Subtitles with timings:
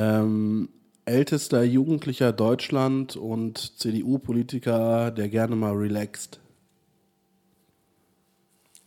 [0.00, 0.70] Ähm,
[1.04, 6.40] ältester Jugendlicher Deutschland und CDU-Politiker, der gerne mal relaxt.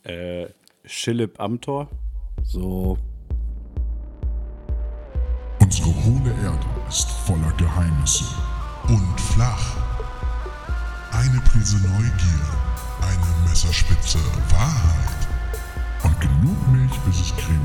[0.02, 0.47] Äh,
[0.86, 1.88] Schillip Amtor.
[2.44, 2.97] So.
[5.62, 8.25] Unsere hohle Erde ist voller Geheimnisse
[8.88, 9.77] und flach.
[11.11, 12.48] Eine Prise Neugier,
[13.02, 14.18] eine Messerspitze
[14.50, 15.27] Wahrheit
[16.04, 17.62] und genug Milch, bis es cremig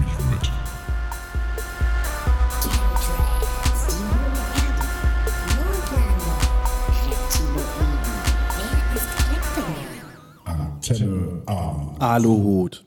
[11.99, 12.85] Aluhut.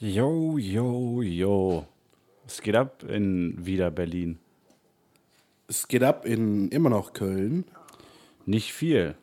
[0.00, 1.86] Yo, yo, yo.
[2.44, 4.38] Was geht ab in wieder Berlin?
[5.66, 7.64] Es geht ab in immer noch Köln.
[8.46, 9.14] Nicht viel.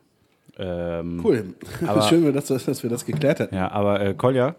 [0.58, 1.55] Ähm, Cool.
[1.88, 3.55] Aber- Schön, dass, dass wir das geklärt hätten.
[3.55, 4.55] Ja, aber äh, Kolja,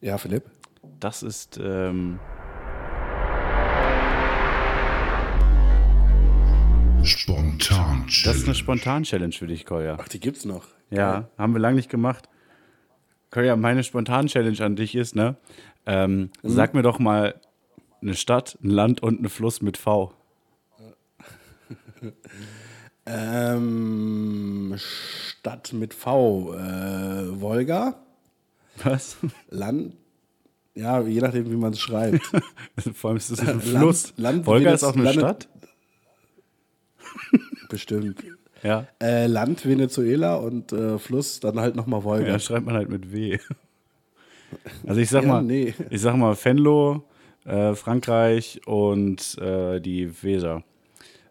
[0.00, 0.44] Ja, Philipp.
[1.00, 2.18] das ist ähm,
[7.02, 8.04] Spontan.
[8.24, 9.96] das ist eine Spontan-Challenge für dich, Kolja.
[10.00, 10.66] Ach, die gibt's noch.
[10.90, 12.28] Ja, haben wir lange nicht gemacht.
[13.36, 15.36] Kolja, meine Spontan-Challenge an dich ist, ne?
[15.84, 17.38] Ähm, Sag mir doch mal
[18.00, 20.14] eine Stadt, ein Land und einen Fluss mit V.
[23.08, 26.54] Ähm, Stadt mit V.
[26.54, 27.94] Äh, Wolga.
[28.82, 29.16] Was?
[29.48, 29.94] Land.
[30.74, 32.20] Ja, je nachdem, wie man es schreibt.
[32.94, 34.12] Vor allem ist es ein Land- Fluss.
[34.16, 35.48] Land- Wolga wie ist auch eine landet- Stadt?
[37.68, 38.24] Bestimmt.
[38.62, 38.86] Ja.
[39.02, 42.26] Äh, Land Venezuela und äh, Fluss dann halt nochmal Wolga.
[42.26, 43.38] Ja, schreibt man halt mit W.
[44.86, 45.74] Also ich sag Ja, mal, nee.
[45.90, 47.02] ich sag mal Venlo,
[47.44, 50.62] äh, Frankreich und äh, die Weser.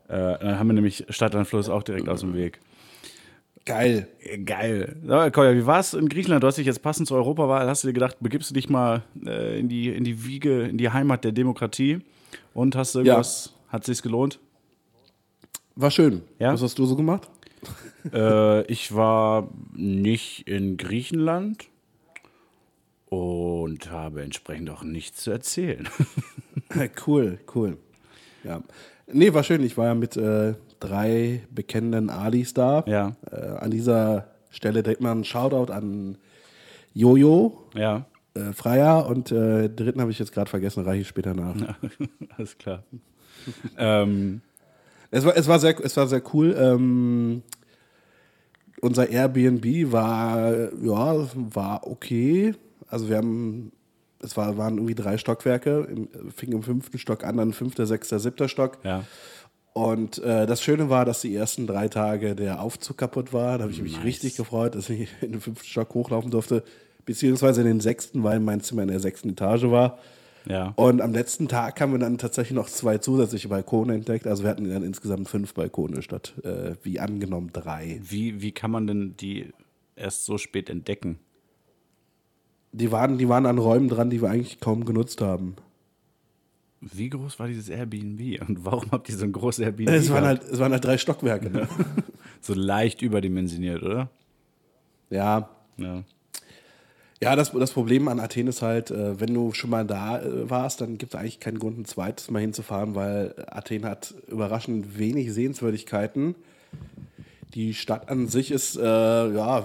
[0.09, 2.59] Äh, dann haben wir nämlich Stadt und Fluss auch direkt aus dem Weg.
[3.65, 4.09] Geil.
[4.19, 4.97] Äh, Geil.
[5.07, 6.43] So, Kolja, wie war es in Griechenland?
[6.43, 9.03] Du hast dich jetzt passend zur Europawahl, hast du dir gedacht, begibst du dich mal
[9.23, 12.01] in, die, in die Wiege, in die Heimat der Demokratie
[12.53, 14.39] und hast du irgendwas, hat es sich gelohnt?
[15.75, 16.21] War schön.
[16.39, 16.53] Ja?
[16.53, 17.29] Was hast du so gemacht?
[18.13, 21.65] Äh, ich war nicht in Griechenland
[23.07, 25.89] und habe entsprechend auch nichts zu erzählen.
[27.07, 27.77] cool, cool.
[28.43, 28.61] Ja.
[29.11, 29.63] Nee, war schön.
[29.63, 32.83] Ich war ja mit äh, drei bekennenden Alis da.
[32.87, 33.15] Ja.
[33.31, 36.17] Äh, an dieser Stelle direkt mal einen Shoutout an
[36.93, 38.05] Jojo, ja,
[38.35, 41.55] äh, Freier und äh, dritten habe ich jetzt gerade vergessen, reiche ich später nach.
[42.37, 42.83] alles klar.
[43.77, 44.41] ähm,
[45.15, 46.55] Es war, es war sehr, es war sehr cool.
[46.59, 47.41] Ähm,
[48.81, 52.53] unser Airbnb war, ja, war okay.
[52.89, 53.71] Also wir haben,
[54.19, 58.19] es war, waren irgendwie drei Stockwerke, im, fing im fünften Stock an, dann fünfter, sechster,
[58.19, 58.79] siebter Stock.
[58.83, 59.03] ja.
[59.71, 63.57] Und äh, das Schöne war, dass die ersten drei Tage der Aufzug kaputt war.
[63.57, 64.05] Da habe ich mich Nice.
[64.05, 66.63] richtig gefreut, dass ich in den fünften Stock hochlaufen durfte.
[67.05, 69.97] Beziehungsweise in den sechsten, weil mein Zimmer in der sechsten Etage war.
[70.47, 70.73] Ja.
[70.75, 74.27] Und am letzten Tag haben wir dann tatsächlich noch zwei zusätzliche Balkone entdeckt.
[74.27, 77.99] Also wir hatten dann insgesamt fünf Balkone statt, äh, wie angenommen, drei.
[78.03, 79.51] Wie, wie kann man denn die
[79.95, 81.19] erst so spät entdecken?
[82.71, 85.55] Die waren, die waren an Räumen dran, die wir eigentlich kaum genutzt haben.
[86.81, 89.89] Wie groß war dieses Airbnb und warum habt ihr so ein großes Airbnb?
[89.89, 91.49] Es waren, halt, es waren halt drei Stockwerke.
[91.49, 91.67] Ne?
[92.41, 94.09] so leicht überdimensioniert, oder?
[95.09, 96.03] ja, Ja.
[97.21, 100.49] Ja, das, das Problem an Athen ist halt, äh, wenn du schon mal da äh,
[100.49, 104.97] warst, dann gibt es eigentlich keinen Grund, ein zweites Mal hinzufahren, weil Athen hat überraschend
[104.99, 106.35] wenig Sehenswürdigkeiten.
[107.53, 109.63] Die Stadt an sich ist äh, ja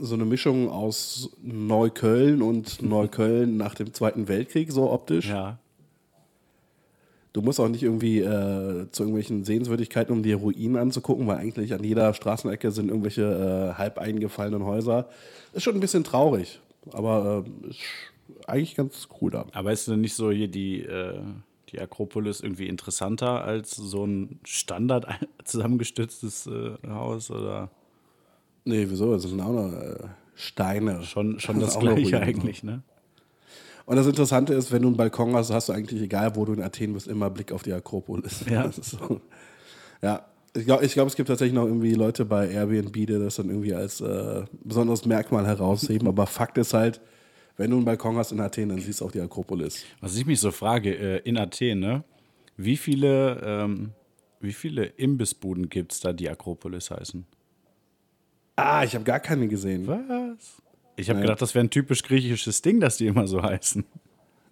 [0.00, 5.28] so eine Mischung aus Neukölln und Neukölln nach dem Zweiten Weltkrieg, so optisch.
[5.28, 5.58] Ja.
[7.32, 11.72] Du musst auch nicht irgendwie äh, zu irgendwelchen Sehenswürdigkeiten, um die Ruinen anzugucken, weil eigentlich
[11.72, 15.08] an jeder Straßenecke sind irgendwelche äh, halb eingefallenen Häuser.
[15.52, 16.60] Ist schon ein bisschen traurig,
[16.92, 17.80] aber äh, ist
[18.46, 19.46] eigentlich ganz cool da.
[19.52, 21.20] Aber ist denn nicht so hier die, äh,
[21.70, 25.06] die Akropolis irgendwie interessanter als so ein Standard
[25.44, 27.30] zusammengestütztes äh, Haus?
[27.30, 27.70] Oder
[28.68, 29.14] Nee, wieso?
[29.14, 29.96] Das sind auch noch äh,
[30.34, 31.02] Steine.
[31.02, 32.82] schon, schon das eine gleiche eigentlich, ne?
[33.86, 36.52] Und das Interessante ist, wenn du einen Balkon hast, hast du eigentlich, egal wo du
[36.52, 38.44] in Athen bist, immer Blick auf die Akropolis.
[38.50, 38.64] Ja.
[38.76, 39.22] Das so.
[40.02, 40.26] Ja.
[40.54, 43.74] Ich glaube, glaub, es gibt tatsächlich noch irgendwie Leute bei Airbnb, die das dann irgendwie
[43.74, 46.08] als äh, besonderes Merkmal herausheben.
[46.08, 47.00] Aber Fakt ist halt,
[47.56, 49.84] wenn du einen Balkon hast in Athen, dann siehst du auch die Akropolis.
[50.00, 52.04] Was ich mich so frage, äh, in Athen, ne?
[52.56, 53.90] Wie viele, ähm,
[54.40, 57.24] wie viele Imbissbuden gibt es da, die Akropolis heißen?
[58.56, 59.86] Ah, ich habe gar keine gesehen.
[59.86, 60.62] Was?
[60.96, 63.84] Ich habe gedacht, das wäre ein typisch griechisches Ding, dass die immer so heißen.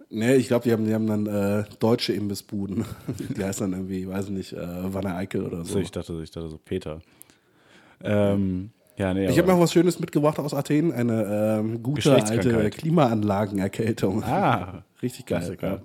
[0.08, 2.84] Nee, ich glaube, die haben, die haben dann äh, deutsche Imbissbuden.
[3.36, 5.74] Die heißen dann irgendwie, weiß ich nicht, äh, Wanne Eickel oder so.
[5.74, 7.00] So, ich dachte, ich dachte so Peter.
[8.04, 10.92] Ähm, ja, nee, Ich habe noch was Schönes mitgebracht aus Athen.
[10.92, 12.70] Eine ähm, gute alte.
[12.70, 14.22] Klimaanlagenerkältung.
[14.22, 15.40] Ah, Richtig geil.
[15.40, 15.82] Klassiker.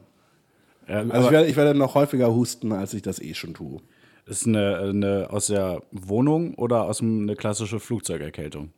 [0.87, 3.79] Ja, Also ich werde, ich werde noch häufiger husten, als ich das eh schon tue.
[4.27, 8.71] ist eine, eine aus der Wohnung oder aus dem, eine klassische Flugzeugerkältung?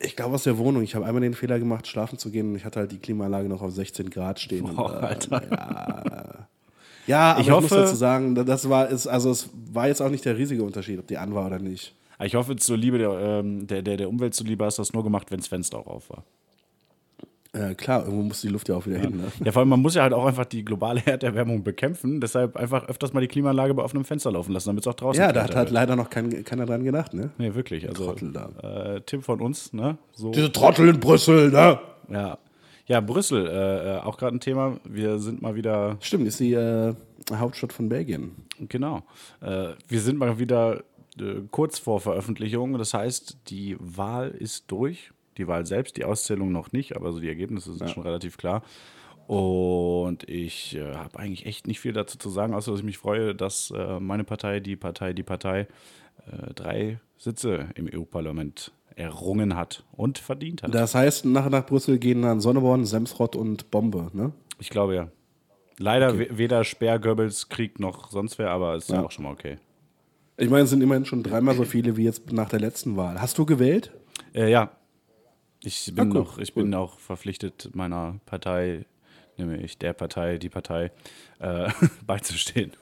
[0.00, 0.82] Ich glaube aus der Wohnung.
[0.82, 3.48] Ich habe einmal den Fehler gemacht, schlafen zu gehen und ich hatte halt die Klimaanlage
[3.48, 4.64] noch auf 16 Grad stehen.
[4.74, 5.42] Boah, und, äh, Alter.
[5.50, 6.46] Ja,
[7.06, 10.00] ja aber Ich ich, muss hoffe- dazu sagen, das war, ist, also es war jetzt
[10.00, 11.94] auch nicht der riesige Unterschied, ob die an war oder nicht.
[12.22, 15.04] Ich hoffe, zur Liebe der, ähm, der, der, der Umwelt zuliebe hast du das nur
[15.04, 16.24] gemacht, wenn das Fenster auch auf war.
[17.54, 19.16] Äh, klar, irgendwo muss die Luft ja auch wieder hin.
[19.16, 19.32] Ne?
[19.44, 22.20] Ja, vor allem, man muss ja halt auch einfach die globale Erderwärmung bekämpfen.
[22.20, 25.20] Deshalb einfach öfters mal die Klimaanlage bei offenem Fenster laufen lassen, damit es auch draußen
[25.22, 25.74] Ja, da hat halt wird.
[25.74, 27.30] leider noch kein, keiner dran gedacht, ne?
[27.38, 27.88] Nee, wirklich.
[27.88, 28.96] Also, Trottel da.
[28.96, 29.96] äh, Tipp von uns, ne?
[30.12, 31.78] So, Diese Trottel in Brüssel, ne?
[32.10, 32.38] ja.
[32.86, 34.78] Ja, Brüssel, äh, äh, auch gerade ein Thema.
[34.84, 36.94] Wir sind mal wieder Stimmt, ist die äh,
[37.30, 38.32] Hauptstadt von Belgien.
[38.60, 39.02] Genau.
[39.42, 40.82] Äh, wir sind mal wieder
[41.50, 42.78] kurz vor Veröffentlichung.
[42.78, 45.10] Das heißt, die Wahl ist durch.
[45.38, 48.62] Die Wahl selbst, die Auszählung noch nicht, aber so die Ergebnisse sind schon relativ klar.
[49.28, 52.98] Und ich äh, habe eigentlich echt nicht viel dazu zu sagen, außer dass ich mich
[52.98, 55.68] freue, dass äh, meine Partei, die Partei, die Partei,
[56.26, 60.74] äh, drei Sitze im EU-Parlament errungen hat und verdient hat.
[60.74, 64.32] Das heißt, nach, nach Brüssel gehen dann Sonneborn, Semsrott und Bombe, ne?
[64.58, 65.08] Ich glaube ja.
[65.78, 69.04] Leider we- weder Speer, Goebbels, Krieg noch sonst wer, aber ist ja Ja.
[69.04, 69.58] auch schon mal okay.
[70.38, 73.20] Ich meine, es sind immerhin schon dreimal so viele wie jetzt nach der letzten Wahl.
[73.20, 73.92] Hast du gewählt?
[74.34, 74.70] Äh, ja.
[75.62, 78.84] Ich bin, Ah, cool, noch, ich bin auch verpflichtet, meiner Partei,
[79.36, 80.92] nämlich der Partei, die Partei,
[81.40, 81.68] äh,
[82.06, 82.72] beizustehen.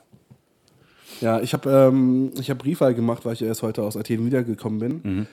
[1.20, 4.78] Ja, ich habe ähm, ich hab Briefwahl gemacht, weil ich erst heute aus Athen wiedergekommen
[4.78, 5.26] bin.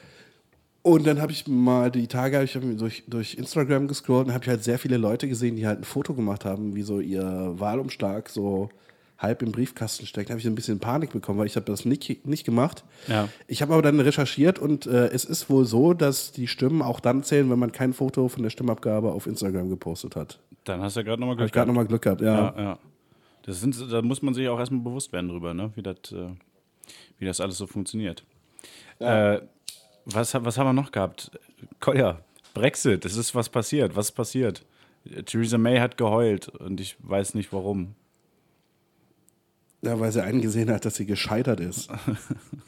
[0.81, 4.49] Und dann habe ich mal die Tage ich durch, durch Instagram gescrollt und habe ich
[4.49, 8.29] halt sehr viele Leute gesehen, die halt ein Foto gemacht haben, wie so ihr Wahlumschlag
[8.29, 8.69] so
[9.17, 10.29] halb im Briefkasten steckt.
[10.29, 12.83] Da habe ich ein bisschen Panik bekommen, weil ich habe das nicht, nicht gemacht.
[13.07, 13.29] Ja.
[13.47, 16.99] Ich habe aber dann recherchiert und äh, es ist wohl so, dass die Stimmen auch
[16.99, 20.39] dann zählen, wenn man kein Foto von der Stimmabgabe auf Instagram gepostet hat.
[20.63, 22.35] Dann hast du ja gerade nochmal Glück ich gerade nochmal Glück gehabt, ja.
[22.35, 22.79] Ja, ja.
[23.43, 25.71] Das sind, da muss man sich auch erstmal bewusst werden drüber, ne?
[25.75, 26.29] wie, das, äh,
[27.19, 28.23] wie das alles so funktioniert.
[28.99, 29.39] Äh,
[30.05, 31.31] was, was haben wir noch gehabt?
[31.79, 32.19] Kolja,
[32.53, 33.95] Brexit, es ist was passiert.
[33.95, 34.65] Was ist passiert?
[35.25, 37.95] Theresa May hat geheult und ich weiß nicht warum.
[39.83, 41.89] Ja, weil sie eingesehen hat, dass sie gescheitert ist.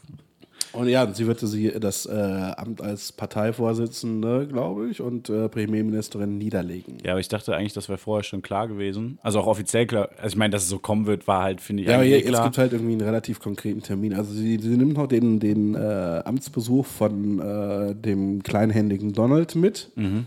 [0.73, 6.37] und ja, sie wird sie das äh, Amt als Parteivorsitzende, glaube ich, und äh, Premierministerin
[6.37, 6.97] niederlegen.
[7.05, 9.17] Ja, aber ich dachte eigentlich, das wäre vorher schon klar gewesen.
[9.23, 10.09] Also auch offiziell klar.
[10.17, 12.15] Also ich meine, dass es so kommen wird, war halt, finde ich, Ja, aber eigentlich
[12.17, 12.43] jetzt eh klar.
[12.43, 14.13] gibt halt irgendwie einen relativ konkreten Termin.
[14.13, 19.89] Also sie, sie nimmt noch den, den äh, Amtsbesuch von äh, dem kleinhändigen Donald mit.
[19.95, 20.25] Mhm.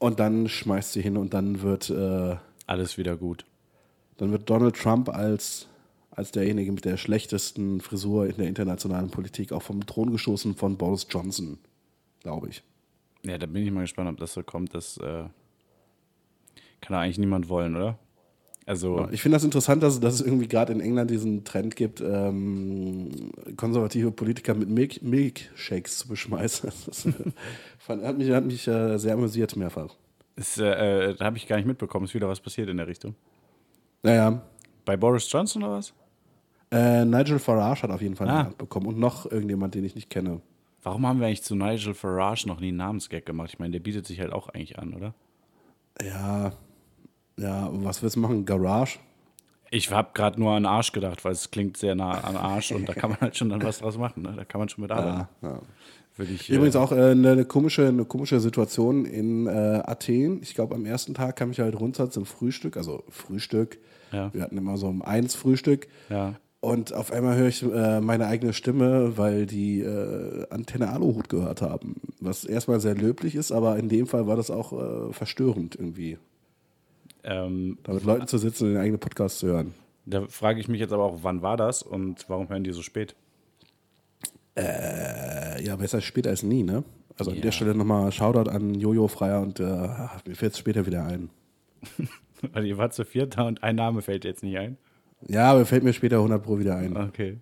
[0.00, 2.36] Und dann schmeißt sie hin und dann wird, äh,
[2.66, 3.44] Alles wieder gut.
[4.18, 5.66] Dann wird Donald Trump als,
[6.10, 10.76] als derjenige mit der schlechtesten Frisur in der internationalen Politik auch vom Thron gestoßen von
[10.76, 11.58] Boris Johnson,
[12.22, 12.62] glaube ich.
[13.24, 14.74] Ja, da bin ich mal gespannt, ob das so kommt.
[14.74, 15.24] Das äh,
[16.80, 17.98] kann da eigentlich niemand wollen, oder?
[18.66, 22.02] Also, Ich finde das interessant, dass, dass es irgendwie gerade in England diesen Trend gibt,
[22.02, 26.70] ähm, konservative Politiker mit Milk, Milkshakes zu beschmeißen.
[26.84, 27.08] Das
[27.78, 29.94] fand, hat mich, hat mich äh, sehr amüsiert mehrfach.
[30.36, 32.04] ist, äh, äh, da habe ich gar nicht mitbekommen.
[32.04, 33.14] Ist wieder was passiert in der Richtung.
[34.02, 34.40] Naja,
[34.84, 35.92] Bei Boris Johnson oder was?
[36.70, 38.40] äh, Nigel Farage hat auf jeden Fall Ah.
[38.40, 40.40] eine bekommen und noch irgendjemand, den ich nicht kenne.
[40.82, 43.50] Warum haben wir eigentlich zu Nigel Farage noch nie einen Namensgag gemacht?
[43.52, 45.14] Ich meine, der bietet sich halt auch eigentlich an, oder?
[46.02, 46.52] Ja,
[47.36, 48.44] ja, was willst du machen?
[48.44, 48.98] Garage?
[49.70, 52.88] Ich habe gerade nur an Arsch gedacht, weil es klingt sehr nah an Arsch und
[52.88, 54.22] da kann man halt schon dann was draus machen.
[54.22, 54.32] Ne?
[54.34, 55.28] Da kann man schon mit arbeiten.
[55.42, 55.60] Ja, ja.
[56.24, 59.50] Ich, Übrigens äh, auch äh, eine, eine, komische, eine komische Situation in äh,
[59.84, 60.40] Athen.
[60.42, 63.78] Ich glaube, am ersten Tag kam ich halt runter zum Frühstück, also Frühstück.
[64.12, 64.32] Ja.
[64.32, 65.88] Wir hatten immer so um eins Frühstück.
[66.10, 66.34] Ja.
[66.60, 71.62] Und auf einmal höre ich äh, meine eigene Stimme, weil die äh, Antenne Aluhut gehört
[71.62, 72.00] haben.
[72.20, 76.18] Was erstmal sehr löblich ist, aber in dem Fall war das auch äh, verstörend irgendwie.
[77.22, 79.72] ähm, Da mit Leuten zu sitzen und den eigenen Podcast zu hören.
[80.04, 82.82] da frage ich mich jetzt aber auch, wann war das und warum hören die so
[82.82, 83.14] spät?
[84.56, 86.82] Äh, ja, besser spät als nie, ne?
[87.16, 87.42] Also an Ja.
[87.42, 91.30] der Stelle nochmal Shoutout an Jojo Freier und äh, mir fällt es später wieder ein.
[92.52, 94.76] Weil ihr wart zu viert da und ein Name fällt jetzt nicht ein.
[95.26, 96.96] Ja, aber fällt mir später 100 Pro wieder ein.
[96.96, 97.38] Okay.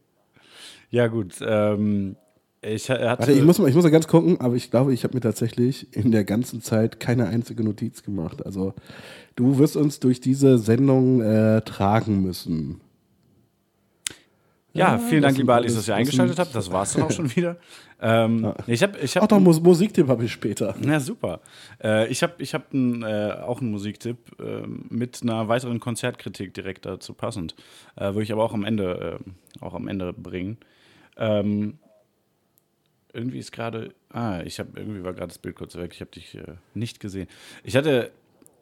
[0.90, 1.34] Ja, gut.
[1.46, 2.16] Ähm,
[2.62, 2.88] ich.
[2.88, 5.20] Warte, ich muss mal, ich muss mal ganz gucken, aber ich glaube, ich habe mir
[5.20, 8.44] tatsächlich in der ganzen Zeit keine einzige Notiz gemacht.
[8.44, 8.74] Also
[9.36, 12.80] du wirst uns durch diese Sendung äh, tragen müssen.
[14.76, 16.54] Ja, vielen Dank, lieber Alice, dass ihr eingeschaltet habt.
[16.54, 17.56] Das war's dann auch schon wieder.
[17.98, 20.74] Ähm, Ich habe ich Ach hab doch, Mus Musiktipp habe ich später.
[20.86, 21.40] Ja, super.
[21.82, 26.52] Äh, ich habe ich hab n, äh, auch einen Musiktipp äh, mit einer weiteren Konzertkritik
[26.52, 27.54] direkt dazu passend.
[27.96, 30.58] Äh, würde ich aber auch am Ende, äh, auch am Ende bringen.
[31.16, 31.78] Ähm,
[33.14, 33.94] irgendwie ist gerade.
[34.10, 35.92] Ah, ich habe irgendwie war gerade das Bild kurz weg.
[35.94, 37.28] Ich habe dich äh, nicht gesehen.
[37.64, 38.10] Ich hatte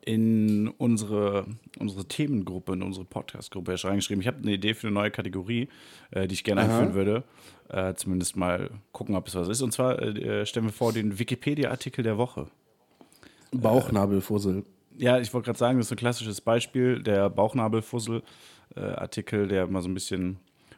[0.04, 1.46] in unsere,
[1.78, 4.20] unsere Themengruppe, in unsere Podcast-Gruppe reingeschrieben.
[4.20, 5.68] Ich habe eine Idee für eine neue Kategorie,
[6.10, 6.68] äh, die ich gerne Aha.
[6.68, 7.24] einführen würde.
[7.68, 9.62] Äh, zumindest mal gucken, ob es was ist.
[9.62, 12.48] Und zwar äh, stellen wir vor den Wikipedia-Artikel der Woche.
[13.52, 14.66] Bauchnabelfussel.
[14.98, 19.88] Ja, ich wollte gerade sagen, das ist ein klassisches Beispiel, der Bauchnabelfussel-Artikel, der mal so
[19.88, 20.36] ein bisschen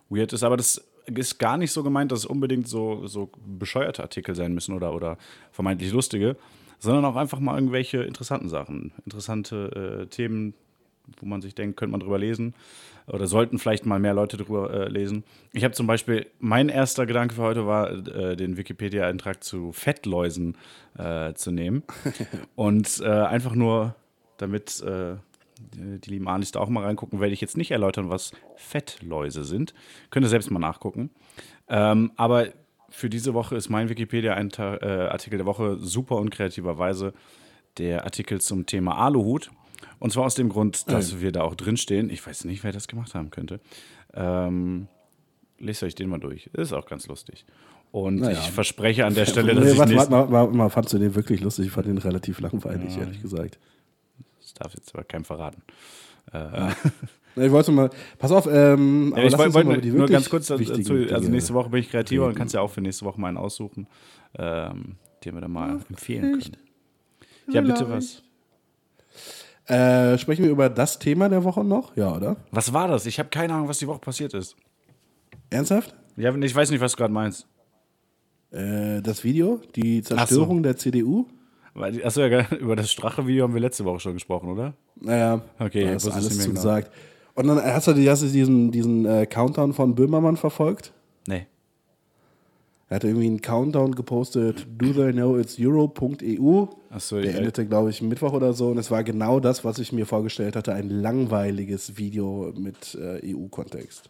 [0.09, 0.45] weird ist.
[0.45, 4.55] Aber das ist gar nicht so gemeint, dass es unbedingt so, so bescheuerte Artikel sein
[4.55, 5.19] müssen oder, oder
[5.51, 6.37] vermeintlich lustige,
[6.79, 10.55] sondern auch einfach mal irgendwelche interessanten Sachen, interessante äh, Themen,
[11.19, 12.55] wo man sich denkt, könnte man drüber lesen
[13.07, 15.25] oder sollten vielleicht mal mehr Leute drüber äh, lesen.
[15.53, 20.57] Ich habe zum Beispiel, mein erster Gedanke für heute war, äh, den Wikipedia-Eintrag zu Fettläusen
[20.99, 21.85] äh, zu nehmen
[22.57, 23.95] und äh, einfach nur,
[24.39, 25.17] damit äh,
[25.75, 29.45] die, die lieben Anis da auch mal reingucken, werde ich jetzt nicht erläutern, was Fettläuse
[29.45, 29.73] sind.
[30.11, 31.11] Könnt ihr selbst mal nachgucken.
[31.69, 32.49] Ähm, aber
[32.91, 37.13] für diese Woche ist mein Wikipedia-Artikel der Woche super unkreativerweise
[37.79, 39.51] der Artikel zum Thema Aluhut.
[39.99, 42.11] Und zwar aus dem Grund, dass wir da auch drinstehen.
[42.11, 43.61] Ich weiß nicht, wer das gemacht haben könnte.
[44.15, 44.89] Ähm,
[45.59, 46.47] lest euch den mal durch.
[46.53, 47.45] Ist auch ganz lustig.
[47.93, 48.39] Und Naja.
[48.39, 50.99] ich verspreche an der Stelle, dass nee, ich warte, warte, warte, warte mal, fandst du
[50.99, 51.67] den wirklich lustig?
[51.67, 53.59] Ich fand den relativ langweilig, ehrlich gesagt.
[54.41, 55.63] das darf jetzt aber keinem verraten.
[57.37, 60.31] Ich wollte mal, pass auf, ähm, aber Ja, ich wollte wollt mal nur, nur ganz
[60.31, 62.39] kurz dazu, wichtigen also nächste Woche bin ich kreativer und reden.
[62.39, 63.87] kannst ja auch für nächste Woche meinen aussuchen,
[64.39, 66.57] ähm, den wir dann mal empfehlen können.
[67.53, 68.23] Ja, bitte was.
[69.67, 71.97] Äh, sprechen wir über das Thema der Woche noch?
[71.97, 72.37] Ja, oder?
[72.53, 73.05] Was war das?
[73.05, 74.57] Ich habe keine Ahnung, was die Woche passiert ist.
[75.51, 75.95] Ernsthaft?
[76.17, 77.47] Ja, ich weiß nicht, was du gerade meinst.
[78.51, 81.27] Äh, das Video, die Zerstörung der CDU?
[81.75, 84.75] Achso, ja, über das Strache-Video haben wir letzte Woche schon gesprochen, oder?
[85.01, 86.87] Naja, Okay, da ist alles nicht mehr zu genau.
[87.37, 90.93] Und dann hast du, hast du diesen, diesen äh, Countdown von Böhmermann verfolgt?
[91.29, 91.47] Nee.
[92.89, 96.67] Er hat irgendwie einen Countdown gepostet, do they know it's euro.eu.
[96.89, 98.69] Achso, Der ja, endete, glaube ich, Mittwoch oder so.
[98.69, 103.35] Und es war genau das, was ich mir vorgestellt hatte: ein langweiliges Video mit äh,
[103.35, 104.09] EU-Kontext.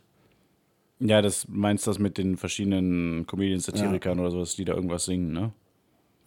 [1.01, 5.07] ja, das meinst du das mit den verschiedenen Comedians, Satirikern oder sowas, die da irgendwas
[5.07, 5.53] singen, ne?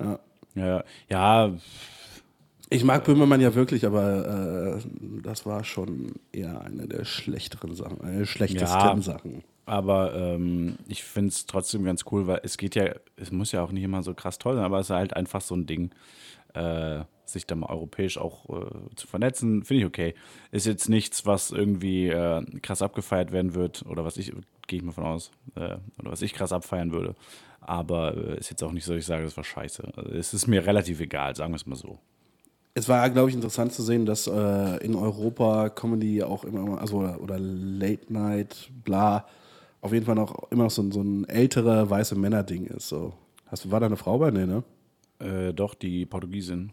[0.01, 0.19] Ja.
[0.55, 1.53] Ja, ja,
[2.71, 8.01] Ich mag Böhmermann ja wirklich, aber äh, das war schon eher eine der schlechteren Sachen,
[8.01, 9.01] eine der schlechtesten Ja.
[9.01, 9.43] Sachen.
[9.65, 13.63] Aber ähm, ich finde es trotzdem ganz cool, weil es geht ja, es muss ja
[13.63, 15.91] auch nicht immer so krass toll sein, aber es ist halt einfach so ein Ding,
[16.53, 20.13] äh, sich da mal europäisch auch äh, zu vernetzen, finde ich okay.
[20.51, 24.31] Ist jetzt nichts, was irgendwie äh, krass abgefeiert werden wird oder was ich,
[24.67, 27.15] gehe ich mal von aus, äh, oder was ich krass abfeiern würde.
[27.61, 29.91] Aber äh, ist jetzt auch nicht so, dass ich sage, das war scheiße.
[29.95, 31.99] Also, es ist mir relativ egal, sagen wir es mal so.
[32.79, 36.97] Es war, glaube ich, interessant zu sehen, dass äh, in Europa Comedy auch immer, also
[36.99, 39.25] oder, oder Late Night, bla,
[39.81, 42.87] auf jeden Fall noch immer noch so, ein- so ein älterer weiße Männer-Ding ist.
[42.87, 43.13] So.
[43.47, 44.31] Hast, war da eine Frau bei?
[44.31, 44.63] Nee, ne?
[45.19, 46.71] Äh, doch, die Portugiesin.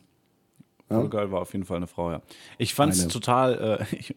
[0.88, 0.98] Ja.
[0.98, 2.22] Portugal war auf jeden Fall eine Frau, ja.
[2.58, 4.14] Ich fand es total, äh, ich,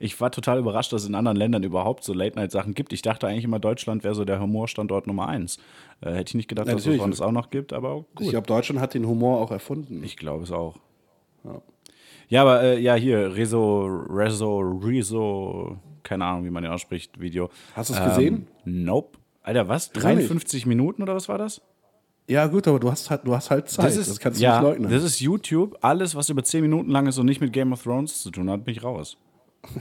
[0.00, 2.92] ich war total überrascht, dass es in anderen Ländern überhaupt so Late-Night-Sachen gibt.
[2.92, 5.58] Ich dachte eigentlich immer, Deutschland wäre so der Humorstandort Nummer eins.
[6.00, 8.22] Äh, hätte ich nicht gedacht, Ja, dass es das auch noch gibt, aber gut.
[8.22, 10.02] Ich glaube, Deutschland hat den Humor auch erfunden.
[10.02, 10.74] Ich glaube es auch.
[12.28, 17.50] Ja, aber äh, ja, hier, Rezo, Rezo, Rezo, keine Ahnung, wie man den ausspricht, Video.
[17.74, 18.46] Hast du es gesehen?
[18.64, 19.18] Nope.
[19.42, 19.92] Alter, was?
[19.92, 20.02] nicht.
[20.02, 21.60] 53 Minuten oder was war das?
[22.30, 23.96] ja, gut, aber du hast halt, du hast halt Zeit.
[23.96, 24.90] Das, kannst du ja, nicht leugnen.
[24.90, 25.76] Das ist YouTube.
[25.80, 28.48] Alles, was über 10 Minuten lang ist und nicht mit Game of Thrones zu tun
[28.48, 29.16] hat, bin ich raus.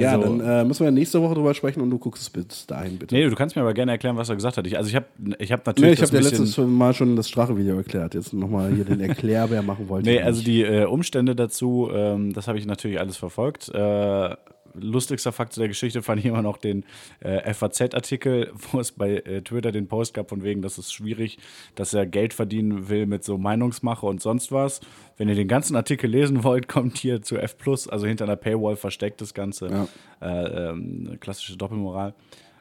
[0.00, 2.66] ja, also- dann äh, müssen wir nächste Woche drüber sprechen und du guckst es bis
[2.66, 3.14] dahin, bitte.
[3.14, 4.66] Nee, du kannst mir aber gerne erklären, was er gesagt hat.
[4.66, 5.06] Ich, also ich habe
[5.38, 8.14] ich hab Nee, natürlich ich habe das dir letztes Mal schon das Strache-Video erklärt.
[8.14, 10.08] Jetzt nochmal hier den Erklärbär machen wollte.
[10.08, 13.68] Nee, also die äh, Umstände dazu, ähm, das habe ich natürlich alles verfolgt.
[13.68, 14.34] Äh,
[14.74, 16.84] lustigster Fakt zu der Geschichte fand ich immer noch den
[17.20, 21.38] äh, FAZ-Artikel, wo es bei äh, Twitter den Post gab, von wegen, das ist schwierig,
[21.74, 24.80] dass er Geld verdienen will mit so Meinungsmache und sonst was.
[25.16, 27.56] Wenn ihr den ganzen Artikel lesen wollt, kommt hier zu F,
[27.88, 29.68] also hinter einer Paywall versteckt das Ganze.
[29.68, 29.88] Ja.
[30.20, 32.14] Äh, ähm, klassische Doppelmoral.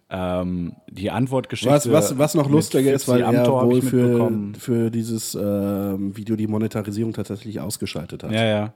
[0.10, 1.74] Ähm, die Antwortgeschichte.
[1.74, 6.48] Was, was, was noch lustiger ist, weil er wohl für, für dieses ähm, Video die
[6.48, 8.32] Monetarisierung tatsächlich ausgeschaltet hat.
[8.32, 8.74] Ja, ja.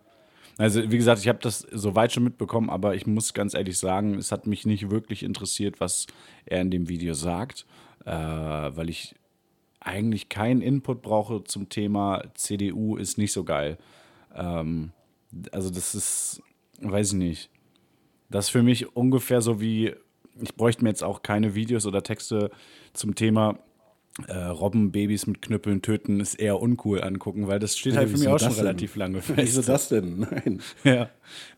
[0.58, 4.16] Also, wie gesagt, ich habe das soweit schon mitbekommen, aber ich muss ganz ehrlich sagen,
[4.16, 6.08] es hat mich nicht wirklich interessiert, was
[6.46, 7.66] er in dem Video sagt,
[8.06, 9.16] äh, weil ich
[9.80, 13.78] eigentlich keinen Input brauche zum Thema CDU ist nicht so geil.
[14.36, 14.92] Ähm,
[15.52, 16.42] also, das ist,
[16.80, 17.50] weiß ich nicht.
[18.30, 19.94] Das ist für mich ungefähr so wie,
[20.42, 22.52] ich bräuchte mir jetzt auch keine Videos oder Texte
[22.94, 23.60] zum Thema
[24.28, 28.18] äh, Robbenbabys mit Knüppeln töten ist eher uncool angucken, weil das steht Ja, halt für
[28.18, 28.58] mich auch schon denn?
[28.58, 29.40] relativ lange fest.
[29.42, 30.20] Wieso das denn?
[30.30, 30.62] Nein.
[30.84, 31.10] Ja.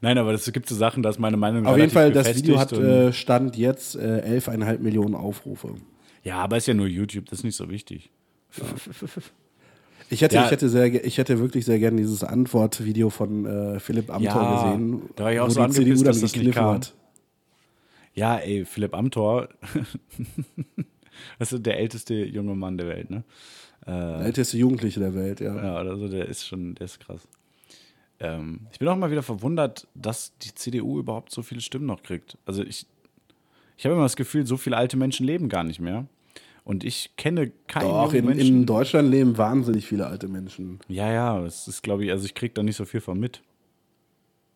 [0.01, 2.72] Nein, aber es gibt so Sachen, dass meine Meinung Auf jeden Fall, das Video hat
[2.74, 5.75] äh, Stand jetzt äh, 11,5 Millionen Aufrufe.
[6.24, 8.10] ja, aber ist ja nur YouTube, das ist nicht so wichtig.
[10.10, 10.45] Ich hätte, Ja.
[10.45, 15.01] ich, hätte sehr, ich hätte wirklich sehr gerne dieses Antwortvideo von äh, Philipp Amthor gesehen,
[15.15, 16.93] da war ich auch wo so die CDU dann dass das nicht gekniffen hat.
[18.13, 19.48] Ja, ey, Philipp Amthor,
[21.39, 23.24] das ist der älteste junge Mann der Welt, ne?
[23.86, 25.55] Der älteste Jugendliche der Welt, ja.
[25.62, 27.27] Ja, oder so, der ist schon, der ist krass.
[28.22, 32.01] Ähm, ich bin auch mal wieder verwundert, dass die CDU überhaupt so viele Stimmen noch
[32.01, 32.38] kriegt.
[32.46, 32.86] Also ich,
[33.77, 36.08] ich habe immer das Gefühl, so viele alte Menschen leben gar nicht mehr.
[36.63, 38.48] Und ich kenne keinen Doch, in, Menschen.
[38.48, 40.79] in Deutschland leben wahnsinnig viele alte Menschen.
[40.88, 43.41] ja, ja, das ist, glaube ich, also ich kriege da nicht so viel von mit.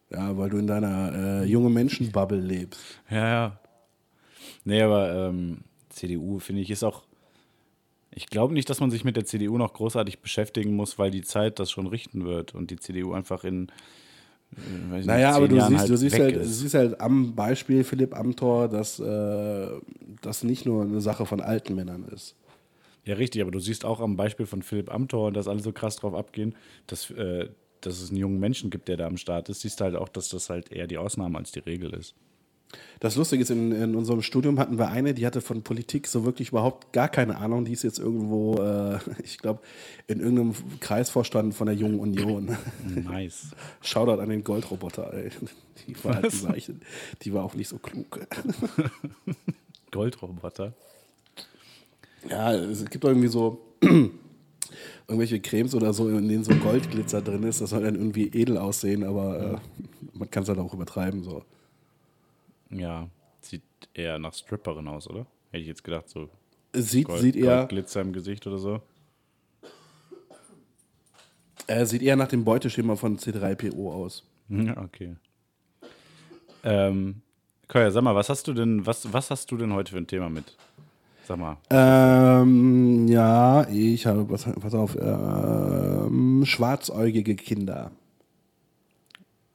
[0.09, 2.79] Ja, weil du in deiner äh, junge Menschen-Bubble lebst.
[3.09, 3.59] Ja, ja.
[4.63, 5.57] Nee, aber ähm,
[5.97, 7.03] CDU, finde ich, ist auch.
[8.11, 11.21] Ich glaube nicht, dass man sich mit der CDU noch großartig beschäftigen muss, weil die
[11.21, 13.67] Zeit das schon richten wird und die CDU einfach in.
[14.55, 17.01] äh, weiß Naja, nicht, aber du Jahren siehst, halt du, siehst halt, du siehst halt
[17.01, 19.67] am Beispiel Philipp Amthor, dass äh,
[20.21, 22.35] das nicht nur eine Sache von alten Männern ist.
[23.07, 25.71] Ja, richtig, aber du siehst auch am Beispiel von Philipp Amthor und dass alle so
[25.71, 26.55] krass drauf abgehen,
[26.87, 27.47] dass, äh,
[27.81, 30.27] dass es einen jungen Menschen gibt, der da am Start ist, siehst halt auch, dass
[30.29, 32.15] das halt eher die Ausnahme als die Regel ist.
[32.99, 36.25] Das Lustige ist, in, in unserem Studium hatten wir eine, die hatte von Politik so
[36.25, 37.63] wirklich überhaupt gar keine Ahnung.
[37.63, 39.61] Die ist jetzt irgendwo, äh, ich glaube,
[40.07, 42.57] in irgendeinem Kreisvorstand von der Jungen Union.
[42.95, 43.51] Nice.
[43.81, 45.13] Shoutout an den Goldroboter.
[45.13, 45.29] Ey.
[45.87, 46.71] Die, war halt, die, war echt,
[47.21, 48.19] die war auch nicht so klug.
[49.91, 50.73] Goldroboter.
[52.29, 53.61] Ja, es gibt irgendwie so
[55.07, 57.61] irgendwelche Cremes oder so, in denen so Goldglitzer drin ist.
[57.61, 59.57] Das soll dann irgendwie edel aussehen, aber äh,
[60.13, 61.23] man kann es halt auch übertreiben.
[61.23, 61.43] So.
[62.69, 63.09] Ja,
[63.41, 65.25] sieht eher nach Stripperin aus, oder?
[65.51, 66.29] Hätte ich jetzt gedacht, so
[66.73, 68.81] Sieht, Gold, sieht, eher, Goldglitzer im Gesicht oder so.
[71.67, 74.23] äh, sieht eher nach dem Beuteschema von C3PO aus.
[74.49, 75.15] Ja, okay.
[76.63, 77.21] Ähm,
[77.67, 80.07] Koya, sag mal, was hast du denn, was, was hast du denn heute für ein
[80.07, 80.55] Thema mit?
[81.25, 81.57] Sag mal.
[81.69, 87.91] Ähm, ja, ich habe, pass auf, ähm, schwarzäugige Kinder.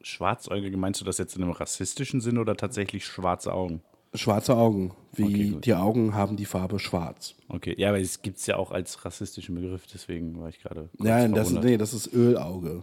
[0.03, 3.83] Schwarzäugige, meinst du das jetzt in einem rassistischen Sinn oder tatsächlich schwarze Augen?
[4.15, 7.35] Schwarze Augen, wie Okay, die Augen haben die Farbe schwarz.
[7.49, 10.91] Okay, ja, aber es gibt es ja auch als rassistischen Begriff, deswegen war ich gerade.
[10.99, 12.83] Nein, das, nee, das ist Ölauge.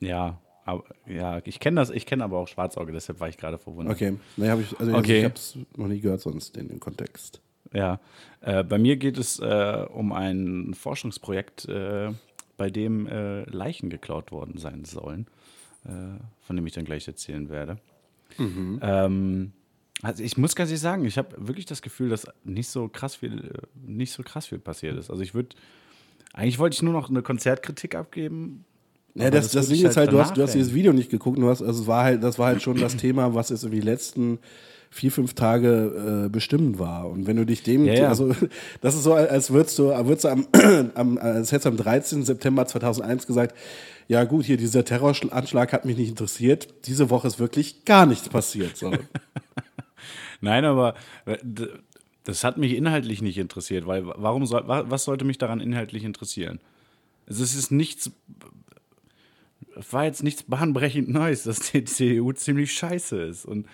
[0.00, 3.58] Ja, aber ja, ich kenne das, ich kenne aber auch Schwarzauge, deshalb war ich gerade
[3.58, 3.94] verwundert.
[3.94, 5.18] Okay, nee, hab ich, also Okay.
[5.18, 7.40] ich habe es noch nie gehört sonst in dem Kontext.
[7.72, 8.00] Ja,
[8.40, 12.10] äh, bei mir geht es äh, um ein Forschungsprojekt, äh,
[12.56, 15.28] bei dem äh, Leichen geklaut worden sein sollen,
[15.82, 17.78] von dem ich dann gleich erzählen werde.
[18.38, 19.52] Ähm,
[20.02, 23.16] also ich muss ganz ehrlich sagen, ich habe wirklich das Gefühl, dass nicht so krass
[23.16, 25.10] viel, äh, nicht so krass viel passiert ist.
[25.10, 25.56] Also ich würde,
[26.32, 28.64] eigentlich wollte ich nur noch eine Konzertkritik abgeben.
[29.14, 31.48] Ja, das, das, Ding ist halt, du hast, du hast dieses Video nicht geguckt, du
[31.48, 33.86] hast, also es war halt, das war halt schon das Thema, was jetzt irgendwie die
[33.86, 34.38] letzten
[34.92, 37.08] vier, fünf Tage äh, bestimmt war.
[37.08, 38.08] Und wenn du dich dem, Ja, ja.
[38.08, 38.34] also
[38.80, 40.46] das ist so, als würdest du, würdest du am,
[40.94, 42.24] am, als hättest du am 13.
[42.24, 43.56] September 2001 gesagt,
[44.08, 48.28] ja gut, hier dieser Terroranschlag hat mich nicht interessiert, diese Woche ist wirklich gar nichts
[48.28, 48.76] passiert.
[48.76, 48.92] So.
[50.40, 50.94] Nein, aber
[51.26, 51.36] äh,
[52.24, 56.02] das hat mich inhaltlich nicht interessiert, weil warum soll, wa- was sollte mich daran inhaltlich
[56.04, 56.58] interessieren?
[57.28, 58.10] Also es ist nichts,
[59.76, 63.66] es war jetzt nichts bahnbrechend Neues, dass die CDU ziemlich scheiße ist und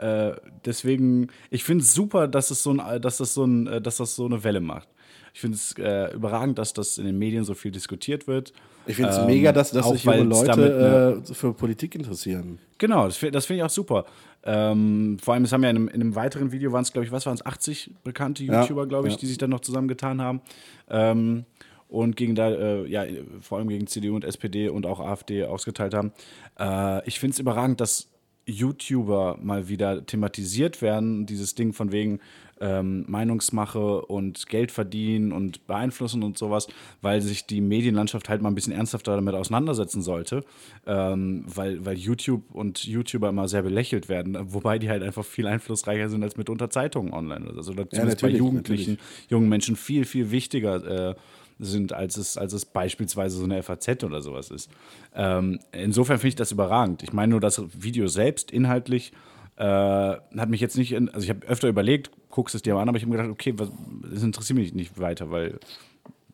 [0.00, 0.32] äh,
[0.64, 3.98] deswegen, ich finde es super, dass es so ein, dass das so ein, äh, dass
[3.98, 4.88] das so eine Welle macht.
[5.32, 8.52] Ich finde es äh, überragend, dass das in den Medien so viel diskutiert wird.
[8.86, 11.52] Ich finde es Ähm, mega, dass, dass auch sich junge weil's damit Leute äh, für
[11.52, 12.58] Politik interessieren.
[12.78, 14.06] Genau, das, das finde ich auch super.
[14.42, 17.04] Ähm, vor allem, es haben ja in einem, in einem weiteren Video waren es, glaube
[17.04, 19.20] ich, was waren es, 80 bekannte Ja, YouTuber, glaube ich, ja.
[19.20, 20.40] die sich dann noch zusammengetan haben.
[20.88, 21.44] Ähm,
[21.88, 23.04] und gegen da, äh, ja,
[23.40, 26.12] vor allem gegen CDU und SPD und auch AfD ausgeteilt haben.
[26.58, 28.09] Äh, ich finde es überragend, dass
[28.46, 32.20] YouTuber mal wieder thematisiert werden, dieses Ding von wegen
[32.60, 36.68] ähm, Meinungsmache und Geld verdienen und beeinflussen und sowas,
[37.00, 40.44] weil sich die Medienlandschaft halt mal ein bisschen ernsthafter damit auseinandersetzen sollte,
[40.86, 45.46] ähm, weil, weil YouTube und YouTuber immer sehr belächelt werden, wobei die halt einfach viel
[45.46, 47.46] einflussreicher sind als mitunter Zeitungen online.
[47.56, 48.98] Also oder zumindest bei natürlich, Jugendlichen,
[49.28, 51.14] jungen Menschen viel, viel wichtiger äh,
[51.60, 54.70] sind, als es, als es beispielsweise so eine FAZ oder sowas ist.
[55.14, 57.02] Ähm, insofern finde ich das überragend.
[57.02, 59.12] Ich meine nur, das Video selbst inhaltlich
[59.56, 62.82] äh, hat mich jetzt nicht, in, also ich habe öfter überlegt, guckst es dir mal
[62.82, 63.70] an, aber ich habe mir gedacht, okay, was,
[64.10, 65.58] das interessiert mich nicht weiter, weil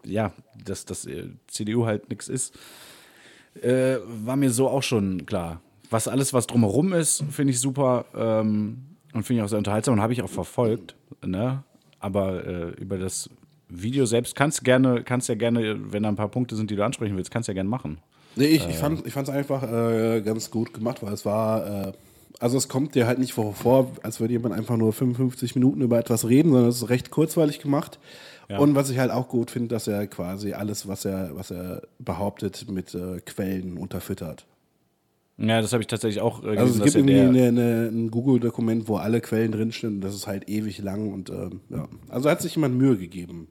[0.04, 0.32] ja,
[0.64, 2.56] dass das äh, CDU halt nichts ist,
[3.62, 5.60] äh, war mir so auch schon klar.
[5.90, 8.78] Was alles, was drumherum ist, finde ich super ähm,
[9.12, 10.94] und finde ich auch sehr unterhaltsam und habe ich auch verfolgt.
[11.24, 11.62] Ne?
[11.98, 13.30] Aber äh, über das
[13.68, 16.76] Video selbst kannst du gerne, kannst ja gerne, wenn da ein paar Punkte sind, die
[16.76, 17.98] du ansprechen willst, kannst du ja gerne machen.
[18.36, 21.92] Nee, ich, ich fand es einfach äh, ganz gut gemacht, weil es war, äh,
[22.38, 25.80] Also es kommt dir halt nicht vor, vor, als würde jemand einfach nur 55 Minuten
[25.80, 27.98] über etwas reden, sondern es ist recht kurzweilig gemacht.
[28.48, 28.58] Ja.
[28.58, 31.82] Und was ich halt auch gut finde, dass er quasi alles, was er, was er
[31.98, 34.46] behauptet, mit äh, Quellen unterfüttert.
[35.38, 38.88] Ja, das habe ich tatsächlich auch äh, Also es gibt irgendwie eine, eine, ein Google-Dokument,
[38.88, 41.88] wo alle Quellen drinstehen und das ist halt ewig lang und ähm, ja.
[42.08, 43.48] Also hat sich jemand Mühe gegeben.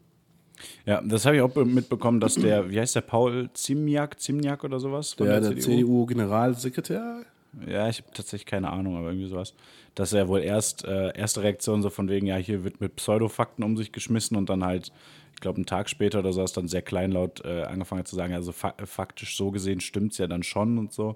[0.86, 4.64] Ja, das habe ich auch be- mitbekommen, dass der, wie heißt der, Paul Zimniak, Zimniak
[4.64, 5.14] oder sowas?
[5.14, 7.24] von Der, der CDU-Generalsekretär,
[7.68, 9.54] Ja, ich habe tatsächlich keine Ahnung, aber irgendwie sowas.
[9.96, 13.64] Dass er wohl erst, äh, erste Reaktion so von wegen, ja, hier wird mit Pseudofakten
[13.64, 14.92] um sich geschmissen und dann halt,
[15.34, 18.16] ich glaube, einen Tag später oder so, ist dann sehr kleinlaut äh, angefangen hat zu
[18.16, 21.16] sagen, also fa faktisch so gesehen stimmt es ja dann schon und so.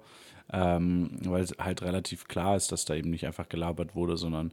[0.52, 4.52] Ähm, weil es halt relativ klar ist, dass da eben nicht einfach gelabert wurde, sondern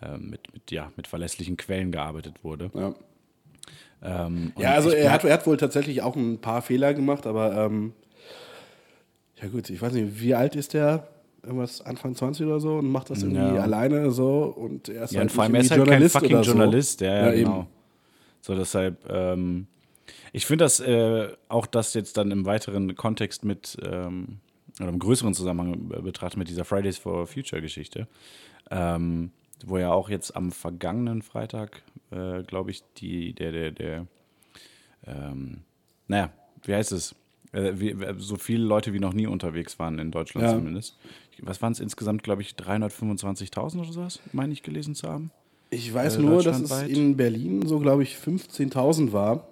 [0.00, 2.70] äh, mit, mit, ja, mit verlässlichen Quellen gearbeitet wurde.
[2.74, 2.94] ja.
[4.02, 7.54] Ähm, Ja, also er hat, er hat wohl tatsächlich auch ein paar Fehler gemacht, aber
[7.56, 7.92] ähm,
[9.40, 11.08] ja gut, ich weiß nicht, wie alt ist der?
[11.44, 13.62] Irgendwas Anfang 20 oder so und macht das irgendwie Ja.
[13.62, 16.42] alleine so und er ist Ja, halt und vor allem, er ist halt kein fucking
[16.44, 16.50] so.
[16.52, 17.00] Journalist.
[17.00, 17.50] Ja, ja, Ja, eben.
[17.52, 17.66] genau.
[18.40, 19.66] So, deshalb, ähm,
[20.32, 24.38] ich finde das äh, auch das jetzt dann im weiteren Kontext mit, ähm,
[24.80, 28.06] oder im größeren Zusammenhang betrachtet mit dieser Fridays for Future Geschichte,
[28.70, 29.30] ähm,
[29.68, 34.06] wo ja auch jetzt am vergangenen Freitag, äh, glaube ich, die, der, der, der,
[35.06, 35.62] ähm,
[36.08, 36.30] naja,
[36.64, 37.14] wie heißt es?
[37.52, 40.54] Äh, wie, so viele Leute wie noch nie unterwegs waren in Deutschland Ja.
[40.54, 40.96] zumindest.
[41.40, 45.30] Was waren es insgesamt, glaube ich, 325.000 oder sowas, meine ich gelesen zu haben?
[45.70, 49.48] Ich weiß Äh, nur, dass es in Berlin so, glaube ich, 15.000 war.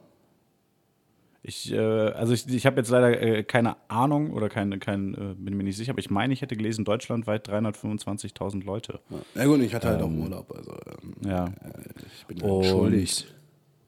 [1.43, 5.35] Ich, äh, also ich, ich habe jetzt leider äh, keine Ahnung oder keine, kein, äh,
[5.39, 9.01] bin mir nicht sicher, aber ich meine, ich hätte gelesen, deutschlandweit 325.000 Leute.
[9.35, 11.47] Ja gut, ich hatte halt auch Urlaub, also ähm, Ja.
[12.19, 13.35] ich bin Und entschuldigt.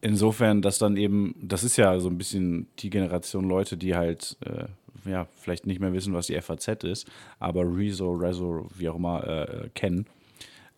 [0.00, 4.36] insofern, dass dann eben, das ist ja so ein bisschen die Generation Leute, die halt,
[4.46, 4.64] äh,
[5.10, 7.06] ja, vielleicht nicht mehr wissen, was die FAZ ist,
[7.38, 10.06] aber Rezo, Rezo, wie auch immer, äh, kennen.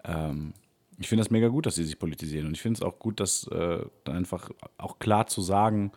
[0.05, 0.55] Ähm,
[0.99, 2.47] ich finde das mega gut, dass sie sich politisieren.
[2.47, 5.93] Und ich finde es auch gut, dass äh, dann einfach auch klar zu sagen,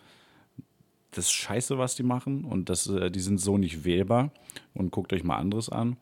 [1.11, 4.31] das ist scheiße, was die machen und das, äh, die sind so nicht wählbar
[4.73, 5.97] und guckt euch mal anderes an.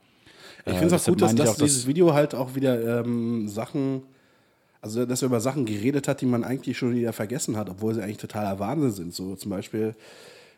[0.65, 3.01] Ich Äh, finde es auch deshalb gut, dass, dass auch, dieses Video halt auch wieder
[3.01, 4.03] ähm, Sachen,
[4.81, 7.93] also dass er über Sachen geredet hat, die man eigentlich schon wieder vergessen hat, obwohl
[7.93, 9.13] sie eigentlich totaler Wahnsinn sind.
[9.13, 9.95] So zum Beispiel,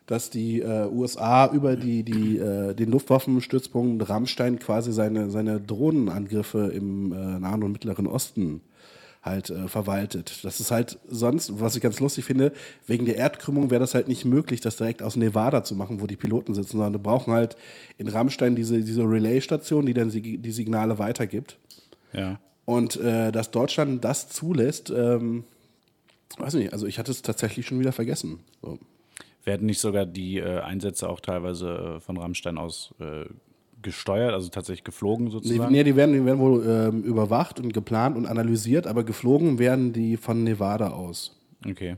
[0.05, 6.71] dass die äh, USA über die, die, äh, den Luftwaffenstützpunkt Rammstein quasi seine, seine Drohnenangriffe
[6.73, 8.62] im äh, Nahen und Mittleren Osten
[9.29, 10.43] halt äh, verwaltet.
[10.43, 12.51] Das ist halt sonst, was ich ganz lustig finde,
[12.85, 16.07] wegen der Erdkrümmung wäre das halt nicht möglich, das direkt aus Nevada zu machen, wo
[16.07, 17.55] die Piloten sitzen, sondern wir brauchen halt
[17.97, 21.57] in Rammstein diese, diese Relay-Station, die dann die, Signale weitergibt.
[22.13, 22.39] Ja.
[22.65, 25.43] Und äh, dass Deutschland das zulässt, ähm,
[26.37, 28.39] weiß nicht, also ich hatte es tatsächlich schon wieder vergessen.
[28.61, 28.79] So.
[29.43, 33.25] Werden nicht sogar die äh, Einsätze auch teilweise äh, von Rammstein aus äh,
[33.81, 35.71] gesteuert, also tatsächlich geflogen sozusagen?
[35.71, 39.93] nee, die werden, die werden wohl ähm, überwacht und geplant und analysiert, aber geflogen werden
[39.93, 41.39] die von Nevada aus.
[41.65, 41.97] Okay.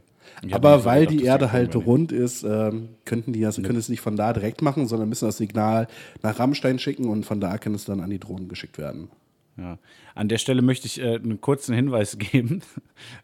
[0.51, 4.01] Aber weil gedacht, die Erde halt rund ist, ähm, könnten die das, können es nicht
[4.01, 5.87] von da direkt machen, sondern müssen das Signal
[6.21, 9.09] nach Rammstein schicken und von da kann es dann an die Drohnen geschickt werden.
[9.57, 9.77] Ja.
[10.15, 12.61] An der Stelle möchte ich äh, einen kurzen Hinweis geben.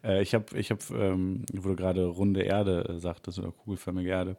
[0.03, 4.09] äh, ich habe, ich hab, ähm, wo du gerade runde Erde äh, sagtest oder kugelförmige
[4.09, 4.37] Erde,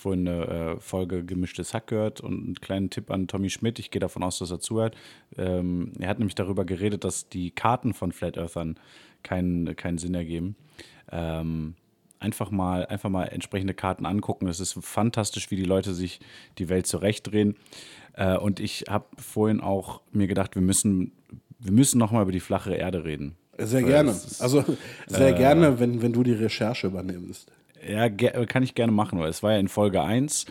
[0.00, 0.44] vorhin eine
[0.76, 3.78] äh, Folge Gemischtes Hack gehört und einen kleinen Tipp an Tommy Schmidt.
[3.78, 4.96] Ich gehe davon aus, dass er zuhört.
[5.36, 8.76] Ähm, er hat nämlich darüber geredet, dass die Karten von Flat Earthern
[9.22, 10.56] keinen, keinen Sinn ergeben.
[11.12, 11.74] Ähm,
[12.18, 14.46] einfach mal, einfach mal entsprechende Karten angucken.
[14.48, 16.20] Es ist fantastisch, wie die Leute sich
[16.58, 17.56] die Welt zurechtdrehen.
[18.14, 21.12] Äh, und ich habe vorhin auch mir gedacht, wir müssen,
[21.58, 23.36] wir müssen noch mal über die flache Erde reden.
[23.58, 24.10] Sehr gerne.
[24.12, 24.64] ist- Also
[25.06, 27.52] sehr gerne, wenn, wenn du die Recherche übernimmst.
[27.86, 30.46] Ja, kann ich gerne machen, weil es war ja in Folge 1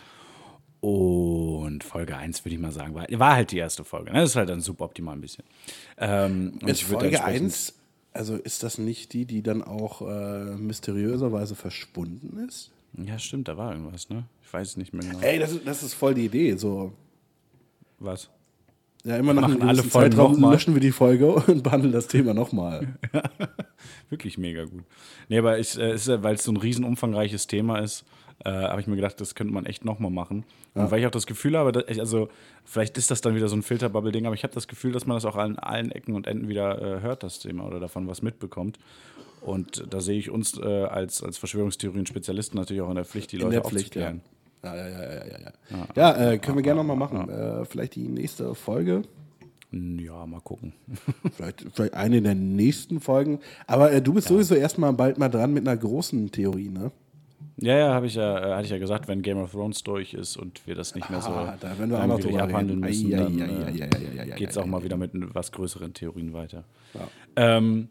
[0.82, 4.12] und Folge 1 würde ich mal sagen, war, war halt die erste Folge.
[4.12, 4.22] Ne?
[4.22, 5.44] Das ist halt dann suboptimal ein bisschen.
[5.98, 7.74] Ähm, Ist Folge entsprechend- 1,
[8.14, 12.72] also ist das nicht die, die dann auch äh, mysteriöserweise verschwunden ist?
[12.98, 14.24] Ja, stimmt, da war irgendwas, ne?
[14.44, 15.20] Ich weiß es nicht mehr genau.
[15.20, 16.56] Ey, das ist, das ist voll die Idee.
[16.56, 16.94] So.
[18.00, 18.30] Was?
[19.06, 22.08] Ja, immer nach Machen einem alle Folgen Zeitraum löschen wir die Folge und behandeln das
[22.08, 22.96] Thema nochmal.
[24.10, 24.84] Wirklich mega gut.
[25.30, 28.04] Nee, aber ich, äh, ja, weil es so ein riesen umfangreiches Thema ist,
[28.44, 30.46] äh, habe ich mir gedacht, das könnte man echt nochmal machen.
[30.74, 32.30] Und weil ich auch das Gefühl habe, dass also
[32.64, 35.18] vielleicht ist das dann wieder so ein Filterbubble-Ding, aber ich habe das Gefühl, dass man
[35.18, 38.22] das auch an allen Ecken und Enden wieder äh, hört, das Thema, oder davon was
[38.22, 38.80] mitbekommt.
[39.42, 43.38] Und da sehe ich uns äh, als, als Verschwörungstheorien-Spezialisten natürlich auch in der Pflicht, die
[43.38, 44.08] In Leute Pflicht, ja.
[44.08, 44.22] aufzuklären.
[44.24, 45.52] Ja, ja, ja, ja, ja.
[45.70, 47.30] Ja, ja äh, können wir gerne nochmal machen.
[47.30, 49.04] Äh, vielleicht die nächste Folge.
[49.72, 50.74] Ja, mal gucken.
[51.36, 53.40] Vielleicht, vielleicht eine der nächsten Folgen.
[53.68, 56.92] Aber äh, du bist sowieso erstmal bald mal dran mit einer großen Theorie, ne?
[57.58, 60.14] Ja, ja, habe ich ja, äh, hatte ich ja gesagt, wenn Game of Thrones durch
[60.14, 63.12] ist und wir das nicht mehr so Ah, da werden wir irgendwie drüber abhandeln müssen,
[63.12, 66.64] dann ei, geht es auch mal wieder mit was größeren Theorien weiter.
[66.96, 67.08] Ja.
[67.36, 67.90] Ähm,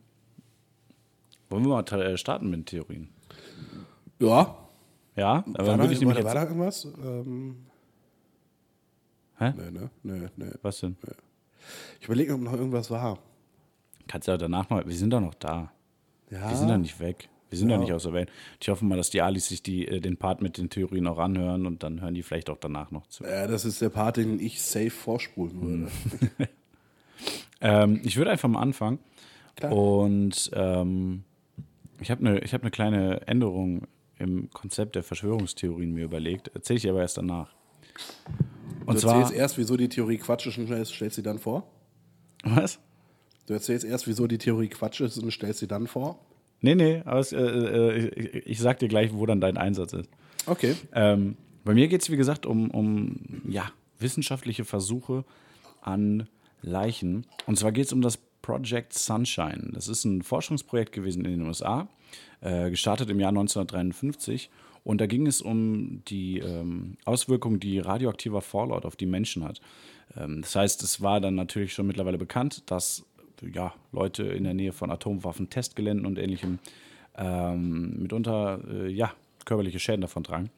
[1.51, 3.09] wollen wir mal äh, starten mit den Theorien?
[4.19, 4.68] Ja.
[5.19, 6.85] Ja, aber War würde ich nämlich war da irgendwas?
[7.05, 7.57] Ähm,
[9.39, 9.53] Hä?
[9.57, 9.91] nö, ne?
[10.03, 10.51] Nö, nö.
[10.63, 10.97] Was denn?
[12.01, 13.19] Ich überlege, ob noch irgendwas war.
[14.07, 14.87] Kannst ja danach noch.
[14.87, 15.73] Wir sind doch noch da.
[16.31, 16.49] Ja.
[16.51, 17.29] Wir sind doch nicht weg.
[17.51, 17.77] Wir sind Ja.
[17.77, 18.31] doch nicht aus der Welt.
[18.61, 21.19] Ich hoffe mal, dass die Alis sich die, äh, den Part mit den Theorien auch
[21.19, 23.25] anhören und dann hören die vielleicht auch danach noch zu.
[23.25, 25.89] Ja, das ist der Part, den ich safe vorspulen würde.
[27.61, 29.01] Ähm, ich würde einfach mal anfangen.
[29.57, 29.73] Klar.
[29.73, 31.25] Und ähm,
[32.01, 36.49] ich habe eine hab ne kleine Änderung im Konzept der Verschwörungstheorien mir überlegt.
[36.55, 37.55] Erzähle ich dir aber erst danach.
[38.87, 39.17] Und du zwar.
[39.17, 41.71] erzählst erst, wieso die Theorie Quatsch ist und stellst, stellst sie dann vor?
[42.45, 42.79] Was?
[43.47, 46.19] Du erzählst erst, wieso die Theorie Quatsch ist und stellst sie dann vor?
[46.61, 49.93] Nee, nee, aber es, äh, äh, ich, ich sag dir gleich, wo dann dein Einsatz
[49.93, 50.09] ist.
[50.47, 50.75] Okay.
[50.93, 55.25] Ähm, bei mir geht es, wie gesagt, um, um ja, wissenschaftliche Versuche
[55.81, 56.29] an
[56.63, 57.27] Leichen.
[57.47, 59.73] Und zwar geht es um das Project Sunshine.
[59.73, 61.87] Das ist ein Forschungsprojekt gewesen in den USA,
[62.41, 64.49] äh, gestartet im Jahr 1953.
[64.85, 69.61] Und da ging es um die ähm, Auswirkungen, die radioaktiver Fallout auf die Menschen hat.
[70.17, 73.05] Ähm, das heißt, es war dann natürlich schon mittlerweile bekannt, dass
[73.43, 76.59] ja, Leute in der Nähe von Atomwaffen, Testgeländen und ähnlichem
[77.19, 79.13] ähm, mitunter äh, ja,
[79.45, 80.49] körperliche Schäden davon tragen.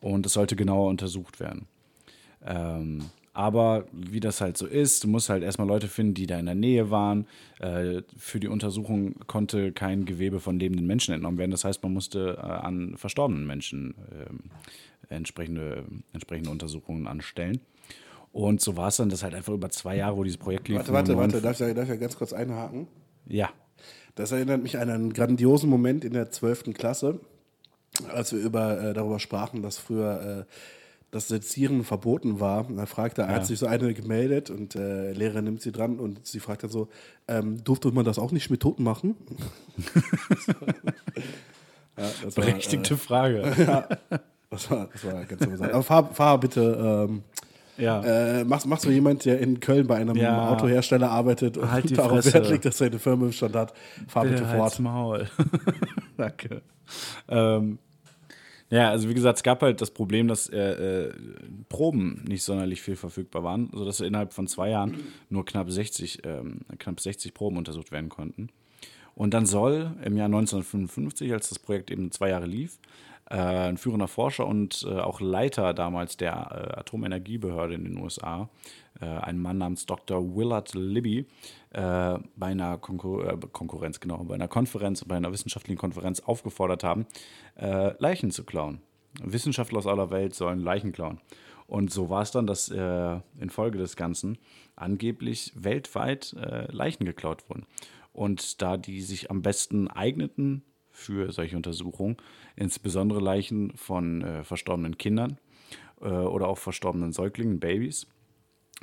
[0.00, 1.66] Und es sollte genauer untersucht werden.
[2.44, 6.38] Ähm, aber wie das halt so ist, du musst halt erstmal Leute finden, die da
[6.38, 7.26] in der Nähe waren.
[7.60, 11.50] Äh, für die Untersuchung konnte kein Gewebe von lebenden Menschen entnommen werden.
[11.50, 14.40] Das heißt, man musste äh, an verstorbenen Menschen ähm,
[15.08, 17.60] entsprechende, entsprechende Untersuchungen anstellen.
[18.32, 20.78] Und so war es dann, dass halt einfach über zwei Jahre, wo dieses Projekt lief.
[20.78, 21.40] Warte, warte, warte.
[21.40, 22.86] Darf ich, darf ich ganz kurz einhaken?
[23.26, 23.50] Ja,
[24.14, 26.74] Das erinnert mich an einen grandiosen Moment in der 12.
[26.74, 27.20] Klasse,
[28.08, 30.52] als wir über, äh, darüber sprachen, dass früher äh,
[31.12, 32.66] das Sezieren verboten war.
[32.68, 36.26] Und dann fragte, hat sich so eine gemeldet und äh, Lehrer nimmt sie dran und
[36.26, 36.88] sie fragt dann so,
[37.28, 39.14] ähm, durfte man das auch nicht mit Toten machen?
[41.96, 43.42] ja, berechtigte Frage.
[44.10, 45.72] Äh, das, war, das war ganz interessant.
[45.72, 47.22] Aber fahr, fahr bitte, ähm,
[47.78, 48.02] Ja.
[48.02, 50.50] äh, machst, machst du jemand, der in Köln bei einem Ja.
[50.50, 52.22] Autohersteller arbeitet und Halt darauf.
[52.34, 53.72] Wert legt, dass seine Firma im Stand hat?
[54.08, 54.78] Fahr bitte Bitte fort.
[54.78, 55.26] Maul.
[56.18, 56.60] Danke.
[57.28, 57.78] Ähm,
[58.72, 61.12] ja, also wie gesagt, es gab halt das Problem, dass äh, äh,
[61.68, 64.96] Proben nicht sonderlich viel verfügbar waren, sodass innerhalb von zwei Jahren
[65.28, 68.48] nur knapp 60, ähm, knapp 60 Proben untersucht werden konnten.
[69.14, 72.78] Und dann soll im Jahr 1955, als das Projekt eben zwei Jahre lief,
[73.28, 78.48] äh, ein führender Forscher und äh, auch Leiter damals der äh, Atomenergiebehörde in den USA,
[79.06, 80.36] ein Mann namens Dr.
[80.36, 81.26] Willard Libby,
[81.70, 86.84] äh, bei einer Konkur äh, Konkurrenz, genau, bei einer Konferenz, bei einer wissenschaftlichen Konferenz aufgefordert
[86.84, 87.06] haben,
[87.56, 88.80] äh, Leichen zu klauen.
[89.22, 91.20] Wissenschaftler aus aller Welt sollen Leichen klauen.
[91.66, 94.38] Und so war es dann, dass äh, infolge des Ganzen
[94.76, 97.66] angeblich weltweit äh, Leichen geklaut wurden.
[98.12, 102.16] Und da die sich am besten eigneten für solche Untersuchungen,
[102.56, 105.38] insbesondere Leichen von äh, verstorbenen Kindern
[106.02, 108.06] äh, oder auch verstorbenen Säuglingen, Babys,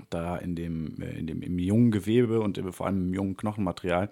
[0.09, 4.09] da in dem, äh, in dem im jungen Gewebe und vor allem im jungen Knochenmaterial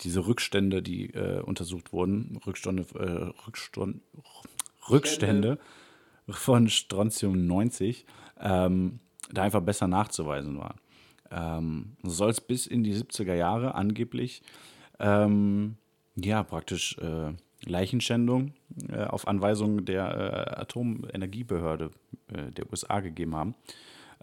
[0.00, 4.02] diese Rückstände, die äh, untersucht wurden, Rückstände, äh, Rückstund,
[4.88, 5.58] Rückstände
[6.28, 8.04] von Strontium 90,
[8.40, 9.00] ähm,
[9.32, 10.78] da einfach besser nachzuweisen waren.
[11.30, 14.42] Ähm, so soll es bis in die 70er Jahre angeblich
[14.98, 15.76] ähm,
[16.16, 17.32] ja praktisch äh,
[17.64, 18.54] Leichenschändung
[18.88, 21.90] äh, auf Anweisung der äh, Atomenergiebehörde
[22.30, 23.54] der USA gegeben haben.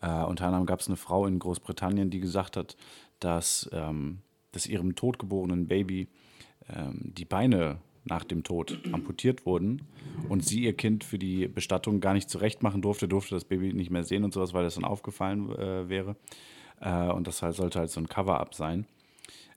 [0.06, 2.76] Äh, unter anderem gab es eine Frau in Großbritannien, die gesagt hat,
[3.20, 4.20] dass, ähm,
[4.52, 6.08] dass ihrem totgeborenen Baby
[6.70, 9.82] ähm, die Beine nach dem Tod amputiert wurden
[10.30, 13.90] und sie ihr Kind für die Bestattung gar nicht zurechtmachen durfte, durfte das Baby nicht
[13.90, 16.16] mehr sehen und sowas, weil das dann aufgefallen äh, wäre.
[16.82, 18.86] Äh, und das halt, sollte halt so ein Cover-up sein.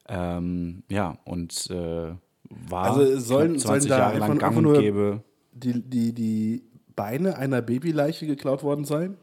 [0.09, 2.13] Ähm, ja, und äh,
[2.49, 5.23] war Also sollen- knapp sollen 20 da Jahre lang gang und nur- gäbe.
[5.53, 6.63] Die, die, die
[6.97, 9.17] Beine einer Babyleiche geklaut worden sein?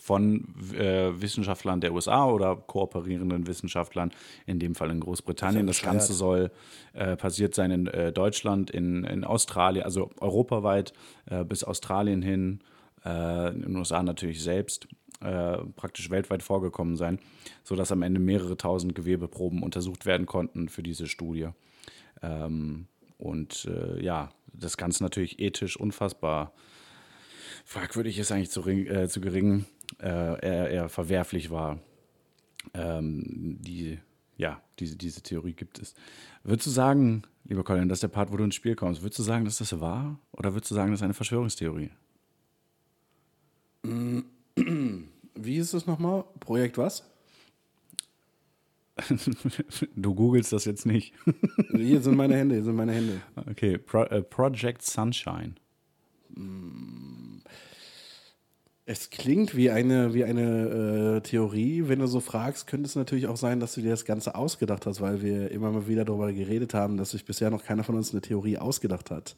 [0.00, 4.10] Von äh, Wissenschaftlern der USA oder kooperierenden Wissenschaftlern,
[4.46, 5.66] in dem Fall in Großbritannien.
[5.66, 6.50] Das, Das Ganze soll
[6.94, 10.94] äh, passiert sein in äh, Deutschland, in, in Australien, also europaweit
[11.26, 12.60] äh, bis Australien hin,
[13.04, 14.88] äh, in den USA natürlich selbst,
[15.20, 17.18] äh, praktisch weltweit vorgekommen sein,
[17.62, 21.48] sodass am Ende mehrere tausend Gewebeproben untersucht werden konnten für diese Studie.
[22.22, 22.86] Ähm,
[23.18, 23.68] und
[24.00, 26.54] ja, das Ganze natürlich ethisch unfassbar
[27.64, 29.64] fragwürdig ist eigentlich zu, äh, zu gering,
[29.98, 31.80] eher, eher verwerflich war.
[32.74, 33.98] Ähm, die,
[34.36, 35.94] ja, diese, diese Theorie gibt es.
[36.44, 39.22] Würdest du sagen, lieber Colin, dass der Part, wo du ins Spiel kommst, würdest du
[39.22, 40.18] sagen, dass das wahr?
[40.32, 41.90] Oder würdest du sagen, das ist eine Verschwörungstheorie?
[45.34, 46.24] Wie ist es nochmal?
[46.38, 47.04] Projekt was?
[49.96, 51.14] du googelst das jetzt nicht.
[51.74, 53.20] hier sind meine Hände, hier sind meine Hände.
[53.50, 55.54] Okay, Pro, äh, Project Sunshine.
[58.90, 61.84] Es klingt wie eine, wie eine äh, Theorie.
[61.86, 64.84] Wenn du so fragst, könnte es natürlich auch sein, dass du dir das Ganze ausgedacht
[64.84, 67.94] hast, weil wir immer mal wieder darüber geredet haben, dass sich bisher noch keiner von
[67.94, 69.36] uns eine Theorie ausgedacht hat.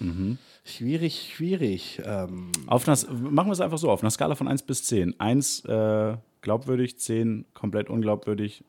[0.00, 0.38] Mhm.
[0.64, 2.02] Schwierig, schwierig.
[2.04, 5.20] Ähm, auf einer, machen wir es einfach so, auf einer Skala von 1 bis 10.
[5.20, 8.64] 1 äh, glaubwürdig, 10 komplett unglaubwürdig.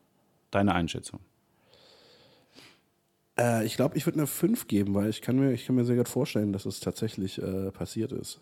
[0.52, 1.18] Deine Einschätzung?
[3.36, 5.84] Äh, ich glaube, ich würde eine 5 geben, weil ich kann mir, ich kann mir
[5.84, 8.40] sehr gut vorstellen, dass es tatsächlich äh, passiert ist.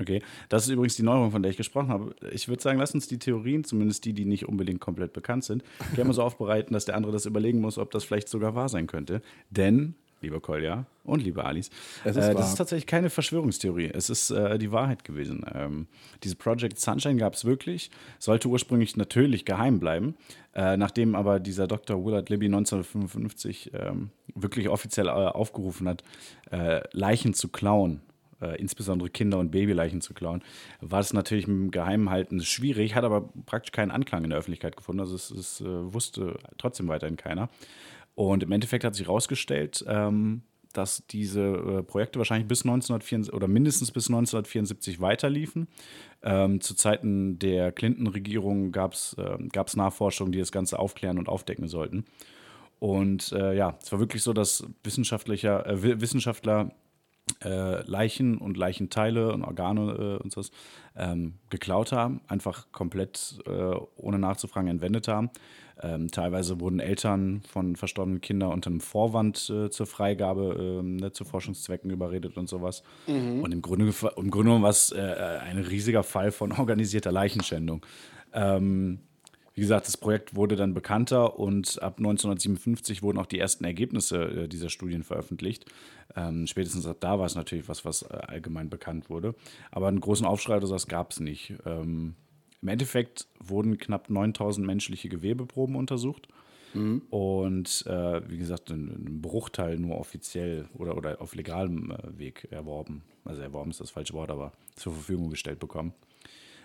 [0.00, 2.14] Okay, das ist übrigens die Neuerung, von der ich gesprochen habe.
[2.32, 5.62] Ich würde sagen, lass uns die Theorien, zumindest die, die nicht unbedingt komplett bekannt sind,
[5.94, 8.68] gerne mal so aufbereiten, dass der andere das überlegen muss, ob das vielleicht sogar wahr
[8.68, 9.20] sein könnte.
[9.50, 11.70] Denn lieber Kolja und liebe Alice.
[12.04, 13.90] Ist äh, das ist tatsächlich keine Verschwörungstheorie.
[13.92, 15.44] Es ist äh, die Wahrheit gewesen.
[15.52, 15.86] Ähm,
[16.22, 20.14] diese Project Sunshine gab es wirklich, sollte ursprünglich natürlich geheim bleiben.
[20.54, 22.04] Äh, nachdem aber dieser Dr.
[22.04, 26.04] Willard Libby 1955 ähm, wirklich offiziell äh, aufgerufen hat,
[26.50, 28.00] äh, Leichen zu klauen
[28.40, 30.42] äh, insbesondere Kinder- und Babyleichen zu klauen,
[30.80, 34.76] war es natürlich mit dem Geheimhalten schwierig, hat aber praktisch keinen Anklang in der Öffentlichkeit
[34.76, 35.00] gefunden.
[35.00, 37.48] Also es, es äh, wusste trotzdem weiterhin keiner.
[38.14, 43.48] Und im Endeffekt hat sich herausgestellt, ähm, dass diese äh, Projekte wahrscheinlich bis 1974 oder
[43.48, 45.68] mindestens bis 1974 weiterliefen.
[46.22, 49.38] Ähm, zu Zeiten der Clinton-Regierung gab es äh,
[49.76, 52.04] Nachforschungen, die das Ganze aufklären und aufdecken sollten.
[52.78, 56.72] Und äh, ja, es war wirklich so, dass Wissenschaftlicher, äh, Wissenschaftler
[57.44, 60.42] äh, Leichen und Leichenteile und Organe äh, und so
[60.96, 65.30] ähm, geklaut haben, einfach komplett äh, ohne nachzufragen entwendet haben.
[65.82, 71.12] Ähm, teilweise wurden Eltern von verstorbenen Kindern unter einem Vorwand äh, zur Freigabe, ähm, ne,
[71.12, 72.82] zu Forschungszwecken überredet und sowas.
[73.06, 73.42] Mhm.
[73.42, 77.86] Und im Grunde, im Grunde genommen war es äh, ein riesiger Fall von organisierter Leichenschändung.
[78.32, 79.00] Ähm,
[79.54, 84.22] wie gesagt, das Projekt wurde dann bekannter und ab 1957 wurden auch die ersten Ergebnisse
[84.22, 85.66] äh, dieser Studien veröffentlicht.
[86.16, 89.34] Ähm, spätestens ab da war es natürlich was, was äh, allgemein bekannt wurde.
[89.70, 91.54] Aber einen großen Aufschrei oder sowas gab es nicht.
[91.66, 92.14] Ähm,
[92.62, 96.28] im Endeffekt wurden knapp 9000 menschliche Gewebeproben untersucht.
[96.74, 97.02] Mhm.
[97.10, 103.02] Und äh, wie gesagt, ein, Bruchteil nur offiziell oder, oder auf legalem äh, Weg erworben.
[103.24, 105.92] Also erworben ist das falsche Wort, aber zur Verfügung gestellt bekommen.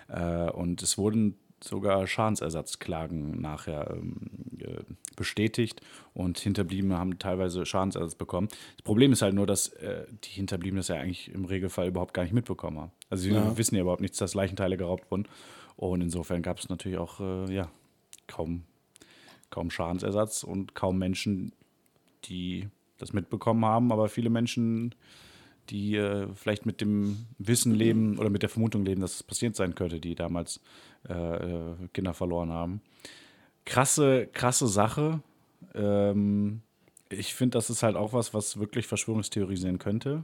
[0.08, 1.36] Äh, und es wurden
[1.68, 4.16] sogar Schadensersatzklagen nachher ähm,
[4.60, 4.84] äh,
[5.16, 5.82] bestätigt
[6.14, 8.48] und Hinterbliebene haben teilweise Schadensersatz bekommen.
[8.78, 12.14] Das Problem ist halt nur, dass äh, die Hinterbliebenen das ja eigentlich im Regelfall überhaupt
[12.14, 12.92] gar nicht mitbekommen haben.
[13.10, 13.58] Also sie ja.
[13.58, 15.28] wissen ja überhaupt nichts, dass Leichenteile geraubt wurden
[15.76, 17.70] und insofern gab es natürlich auch äh, ja,
[18.28, 18.64] kaum,
[19.50, 21.54] kaum Schadensersatz und kaum Menschen,
[22.26, 24.96] die das mitbekommen haben, aber viele Menschen,
[25.70, 29.56] die äh, vielleicht mit dem Wissen leben oder mit der Vermutung leben, dass es passiert
[29.56, 30.60] sein könnte, die damals
[31.08, 32.82] äh, äh Kinder verloren haben.
[33.66, 35.22] Krasse, krasse Sache.
[35.74, 36.62] Ähm,
[37.10, 40.24] ich finde, das ist halt auch was, was wirklich Verschwörungstheorisieren könnte.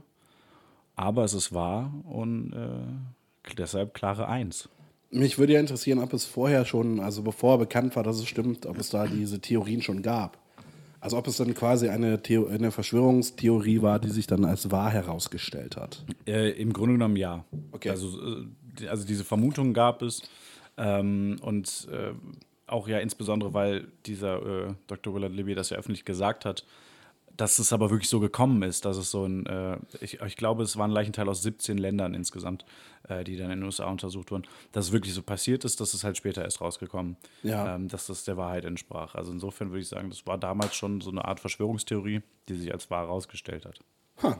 [0.94, 4.68] Aber es ist wahr und äh, deshalb klare Eins.
[5.10, 8.66] Mich würde ja interessieren, ob es vorher schon, also bevor bekannt war, dass es stimmt,
[8.66, 10.38] ob es da diese Theorien schon gab.
[11.02, 14.88] Also ob es dann quasi eine, Theo eine Verschwörungstheorie war, die sich dann als wahr
[14.88, 16.04] herausgestellt hat.
[16.28, 17.44] Äh, Im Grunde genommen ja.
[17.72, 17.90] Okay.
[17.90, 18.20] Also,
[18.80, 20.22] äh, also diese Vermutung gab es.
[20.76, 22.12] Ähm, und äh,
[22.68, 25.12] auch ja insbesondere, weil dieser äh, Dr.
[25.12, 26.64] Willard Libby das ja öffentlich gesagt hat,
[27.36, 30.62] dass es aber wirklich so gekommen ist, dass es so ein, äh, ich, ich, glaube,
[30.62, 32.64] es waren Leichenteile aus 17 Ländern insgesamt,
[33.08, 35.94] äh, die dann in den USA untersucht wurden, dass es wirklich so passiert ist, dass
[35.94, 37.74] es halt später erst rausgekommen, ja.
[37.74, 39.14] ähm, dass das der Wahrheit entsprach.
[39.14, 42.72] Also insofern würde ich sagen, das war damals schon so eine Art Verschwörungstheorie, die sich
[42.72, 43.80] als wahr herausgestellt hat.
[44.22, 44.34] Huh.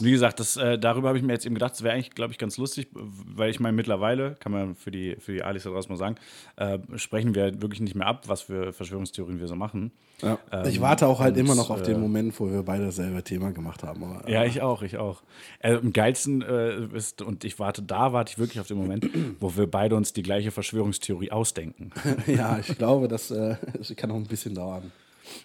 [0.00, 2.32] Wie gesagt, das, äh, darüber habe ich mir jetzt eben gedacht, das wäre eigentlich, glaube
[2.32, 5.70] ich, ganz lustig, weil ich meine, mittlerweile, kann man für die, für die Alice da
[5.70, 6.16] draußen mal sagen,
[6.56, 9.92] äh, sprechen wir wirklich nicht mehr ab, was für Verschwörungstheorien wir so machen.
[10.22, 10.38] Ja.
[10.52, 12.86] Ähm, ich warte auch halt und, immer noch auf den äh, Moment, wo wir beide
[12.86, 14.04] dasselbe Thema gemacht haben.
[14.04, 15.22] Aber, ja, ich auch, ich auch.
[15.60, 19.08] Äh, am geilsten äh, ist, und ich warte, da warte ich wirklich auf den Moment,
[19.40, 21.90] wo wir beide uns die gleiche Verschwörungstheorie ausdenken.
[22.26, 24.92] ja, ich glaube, das, äh, das kann noch ein bisschen dauern.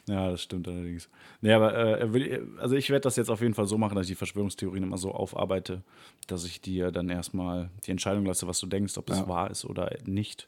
[0.07, 1.09] Ja, das stimmt allerdings.
[1.41, 4.11] Nee, aber äh, also ich werde das jetzt auf jeden Fall so machen, dass ich
[4.11, 5.83] die Verschwörungstheorien immer so aufarbeite,
[6.27, 9.27] dass ich dir dann erstmal die Entscheidung lasse, was du denkst, ob es ja.
[9.27, 10.47] wahr ist oder nicht.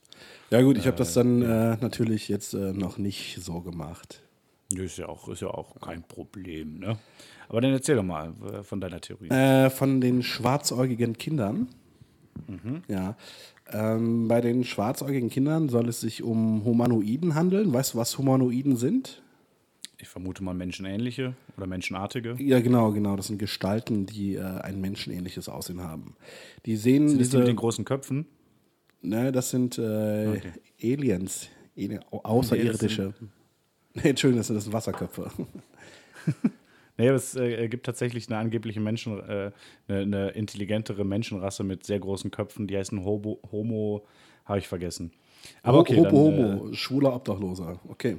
[0.49, 4.21] Ja, gut, ich habe das dann äh, natürlich jetzt äh, noch nicht so gemacht.
[4.73, 6.97] Ist ja auch, ist ja auch kein Problem, ne?
[7.47, 9.29] Aber dann erzähl doch mal äh, von deiner Theorie.
[9.29, 11.69] Äh, von den schwarzäugigen Kindern.
[12.87, 13.15] Ja.
[13.71, 17.73] Ähm, bei den schwarzäugigen Kindern soll es sich um Humanoiden handeln.
[17.73, 19.21] Weißt du, was Humanoiden sind?
[19.99, 22.35] Ich vermute mal menschenähnliche oder menschenartige.
[22.39, 23.15] Ja, genau, genau.
[23.15, 26.15] Das sind Gestalten, die äh, ein menschenähnliches Aussehen haben.
[26.65, 27.39] Die sehen Sind das die diese.
[27.39, 28.27] mit den großen Köpfen?
[29.01, 30.51] ne, das sind äh, Okay.
[30.83, 33.13] Aliens, Ali- Außerirdische.
[33.95, 35.31] Nee, Entschuldigung, das sind, das sind Wasserköpfe.
[36.99, 39.51] Nee, aber es äh, gibt tatsächlich eine angebliche Menschen, äh,
[39.87, 44.03] eine, eine intelligentere Menschenrasse mit sehr großen Köpfen, die heißen Hobo, Homo,
[44.45, 45.11] habe ich vergessen.
[45.61, 47.79] Aber okay, Homo, dann, Homo, schwuler Obdachloser.
[47.87, 48.17] Okay.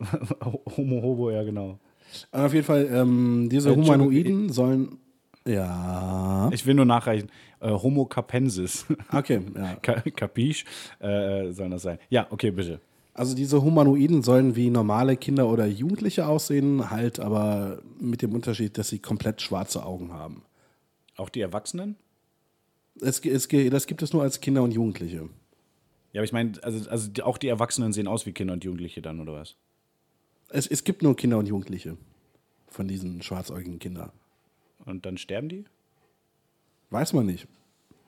[0.00, 0.04] Äh,
[0.76, 1.78] Homo, Hobo, ja genau.
[2.30, 4.98] Aber auf jeden Fall, ähm, diese Äh, Humanoiden sollen.
[5.46, 6.50] Ja.
[6.52, 7.30] Ich will nur nachreichen.
[7.60, 8.86] Äh, Homo capensis.
[9.12, 9.74] Okay, ja.
[9.76, 10.64] Ka- Capiche
[11.00, 11.98] äh, soll das sein.
[12.10, 12.80] Ja, okay, bitte.
[13.14, 18.78] Also diese Humanoiden sollen wie normale Kinder oder Jugendliche aussehen, halt aber mit dem Unterschied,
[18.78, 20.42] dass sie komplett schwarze Augen haben.
[21.16, 21.96] Auch die Erwachsenen?
[23.00, 25.28] Es, es, das gibt es nur als Kinder und Jugendliche.
[26.12, 29.02] Ja, aber ich meine, also, also auch die Erwachsenen sehen aus wie Kinder und Jugendliche
[29.02, 29.56] dann, oder was?
[30.50, 31.96] Es, es gibt nur Kinder und Jugendliche
[32.68, 34.10] von diesen schwarzäugigen Kindern.
[34.84, 35.64] Und dann sterben die?
[36.90, 37.46] Weiß man nicht.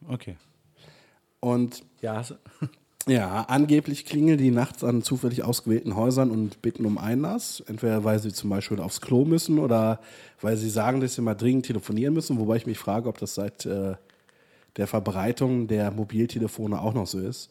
[0.08, 0.36] Okay.
[1.40, 2.24] Und Ja,
[3.06, 7.62] ja, angeblich klingeln die nachts an zufällig ausgewählten Häusern und bitten um Einlass.
[7.66, 10.00] Entweder weil sie zum Beispiel aufs Klo müssen oder
[10.40, 12.38] weil sie sagen, dass sie mal dringend telefonieren müssen.
[12.38, 13.94] Wobei ich mich frage, ob das seit äh,
[14.76, 17.50] der Verbreitung der Mobiltelefone auch noch so ist.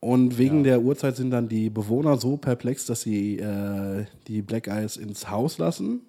[0.00, 4.68] Und wegen der Uhrzeit sind dann die Bewohner so perplex, dass sie äh, die Black
[4.68, 6.02] Eyes ins Haus lassen.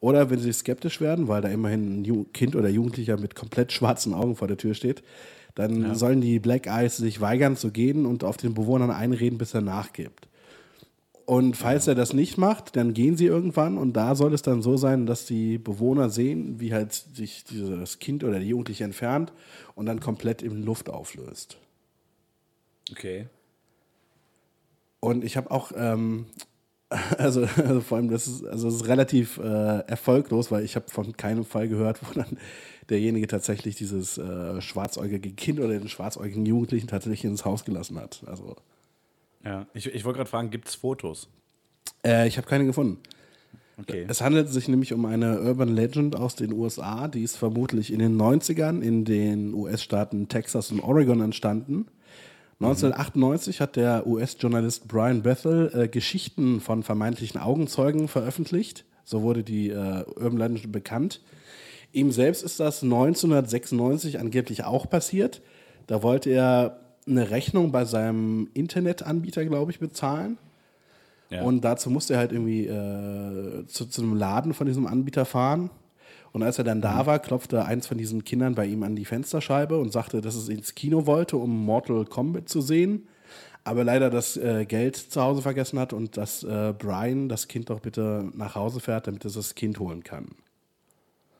[0.00, 4.14] Oder wenn sie skeptisch werden, weil da immerhin ein Kind oder Jugendlicher mit komplett schwarzen
[4.14, 5.02] Augen vor der Tür steht,
[5.54, 9.52] dann sollen die Black Eyes sich weigern zu gehen und auf den Bewohnern einreden, bis
[9.52, 10.28] er nachgibt.
[11.26, 14.62] Und falls er das nicht macht, dann gehen sie irgendwann und da soll es dann
[14.62, 19.32] so sein, dass die Bewohner sehen, wie halt sich dieses Kind oder die Jugendliche entfernt
[19.74, 21.58] und dann komplett in Luft auflöst.
[22.92, 23.28] Okay.
[25.00, 26.26] Und ich habe auch, ähm,
[27.18, 30.90] also, also vor allem, das ist, also das ist relativ äh, erfolglos, weil ich habe
[30.90, 32.38] von keinem Fall gehört, wo dann
[32.90, 38.22] derjenige tatsächlich dieses äh, schwarzäugige Kind oder den schwarzäugigen Jugendlichen tatsächlich ins Haus gelassen hat.
[38.26, 38.56] Also
[39.44, 41.28] Ja, ich, ich wollte gerade fragen, gibt es Fotos?
[42.04, 42.98] äh, ich habe keine gefunden.
[43.78, 44.04] Okay.
[44.08, 47.98] Es handelt sich nämlich um eine Urban Legend aus den USA, die ist vermutlich in
[47.98, 51.86] den 90ern in den US-Staaten Texas und Oregon entstanden.
[52.60, 58.84] 1998 hat der US-Journalist Brian Bethel äh, Geschichten von vermeintlichen Augenzeugen veröffentlicht.
[59.04, 61.22] So wurde die äh, Urban Legend bekannt.
[61.92, 65.40] Ihm selbst ist das 1996 angeblich auch passiert.
[65.86, 70.36] Da wollte er eine Rechnung bei seinem Internetanbieter, glaube ich, bezahlen.
[71.30, 71.42] Ja.
[71.42, 75.70] Und dazu musste er halt irgendwie äh, zu, zu einem Laden von diesem Anbieter fahren.
[76.32, 79.04] Und als er dann da war, klopfte eins von diesen Kindern bei ihm an die
[79.04, 83.08] Fensterscheibe und sagte, dass es ins Kino wollte, um Mortal Kombat zu sehen.
[83.64, 87.68] Aber leider das äh, Geld zu Hause vergessen hat und dass äh, Brian das Kind
[87.68, 90.28] doch bitte nach Hause fährt, damit es das Kind holen kann.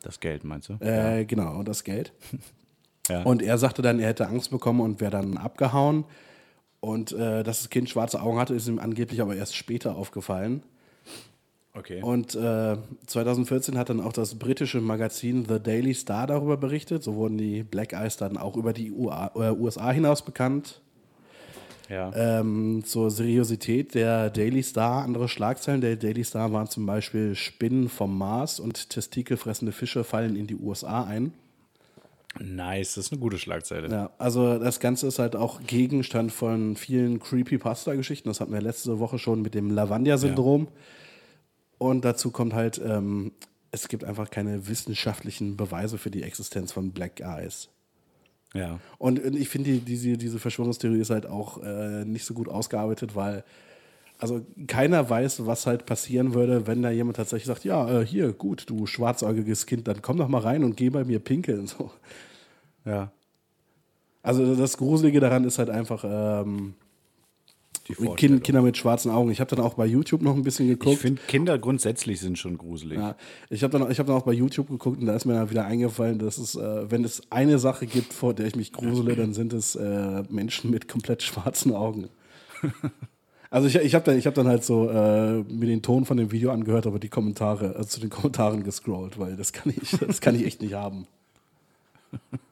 [0.02, 0.74] Das Geld, meinst du?
[0.84, 2.12] Äh, Genau, das Geld.
[3.08, 3.24] Ja.
[3.24, 6.04] Und er sagte dann, er hätte Angst bekommen und wäre dann abgehauen.
[6.78, 10.62] Und äh, dass das Kind schwarze Augen hatte, ist ihm angeblich aber erst später aufgefallen.
[11.74, 12.02] Okay.
[12.02, 17.02] Und äh, 2014 hat dann auch das britische Magazin The Daily Star darüber berichtet.
[17.02, 20.80] So wurden die Black Eyes dann auch über die UA, äh, USA hinaus bekannt.
[21.88, 22.12] ja.
[22.14, 27.88] Ähm, zur Seriosität der Daily Star, andere Schlagzeilen der Daily Star waren zum Beispiel Spinnen
[27.88, 31.32] vom Mars und testikelfressende Fische fallen in die USA ein.
[32.38, 33.90] nice, das ist eine gute Schlagzeile.
[33.90, 38.28] Ja, also das Ganze ist halt auch Gegenstand von vielen Creepypasta-Geschichten.
[38.28, 40.68] Das hatten wir letzte Woche schon mit dem Lavandia-Syndrom.
[41.80, 43.32] Und dazu kommt halt, ähm,
[43.70, 47.70] es gibt einfach keine wissenschaftlichen Beweise für die Existenz von Black Eyes.
[48.52, 48.80] Ja.
[48.98, 53.16] Und ich finde, die, diese, diese Verschwörungstheorie ist halt auch äh, nicht so gut ausgearbeitet,
[53.16, 53.44] weil
[54.18, 58.34] also keiner weiß, was halt passieren würde, wenn da jemand tatsächlich sagt, ja, äh, hier,
[58.34, 61.66] gut, du schwarzäugiges Kind, dann komm doch mal rein und geh bei mir pinkeln.
[61.78, 61.90] So.
[62.84, 63.10] Ja.
[64.22, 66.74] Also das Gruselige daran ist halt einfach ähm,
[67.90, 68.40] Die Vorstellung.
[68.40, 69.30] Kinder mit schwarzen Augen.
[69.30, 70.98] Ich habe dann auch bei YouTube noch ein bisschen Ich geguckt.
[70.98, 72.98] finde, Kinder grundsätzlich sind schon gruselig.
[72.98, 73.16] Ja,
[73.48, 75.50] ich habe dann, ich hab dann auch bei YouTube geguckt und da ist mir dann
[75.50, 79.16] wieder eingefallen, dass es, äh, wenn es eine Sache gibt, vor der ich mich grusele,
[79.16, 82.08] dann sind es äh, Menschen mit komplett schwarzen Augen.
[83.52, 86.16] Also ich, ich habe dann, ich hab dann halt so äh, mir den Ton von
[86.16, 89.90] dem Video angehört, aber die Kommentare, also zu den Kommentaren gescrollt, weil das kann ich,
[90.06, 91.08] das kann ich echt nicht haben.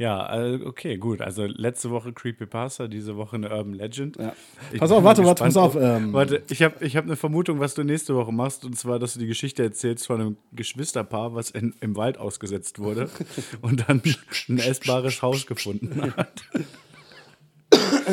[0.00, 1.20] Ja, äh, okay, gut.
[1.20, 4.16] Also letzte Woche Creepypasta, diese Woche eine Urban Legend.
[4.16, 4.32] Ja.
[4.78, 6.14] Pass auf, warte, warte, pass auf, ob- ähm.
[6.14, 8.64] warte, ich habe ich hab eine Vermutung, was du nächste Woche machst.
[8.64, 12.78] Und zwar, dass du die Geschichte erzählst von einem Geschwisterpaar, was in, im Wald ausgesetzt
[12.78, 13.10] wurde
[13.60, 14.00] und dann
[14.48, 16.44] ein essbares Haus gefunden hat.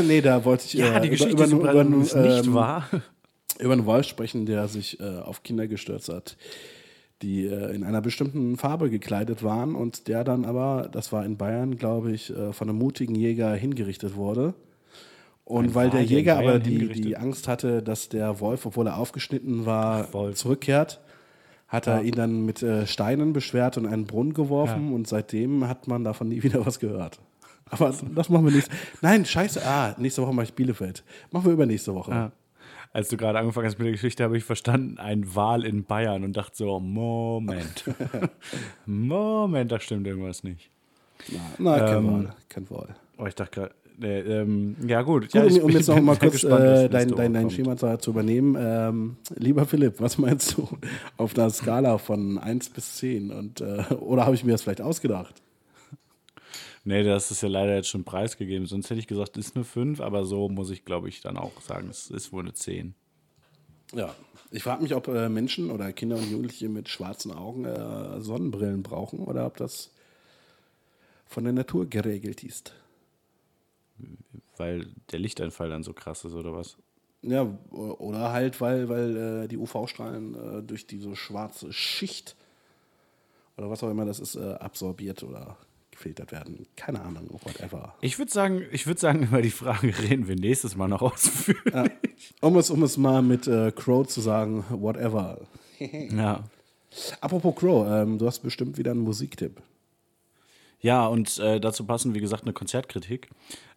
[0.06, 2.90] nee, da wollte ich Ja, äh, die Geschichte über, ist, über, über, nicht ähm, wahr.
[3.60, 6.36] über einen Wolf sprechen, der sich äh, auf Kinder gestürzt hat,
[7.22, 11.38] die äh, in einer bestimmten Farbe gekleidet waren und der dann aber, das war in
[11.38, 14.54] Bayern, glaube ich, äh, von einem mutigen Jäger hingerichtet wurde.
[15.46, 18.98] Und Ein weil der Jäger aber die, die Angst hatte, dass der Wolf, obwohl er
[18.98, 20.36] aufgeschnitten war, Wolf.
[20.36, 21.00] zurückkehrt,
[21.70, 24.96] hat er ihn dann mit äh, Steinen beschwert und in einen Brunnen geworfen Ja.
[24.96, 27.20] und seitdem hat man davon nie wieder was gehört.
[27.70, 28.70] Aber das machen wir nicht.
[29.02, 29.62] Nein, scheiße.
[29.66, 31.04] Ah, nächste Woche mache ich Bielefeld.
[31.32, 32.12] Machen wir übernächste Woche.
[32.12, 32.32] Ja.
[32.94, 36.24] Als du gerade angefangen hast mit der Geschichte, habe ich verstanden, ein Wal in Bayern
[36.24, 37.84] und dachte so, Moment.
[38.86, 40.70] Moment, da stimmt irgendwas nicht.
[41.32, 42.36] Na, na kein Ähm, Wahl.
[42.50, 42.96] Kein Wahl.
[43.18, 45.24] Oh, ich dachte gerade, nee, ähm, ja gut.
[45.26, 47.50] Gut, ja, um, ich- um jetzt noch mal kurz gespannt, äh, dein, dein, dein.
[47.50, 48.56] Schema zu übernehmen.
[48.60, 50.68] Ähm, lieber Philipp, was meinst du
[51.18, 53.32] auf einer Skala von 1 bis 10?
[53.32, 55.42] Und, äh, oder habe ich mir das vielleicht ausgedacht?
[56.88, 58.66] Nee, das ist ja leider jetzt schon preisgegeben.
[58.66, 61.36] Sonst hätte ich gesagt, es ist eine 5, aber so muss ich, glaube ich, dann
[61.36, 62.96] auch sagen, es ist wohl eine 10.
[63.94, 64.16] Ja.
[64.52, 68.84] Ich frage mich, ob äh, Menschen oder Kinder und Jugendliche mit schwarzen Augen äh, Sonnenbrillen
[68.84, 69.92] brauchen oder ob das
[71.26, 72.74] von der Natur geregelt ist.
[74.56, 76.78] Weil der Lichteinfall dann so krass ist, oder was?
[77.22, 82.38] Ja, oder halt, weil, weil äh, die UV-Strahlen äh, durch diese schwarze Schicht
[83.58, 85.58] oder was auch immer das ist, äh, absorbiert oder
[85.98, 86.66] gefiltert werden.
[86.76, 87.96] Keine Ahnung, whatever.
[88.02, 91.74] Ich würde sagen, ich würde sagen, über die Frage reden wir nächstes Mal noch ausführlich.
[92.42, 95.40] Um es, um es mal mit äh, Crow zu sagen, whatever.
[95.80, 96.44] Ja.
[97.22, 99.62] Apropos Crow, ähm, du hast bestimmt wieder einen Musiktipp.
[100.80, 103.30] Ja, und äh, dazu passend, wie gesagt, eine Konzertkritik.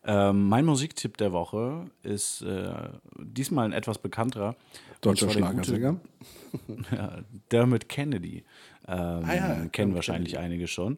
[0.05, 2.73] Ähm, mein Musiktipp der Woche ist äh,
[3.19, 4.55] diesmal ein etwas bekannterer.
[5.03, 5.97] Deutscher Schlagersänger.
[6.91, 7.19] Ja,
[7.53, 8.45] Dermot Kennedy.
[8.89, 10.47] Ähm, Ah ja, kennen Dermot wahrscheinlich Kennedy.
[10.55, 10.97] einige schon.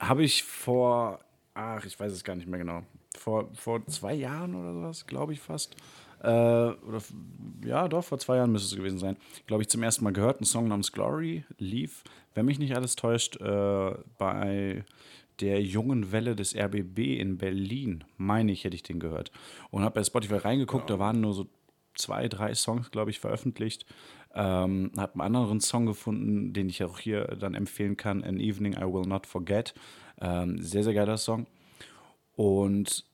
[0.00, 1.20] Habe ich vor,
[1.54, 2.82] ach, ich weiß es gar nicht mehr genau,
[3.16, 5.76] vor, vor zwei Jahren oder sowas, glaube ich fast.
[6.22, 7.02] Äh, oder,
[7.64, 9.16] ja, doch, vor zwei Jahren müsste es gewesen sein.
[9.46, 10.40] Glaube ich zum ersten Mal gehört.
[10.40, 12.02] Ein Song namens Glory lief,
[12.34, 14.84] wenn mich nicht alles täuscht, äh, bei
[15.40, 19.30] der jungen Welle des RBB in Berlin, meine ich, hätte ich den gehört.
[19.70, 21.46] Und habe bei Spotify reingeguckt, da waren nur so
[21.94, 23.86] zwei, drei Songs, glaube ich, veröffentlicht.
[24.40, 28.74] Ähm, habe einen anderen Song gefunden, den ich auch hier dann empfehlen kann, An Evening
[28.74, 29.74] I Will Not Forget.
[30.20, 31.46] Ähm, sehr, sehr geiler Song.
[32.36, 33.04] Und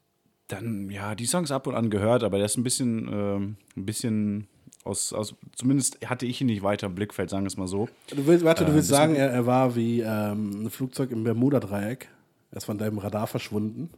[0.48, 3.86] dann, ja, die Songs ab und an gehört, aber der ist ein bisschen, ähm, ein
[3.86, 4.46] bisschen
[4.84, 7.88] aus, aus, zumindest hatte ich ihn nicht weiter im Blickfeld, sagen wir es mal so.
[8.10, 11.10] Du willst, warte, du Äh, willst das- sagen, er, er war wie ähm, ein Flugzeug
[11.10, 12.08] im Bermuda-Dreieck.
[12.50, 13.88] Er ist von deinem Radar verschwunden.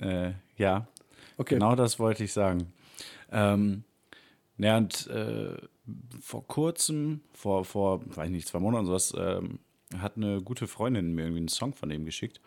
[0.00, 0.86] Äh, ja,
[1.36, 1.54] Okay.
[1.56, 2.72] genau das wollte ich sagen.
[3.30, 3.84] Ähm,
[4.56, 5.56] ja, und äh,
[6.20, 9.58] vor kurzem, vor, vor, weiß nicht, zwei Monaten sowas, ähm,
[9.96, 12.40] hat eine gute Freundin mir irgendwie einen Song von dem geschickt.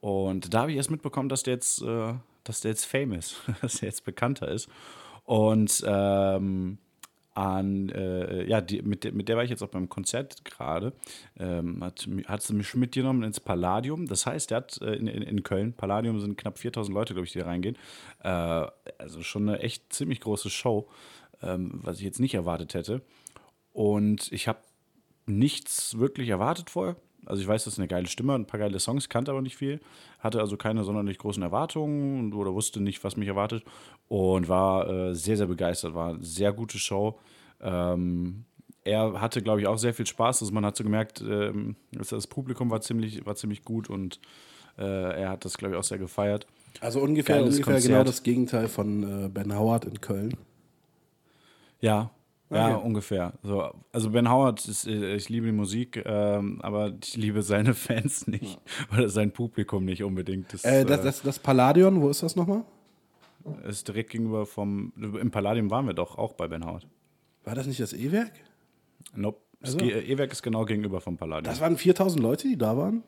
[0.00, 2.14] Und da habe ich erst mitbekommen, dass der jetzt, äh,
[2.44, 4.68] dass der jetzt famous, dass der jetzt bekannter ist.
[5.24, 6.78] Und ähm,
[7.38, 10.92] an, äh, ja, die, mit, der, mit der war ich jetzt auch beim Konzert gerade.
[11.38, 14.06] Ähm, hat, hat sie mich mitgenommen ins Palladium.
[14.06, 17.26] Das heißt, der hat äh, in, in, in Köln, Palladium sind knapp 4000 Leute, glaube
[17.26, 17.76] ich, die da reingehen.
[18.24, 18.66] Äh,
[18.98, 20.88] also schon eine echt ziemlich große Show,
[21.42, 23.02] ähm, was ich jetzt nicht erwartet hätte.
[23.72, 24.58] Und ich habe
[25.26, 26.96] nichts wirklich erwartet vorher.
[27.26, 29.56] Also ich weiß, das ist eine geile Stimme, ein paar geile Songs, kannte aber nicht
[29.56, 29.80] viel.
[30.18, 33.64] Hatte also keine sonderlich großen Erwartungen oder wusste nicht, was mich erwartet.
[34.08, 35.94] Und war äh, sehr, sehr begeistert.
[35.94, 37.18] War eine sehr gute Show.
[37.60, 38.44] Ähm,
[38.84, 40.42] er hatte, glaube ich, auch sehr viel Spaß.
[40.42, 44.18] Also man hat so gemerkt, ähm, das Publikum war ziemlich, war ziemlich gut und
[44.78, 46.46] äh, er hat das, glaube ich, auch sehr gefeiert.
[46.80, 47.92] Also ungefähr, Geiles ungefähr Konzert.
[47.92, 50.34] genau das Gegenteil von äh, Ben Howard in Köln.
[51.80, 52.10] Ja,
[52.50, 52.86] ja, Okay.
[52.86, 53.34] ungefähr.
[53.42, 57.74] So, also Ben Howard, ist, äh, ich liebe die Musik, ähm, aber ich liebe seine
[57.74, 58.58] Fans nicht
[58.92, 60.52] oder sein Publikum nicht unbedingt.
[60.52, 62.64] Das, Äh, das, äh, das, das Palladion, wo ist das nochmal?
[63.66, 64.92] ist direkt gegenüber vom.
[64.96, 66.86] Im Palladium waren wir doch auch bei Ben Howard.
[67.44, 68.32] War das nicht das E-Werk?
[69.14, 69.40] Nope.
[69.60, 69.86] Das Also?
[69.86, 71.44] E-Werk ist genau gegenüber vom Palladium.
[71.52, 73.02] Das waren 4000 Leute, die da waren?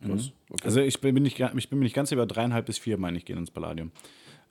[0.00, 0.30] Was?
[0.50, 0.62] Okay.
[0.64, 3.24] Also ich bin, nicht, ich bin mir nicht ganz sicher, dreieinhalb bis vier, meine ich,
[3.24, 3.90] gehen ins Palladium.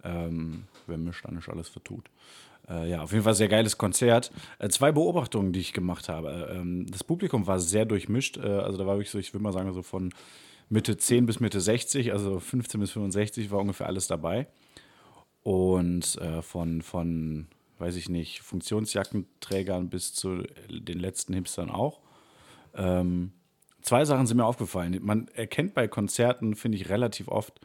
[0.04, 2.10] Ähm, wenn mich dann nicht alles vertut.
[2.70, 4.32] Äh, ja, auf jeden Fall sehr geiles Konzert.
[4.59, 6.49] Äh, zwei Beobachtungen, die ich gemacht habe.
[6.51, 8.38] Ähm, das Publikum war sehr durchmischt.
[8.38, 10.13] Äh, also da war wirklich so, ich würde mal sagen, so von
[10.70, 14.47] Mitte 10 bis Mitte 60, also 15 bis 65 war ungefähr alles dabei.
[15.43, 17.47] Und äh, von, von,
[17.78, 21.99] weiß ich nicht, Funktionsjackenträgern bis zu den letzten Hipstern auch.
[22.74, 23.32] Ähm,
[23.82, 24.99] zwei Sachen sind mir aufgefallen.
[25.03, 27.59] Man erkennt bei Konzerten, finde ich, relativ oft,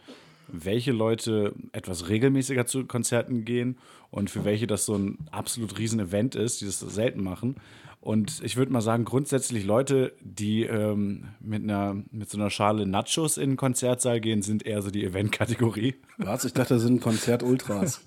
[0.52, 3.78] welche Leute etwas regelmäßiger zu Konzerten gehen
[4.10, 7.56] und für welche das so ein absolut riesen Event ist, die das selten machen.
[8.00, 12.86] Und ich würde mal sagen, grundsätzlich Leute, die ähm, mit, einer, mit so einer Schale
[12.86, 15.96] Nachos in den Konzertsaal gehen, sind eher so die Event-Kategorie.
[16.16, 16.44] Was?
[16.44, 18.00] Ich dachte, das sind Konzert-Ultras.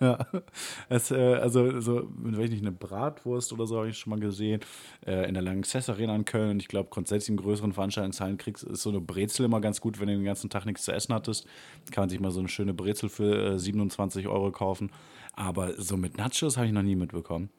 [0.00, 0.26] Ja,
[0.88, 4.20] es, äh, also so, weiß ich nicht, eine Bratwurst oder so habe ich schon mal
[4.20, 4.60] gesehen.
[5.06, 6.60] Äh, in der Lanxess Arena in Köln.
[6.60, 10.08] Ich glaube, grundsätzlich in größeren Veranstaltungshallen kriegst ist so eine Brezel immer ganz gut, wenn
[10.08, 11.46] du den ganzen Tag nichts zu essen hattest.
[11.90, 14.90] Kann man sich mal so eine schöne Brezel für äh, 27 Euro kaufen.
[15.34, 17.50] Aber so mit Nachos habe ich noch nie mitbekommen.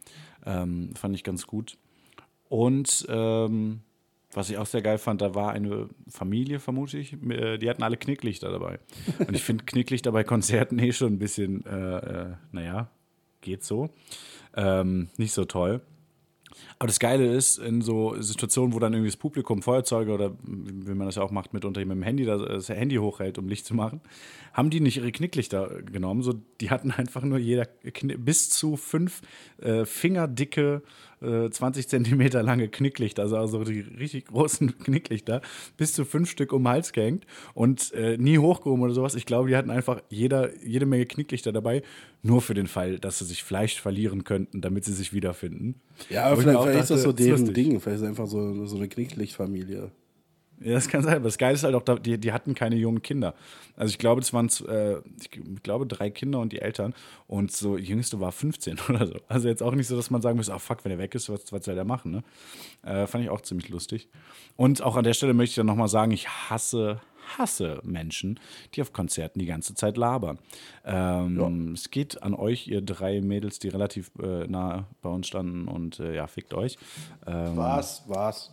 [0.45, 1.77] Ähm, fand ich ganz gut.
[2.49, 3.81] Und ähm,
[4.33, 7.83] was ich auch sehr geil fand, da war eine Familie, vermute ich, äh, die hatten
[7.83, 8.79] alle Knicklichter dabei.
[9.19, 12.89] Und ich finde Knicklichter bei Konzerten eh schon ein bisschen, äh, äh, naja,
[13.41, 13.89] geht so.
[14.55, 15.81] Ähm, nicht so toll.
[16.77, 20.93] Aber das Geile ist, in so Situationen, wo dann irgendwie das Publikum Feuerzeuge oder wie
[20.93, 23.75] man das ja auch macht, mitunter mit dem Handy das Handy hochhält, um Licht zu
[23.75, 24.01] machen,
[24.53, 26.21] haben die nicht ihre Knicklichter genommen.
[26.21, 27.67] So, die hatten einfach nur jeder
[28.17, 29.21] bis zu fünf
[29.61, 30.81] äh, fingerdicke,
[31.21, 35.41] äh, 20 Zentimeter lange Knicklichter, also, also die richtig großen Knicklichter,
[35.77, 39.15] bis zu fünf Stück um den Hals gehängt und äh, nie hochgehoben oder sowas.
[39.15, 41.83] Ich glaube, die hatten einfach jeder, jede Menge Knicklichter dabei,
[42.21, 45.81] nur für den Fall, dass sie sich vielleicht verlieren könnten, damit sie sich wiederfinden.
[46.09, 47.79] Ja, aber vielleicht, vielleicht ist das so deren Ding.
[47.79, 49.91] Vielleicht ist es einfach so, so eine Knicklichtfamilie.
[50.61, 51.15] Ja, das kann sein.
[51.15, 53.33] Aber das Geile ist halt auch, die, die hatten keine jungen Kinder.
[53.75, 55.29] Also ich glaube, das waren, äh, ich
[55.63, 56.93] glaube, drei Kinder und die Eltern.
[57.27, 59.15] Und so, die jüngste war 15 oder so.
[59.27, 61.29] Also jetzt auch nicht so, dass man sagen muss, ach fuck, wenn er weg ist,
[61.29, 62.23] was, was soll der machen, ne?
[62.83, 64.09] Äh, fand ich auch ziemlich lustig.
[64.55, 66.99] Und auch an der Stelle möchte ich dann nochmal sagen, ich hasse,
[67.37, 68.39] hasse Menschen,
[68.73, 70.39] die auf Konzerten die ganze Zeit labern.
[70.83, 71.73] Ähm, ja.
[71.73, 75.99] Es geht an euch, ihr drei Mädels, die relativ äh, nah bei uns standen und
[75.99, 76.77] äh, ja, fickt euch.
[77.25, 78.51] Ähm, was, was?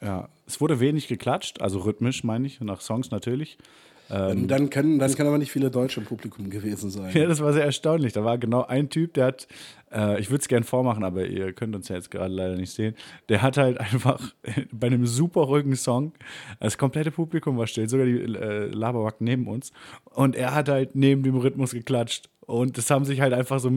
[0.00, 3.58] Ja, es wurde wenig geklatscht, also rhythmisch meine ich, nach Songs natürlich.
[4.10, 7.10] Ähm, dann, können, dann können aber nicht viele Deutsche im Publikum gewesen sein.
[7.12, 8.12] Ja, das war sehr erstaunlich.
[8.14, 9.48] Da war genau ein Typ, der hat,
[9.92, 12.70] äh, ich würde es gerne vormachen, aber ihr könnt uns ja jetzt gerade leider nicht
[12.72, 12.94] sehen.
[13.28, 14.32] Der hat halt einfach
[14.72, 16.12] bei einem super ruhigen Song,
[16.58, 19.72] das komplette Publikum war still, sogar die äh, Laberwack neben uns.
[20.14, 22.30] Und er hat halt neben dem Rhythmus geklatscht.
[22.48, 23.70] Und es haben sich halt einfach so,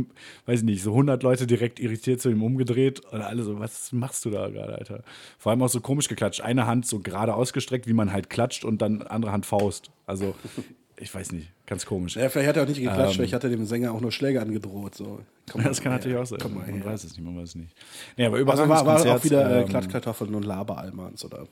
[0.46, 3.92] weiß ich nicht, so 100 Leute direkt irritiert zu ihm umgedreht und alle so, was
[3.92, 5.04] machst du da gerade, Alter?
[5.38, 6.40] Vor allem auch so komisch geklatscht.
[6.40, 9.92] Eine Hand so gerade ausgestreckt, wie man halt klatscht und dann andere Hand Faust.
[10.06, 10.36] Also,
[10.98, 12.16] ich weiß nicht, ganz komisch.
[12.16, 14.14] Ja, vielleicht hat er auch nicht geklatscht, ähm, vielleicht hat er dem Sänger auch nur
[14.14, 14.96] Schläge angedroht.
[14.96, 15.20] So.
[15.52, 16.40] Komm das kann natürlich auch sein.
[16.42, 17.76] Komm mal man weiß es nicht, man weiß es nicht.
[18.16, 21.46] Nee, aber also war, war auch wieder äh, ähm, Klatschkartoffeln und Laberalmans, oder?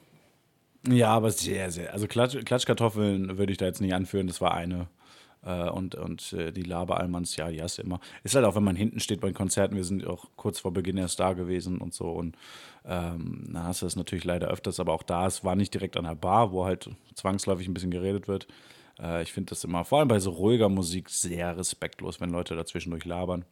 [0.88, 1.92] Ja, aber sehr, sehr.
[1.92, 4.88] Also Klatsch, Klatschkartoffeln würde ich da jetzt nicht anführen, das war eine.
[5.44, 8.00] Äh, und und äh, die Laberalmans, ja, die hast du immer.
[8.24, 10.98] Ist halt auch, wenn man hinten steht bei Konzerten, wir sind auch kurz vor Beginn
[10.98, 12.10] erst da gewesen und so.
[12.12, 12.36] Und
[12.86, 15.98] ähm, dann hast du das natürlich leider öfters, aber auch da, es war nicht direkt
[15.98, 18.48] an der Bar, wo halt zwangsläufig ein bisschen geredet wird.
[19.00, 22.56] Äh, ich finde das immer, vor allem bei so ruhiger Musik, sehr respektlos, wenn Leute
[22.56, 23.46] dazwischendurch labern.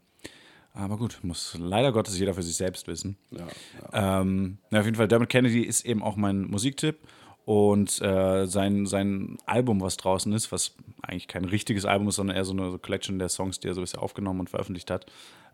[0.74, 3.18] Aber gut, muss leider Gottes jeder für sich selbst wissen.
[3.32, 3.48] Ja,
[3.92, 4.22] ja.
[4.22, 7.00] Ähm, auf jeden Fall, Dermot Kennedy ist eben auch mein Musiktipp.
[7.48, 12.36] Und äh, sein, sein Album, was draußen ist, was eigentlich kein richtiges Album ist, sondern
[12.36, 15.06] eher so eine so Collection der Songs, die er so bisher aufgenommen und veröffentlicht hat.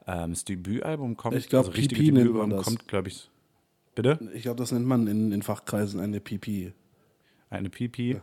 [0.07, 1.35] Ähm, das Debütalbum kommt.
[1.35, 2.65] Ich glaube, also PP nennt man das.
[2.65, 3.29] kommt, glaube ich.
[3.93, 4.17] Bitte?
[4.33, 6.73] Ich glaube, das nennt man in, in Fachkreisen eine PP.
[7.51, 8.13] Eine PP?
[8.13, 8.21] Ja.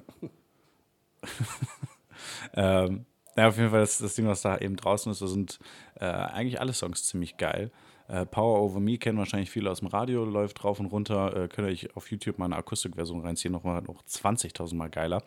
[2.87, 3.07] ähm,
[3.37, 5.61] ja, auf jeden Fall das, das Ding, was da eben draußen ist, da sind
[5.95, 7.71] äh, eigentlich alle Songs ziemlich geil.
[8.11, 11.45] Äh, Power Over Me kennen wahrscheinlich viele aus dem Radio, läuft drauf und runter.
[11.45, 15.23] Äh, könnt ihr euch auf YouTube mal eine Akustikversion reinziehen, nochmal noch 20.000 Mal geiler.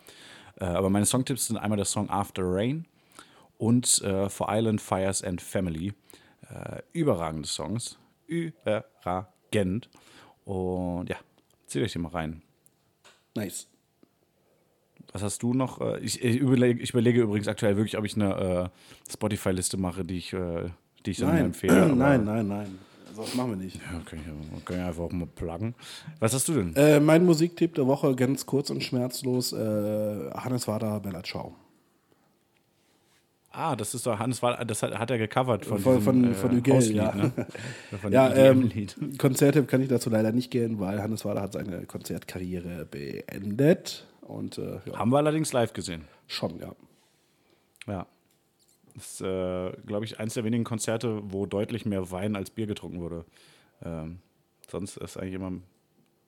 [0.59, 2.85] Äh, aber meine Songtipps sind einmal der Song After Rain
[3.57, 5.93] und äh, For Island, Fires and Family.
[6.49, 7.97] Äh, überragende Songs.
[8.27, 9.89] Überragend.
[10.43, 11.15] Und ja,
[11.67, 12.41] zieht euch die mal rein.
[13.33, 13.69] Nice.
[15.13, 15.79] Was hast du noch?
[15.79, 18.71] Äh, ich, ich, überlege, ich überlege übrigens aktuell wirklich, ob ich eine
[19.09, 20.35] Spotify-Liste mache, die ich
[21.05, 21.87] die ich dann empfehle.
[21.95, 22.79] nein, nein, nein.
[23.09, 23.75] Also das machen wir nicht.
[23.75, 24.17] Ja, okay,
[24.65, 25.75] kann ja einfach auch mal pluggen.
[26.19, 26.75] Was hast du denn?
[26.75, 31.53] Äh, mein Musiktipp der Woche, ganz kurz und schmerzlos: äh, Hannes Wader, Bella Ciao.
[33.51, 36.31] Ah, das ist doch Hannes Wader, das hat, hat er gecovert von Von, diesem, von,
[36.31, 37.13] äh, von Ügel, ja.
[37.13, 37.31] Ne?
[38.01, 38.71] von ja, ähm,
[39.19, 44.07] Konzerttipp kann ich dazu leider nicht gehen, weil Hannes Wader hat seine Konzertkarriere beendet.
[44.21, 44.97] Und, äh, ja.
[44.97, 46.05] Haben wir allerdings live gesehen.
[46.25, 46.71] Schon, ja.
[47.85, 48.07] Ja,
[48.95, 52.67] das ist, äh, glaube ich, eins der wenigen Konzerte, wo deutlich mehr Wein als Bier
[52.67, 53.25] getrunken wurde.
[53.83, 54.19] Ähm,
[54.69, 55.51] sonst ist eigentlich immer.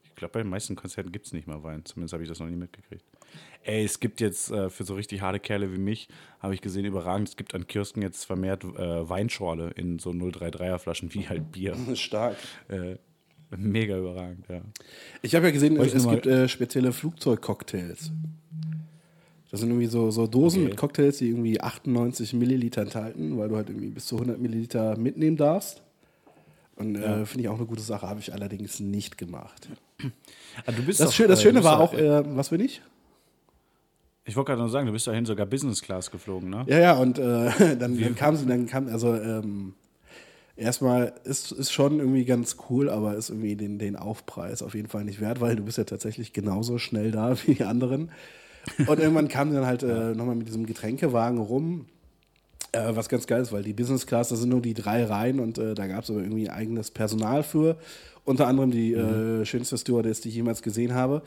[0.03, 1.83] Ich glaube, bei den meisten Konzerten gibt es nicht mehr Wein.
[1.83, 3.03] Zumindest habe ich das noch nie mitgekriegt.
[3.63, 6.07] Ey, es gibt jetzt äh, für so richtig harte Kerle wie mich,
[6.39, 10.77] habe ich gesehen, überragend, es gibt an Kiosken jetzt vermehrt äh, Weinschorle in so 033er
[10.77, 11.75] Flaschen wie halt Bier.
[11.95, 12.37] Stark.
[12.69, 12.95] Äh,
[13.57, 14.61] Mega überragend, ja.
[15.21, 18.11] Ich habe ja gesehen, es mal- gibt äh, spezielle Flugzeugcocktails.
[19.55, 20.67] Das sind irgendwie so, so Dosen Okay.
[20.67, 24.97] mit Cocktails, die irgendwie 98 Milliliter enthalten, weil du halt irgendwie bis zu 100 Milliliter
[24.97, 25.81] mitnehmen darfst.
[26.75, 29.69] Und äh, finde ich auch eine gute Sache, habe ich allerdings nicht gemacht.
[30.65, 32.59] Ah, du bist Das, doch, das äh, Schöne du bist war auch, äh, was bin
[32.59, 32.81] ich?
[34.25, 36.65] Ich wollte gerade noch sagen, du bist dahin sogar Business Class geflogen, ne?
[36.67, 39.73] Ja, ja, und äh, dann, dann kam sie, dann kam, also ähm,
[40.57, 44.89] erstmal ist, ist schon irgendwie ganz cool, aber ist irgendwie den, den Aufpreis auf jeden
[44.89, 48.11] Fall nicht wert, weil du bist ja tatsächlich genauso schnell da wie die anderen.
[48.87, 51.85] Und irgendwann kam sie dann halt äh, nochmal mit diesem Getränkewagen rum.
[52.71, 55.39] Äh, was ganz geil ist, weil die Business Class, da sind nur die drei Reihen
[55.39, 57.77] und äh, da gab es aber irgendwie eigenes Personal für.
[58.25, 61.21] Unter anderem die äh, schönste Stewardess, die ich jemals gesehen habe.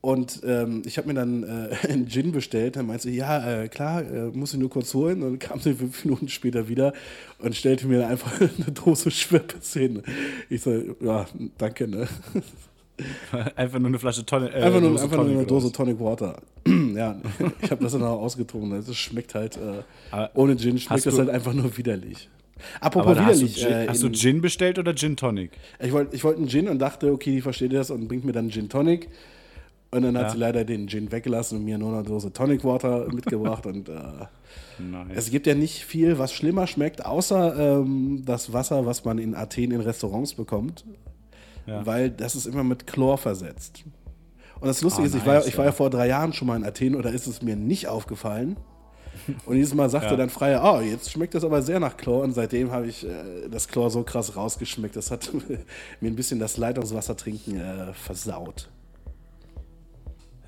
[0.00, 2.76] Und ähm, ich habe mir dann äh, einen Gin bestellt.
[2.76, 5.22] Dann meinte sie, ja, äh, klar, äh, muss ich nur kurz holen.
[5.22, 6.92] Und dann kam sie fünf Minuten später wieder
[7.38, 10.02] und stellte mir einfach eine Dose Schweppes hin.
[10.48, 12.08] Ich so, ja, danke, ne?
[13.56, 14.50] Einfach nur eine Flasche Tonne.
[14.52, 15.72] Äh, Einfach nur, Dose einfach nur eine Tonic Dose.
[15.72, 16.42] Tonic Water.
[16.94, 17.16] ja,
[17.62, 18.70] ich habe das dann auch ausgetrunken.
[18.70, 22.28] Das schmeckt halt, äh, ohne Gin schmeckt das halt einfach nur widerlich.
[22.80, 23.62] Apropos da hast, du widerlich.
[23.62, 25.52] Gin, äh, hast du in- Gin bestellt oder Gin Tonic?
[25.80, 28.32] Ich wollte ich wollt einen Gin und dachte, okay, die versteht das und bringt mir
[28.32, 29.08] dann Gin Tonic.
[29.90, 30.30] Und dann hat Ja.
[30.32, 33.64] sie leider den Gin weggelassen und mir nur eine Dose Tonic Water mitgebracht.
[33.64, 33.92] und äh,
[34.78, 35.10] Nein.
[35.14, 39.34] es gibt ja nicht viel, was schlimmer schmeckt, außer ähm, das Wasser, was man in
[39.34, 40.84] Athen in Restaurants bekommt.
[41.68, 41.84] Ja.
[41.86, 43.84] Weil das ist immer mit Chlor versetzt.
[44.60, 46.48] Und das Lustige Ah, ist, ich, war, nice, ich war ja vor drei Jahren schon
[46.48, 48.56] mal in Athen oder ist es mir nicht aufgefallen.
[49.46, 50.16] Und dieses Mal sagte Ja.
[50.16, 52.22] dann Freier, oh, jetzt schmeckt das aber sehr nach Chlor.
[52.22, 54.96] Und seitdem habe ich äh, das Chlor so krass rausgeschmeckt.
[54.96, 55.30] Das hat
[56.00, 58.68] mir ein bisschen das Leitungswasser trinken äh, versaut.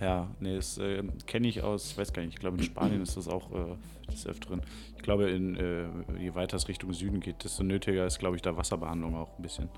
[0.01, 3.03] Ja, nee, das äh, kenne ich aus, ich weiß gar nicht, ich glaube in Spanien
[3.03, 4.63] ist das auch äh, des Öfteren.
[4.97, 5.85] Ich glaube, in, äh,
[6.19, 9.43] je weiter es Richtung Süden geht, desto nötiger ist, glaube ich, da Wasserbehandlung auch ein
[9.43, 9.69] bisschen.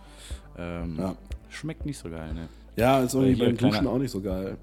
[0.56, 1.16] Ähm, Ja.
[1.48, 2.48] Schmeckt nicht so geil, ne?
[2.76, 4.56] Ja, ist irgendwie Äh, hier, beim Duschen kleiner- auch nicht so geil.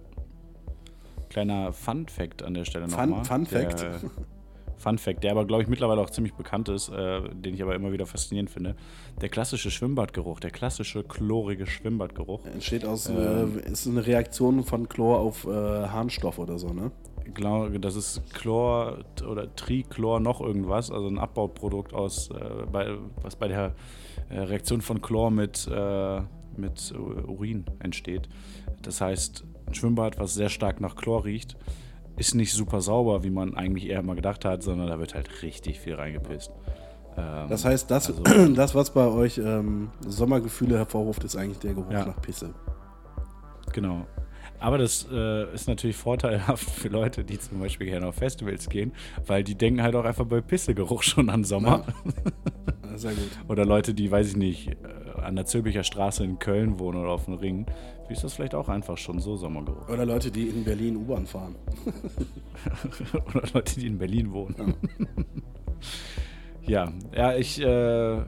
[1.30, 3.26] Kleiner Fun-Fact an der Stelle Fun- nochmal.
[3.26, 3.82] Fun Fact?
[3.82, 4.00] Der,
[4.80, 7.76] Fun Fact, der aber, glaube ich, mittlerweile auch ziemlich bekannt ist, äh, den ich aber
[7.76, 8.76] immer wieder faszinierend finde.
[9.22, 12.46] Der klassische Schwimmbadgeruch, der klassische chlorige Schwimmbadgeruch.
[12.46, 13.62] Entsteht aus, Ähm.
[13.66, 16.92] äh, ist eine Reaktion von Chlor auf äh, Harnstoff oder so, ne?
[17.34, 19.00] Genau, das ist Chlor
[19.30, 23.76] oder Trichlor noch irgendwas, also ein Abbauprodukt aus, äh, bei, was bei der
[24.30, 26.22] äh, Reaktion von Chlor mit, äh,
[26.58, 26.94] mit
[27.28, 28.30] Urin entsteht.
[28.82, 31.56] Das heißt, ein Schwimmbad, was sehr stark nach Chlor riecht,
[32.20, 35.42] ist nicht super sauber, wie man eigentlich eher mal gedacht hat, sondern da wird halt
[35.42, 36.52] richtig viel reingepisst.
[37.18, 38.24] Ähm, Das heißt, das, Also-
[38.56, 42.06] das was bei euch ähm, Sommergefühle hervorruft, ist eigentlich der Geruch Ja.
[42.06, 42.54] nach Pisse.
[43.74, 44.06] Genau.
[44.62, 48.92] Aber das äh, ist natürlich vorteilhaft für Leute, die zum Beispiel gerne auf Festivals gehen,
[49.26, 51.86] weil die denken halt auch einfach bei Pissegeruch schon an Sommer.
[52.92, 53.30] Ja, Sehr gut.
[53.48, 57.10] Oder Leute, die, weiß ich nicht, äh, an der Zülpicher Straße in Köln wohnen oder
[57.12, 57.66] auf dem Ring.
[58.10, 59.88] Ist das vielleicht auch einfach schon so Sommergeruch?
[59.88, 61.56] Oder Leute, die in Berlin U-Bahn fahren.
[63.28, 64.74] oder Leute, die in Berlin wohnen.
[66.66, 68.26] ja, ja, ich, äh, äh,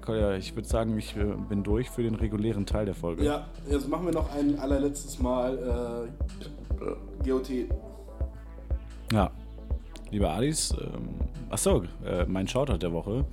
[0.00, 3.24] Kolja, ich würde sagen, ich äh, bin durch für den regulären Teil der Folge.
[3.24, 6.08] Ja, jetzt machen wir noch ein allerletztes Mal
[6.80, 7.50] äh, GOT.
[9.12, 9.30] Ja.
[10.10, 11.14] Lieber Adis, ähm,
[11.50, 13.24] achso, äh, mein Shoutout der Woche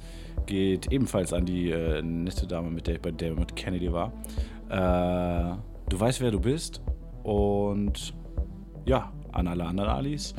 [0.46, 4.14] geht ebenfalls an die äh, nette Dame, mit der ich bei David Kennedy war.
[4.70, 5.58] Äh,
[5.90, 6.82] du weißt, wer du bist.
[7.24, 8.14] Und
[8.86, 10.34] ja, an alle anderen Alis.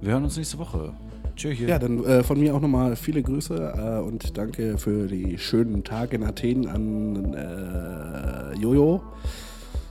[0.00, 0.94] Wir hören uns nächste Woche.
[1.34, 1.58] Tschüss.
[1.60, 5.84] Ja, dann äh, von mir auch nochmal viele Grüße äh, und danke für die schönen
[5.84, 9.02] Tage in Athen an äh, Jojo.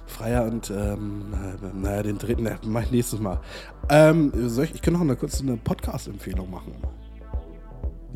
[0.08, 2.48] Freier und ähm, äh, naja, den dritten,
[2.84, 3.42] ich nächstes Mal.
[3.90, 6.74] Ähm, ich, ich kann noch eine kurze Podcast-Empfehlung machen.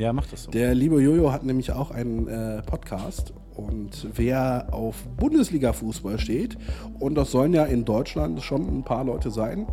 [0.00, 0.50] Ja, mach das so.
[0.50, 6.56] Der liebe Jojo hat nämlich auch einen äh, Podcast und wer auf Bundesliga-Fußball steht,
[6.98, 9.66] und das sollen ja in Deutschland schon ein paar Leute sein,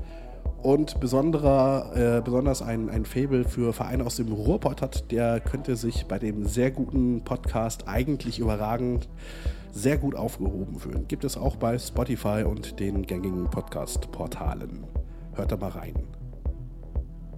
[0.62, 5.78] und besonderer, äh, besonders ein, ein Faible für Vereine aus dem Ruhrpott hat, der könnte
[5.78, 9.08] sich bei dem sehr guten Podcast eigentlich überragend
[9.72, 11.08] sehr gut aufgehoben fühlen.
[11.08, 14.84] Gibt es auch bei Spotify und den gängigen Podcast-Portalen.
[15.36, 15.94] Hört da mal rein.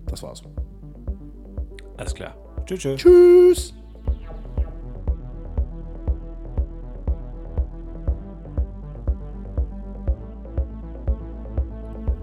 [0.07, 0.41] Das war's.
[1.97, 2.48] Alles klar.
[2.69, 2.81] Tschüss.
[2.81, 3.01] tschüss.
[3.01, 3.73] Tschüss!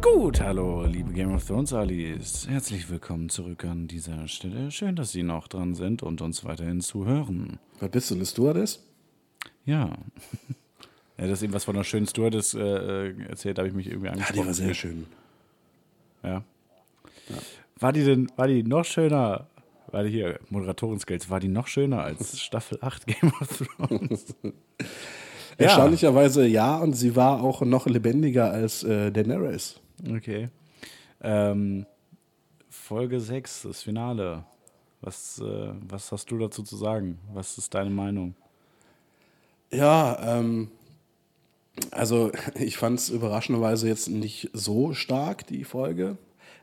[0.03, 2.47] Gut, hallo, liebe Game of Thrones Alis.
[2.49, 4.70] Herzlich willkommen zurück an dieser Stelle.
[4.70, 7.59] Schön, dass Sie noch dran sind und uns weiterhin zuhören.
[7.80, 8.84] Was bist du, eine Stewardess?
[9.64, 9.90] Ja.
[11.18, 14.09] Ja, dass eben was von einer schönen Stewardess äh, äh, erzählt, habe ich mich irgendwie
[14.09, 14.38] Ja, angesprochen.
[14.42, 15.07] die war sehr schön.
[16.22, 16.44] Ja.
[17.80, 19.47] War die denn, war die noch schöner,
[19.91, 24.34] war die hier, Moderatoren-Skills, war die noch schöner als Staffel 8 Game of Thrones?
[24.43, 24.51] Ja.
[25.59, 29.80] Erstaunlicherweise ja, und sie war auch noch lebendiger als äh, Daenerys.
[30.07, 30.51] Okay.
[31.22, 31.87] Ähm,
[32.68, 34.45] Folge 6, das Finale.
[35.01, 37.18] Was, äh, was hast du dazu zu sagen?
[37.32, 38.34] Was ist deine Meinung?
[39.70, 40.70] Ja, ähm,
[41.91, 46.18] also ich fand es überraschenderweise jetzt nicht so stark, die Folge.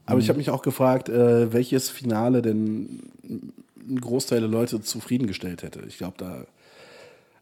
[0.05, 5.63] Aber ich habe mich auch gefragt, äh, welches Finale denn ein Großteil der Leute zufriedengestellt
[5.63, 5.81] hätte.
[5.87, 6.45] Ich glaube, da.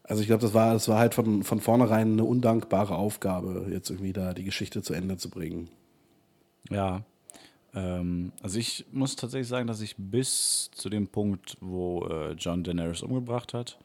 [0.04, 3.88] Also ich glaube, das war, das war halt von, von vornherein eine undankbare Aufgabe, jetzt
[3.88, 5.68] irgendwie da die Geschichte zu Ende zu bringen.
[6.70, 7.02] Ja.
[7.72, 12.64] Ähm, also ich muss tatsächlich sagen, dass ich bis zu dem Punkt, wo äh, John
[12.64, 13.78] Daenerys umgebracht hat,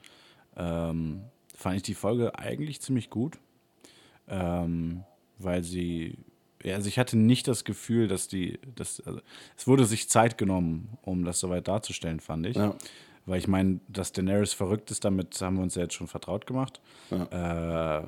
[0.58, 1.22] ähm,
[1.56, 3.38] fand ich die Folge eigentlich ziemlich gut.
[4.28, 5.04] Ähm,
[5.40, 6.18] weil sie,
[6.66, 9.20] also ich hatte nicht das Gefühl, dass die, dass, also
[9.56, 12.56] es wurde sich Zeit genommen, um das soweit darzustellen, fand ich.
[12.56, 12.76] Ja.
[13.26, 16.48] Weil ich meine, dass Daenerys verrückt ist, damit haben wir uns ja jetzt schon vertraut
[16.48, 16.82] gemacht.
[17.12, 18.02] Äh,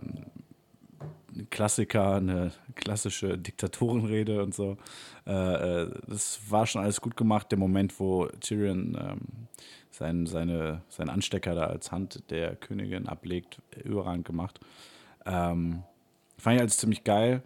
[1.36, 4.78] ein Klassiker, eine klassische Diktatorenrede und so.
[5.28, 7.52] Äh, äh, das war schon alles gut gemacht.
[7.52, 9.20] Der Moment, wo Tyrion ähm,
[9.91, 14.60] sein, seine, seinen Anstecker da als Hand der Königin ablegt, überragend gemacht.
[15.26, 15.84] Ähm,
[16.38, 17.43] fand ich alles ziemlich geil.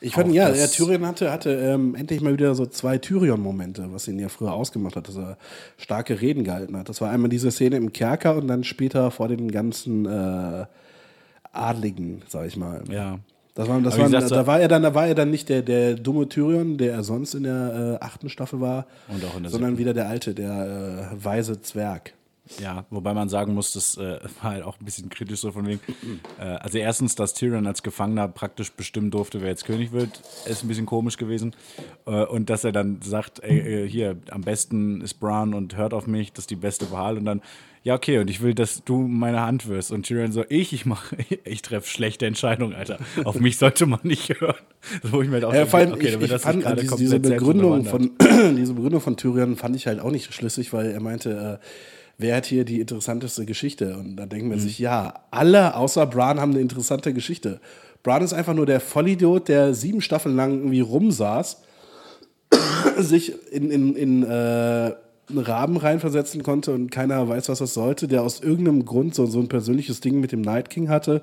[0.00, 4.08] Ich fand, ja, der Tyrion hatte, hatte ähm, endlich mal wieder so zwei Tyrion-Momente, was
[4.08, 5.36] ihn ja früher ausgemacht hat, dass er
[5.78, 6.88] starke Reden gehalten hat.
[6.88, 10.66] Das war einmal diese Szene im Kerker und dann später vor den ganzen äh,
[11.52, 12.82] Adligen, sag ich mal.
[12.90, 13.18] Ja.
[13.54, 15.62] Das war, das war, gesagt, da, war er dann, da war er dann nicht der,
[15.62, 18.86] der dumme Tyrion, der er sonst in der äh, achten Staffel war,
[19.44, 22.12] sondern wieder der alte, der äh, weise Zwerg.
[22.60, 25.66] Ja, wobei man sagen muss, das äh, war halt auch ein bisschen kritisch so von
[25.66, 25.80] wegen.
[26.38, 30.64] Äh, also erstens, dass Tyrion als Gefangener praktisch bestimmen durfte, wer jetzt König wird, ist
[30.64, 31.54] ein bisschen komisch gewesen.
[32.06, 35.92] Äh, und dass er dann sagt, ey, äh, hier, am besten ist Bran und hört
[35.92, 37.18] auf mich, das ist die beste Wahl.
[37.18, 37.42] Und dann,
[37.82, 39.92] ja, okay, und ich will, dass du meine Hand wirst.
[39.92, 42.98] Und Tyrion so, ich, ich mache, ich treffe schlechte Entscheidungen, Alter.
[43.24, 44.56] Auf mich sollte man nicht hören.
[45.02, 46.96] So, wo ich mir halt auch Ja, vor allem, okay, ich, ich das fand diese,
[46.96, 48.12] diese, Begründung von,
[48.56, 51.66] diese Begründung von Tyrion fand ich halt auch nicht schlüssig, weil er meinte, äh,
[52.18, 53.96] wer hat hier die interessanteste Geschichte?
[53.96, 54.52] Und da denken Mhm.
[54.52, 57.60] wir sich, ja, alle außer Bran haben eine interessante Geschichte.
[58.02, 61.62] Bran ist einfach nur der Vollidiot, der sieben Staffeln lang irgendwie rumsaß,
[62.98, 64.26] sich in, in, in äh,
[65.28, 69.26] einen Raben reinversetzen konnte und keiner weiß, was das sollte, der aus irgendeinem Grund so,
[69.26, 71.22] so ein persönliches Ding mit dem Night King hatte.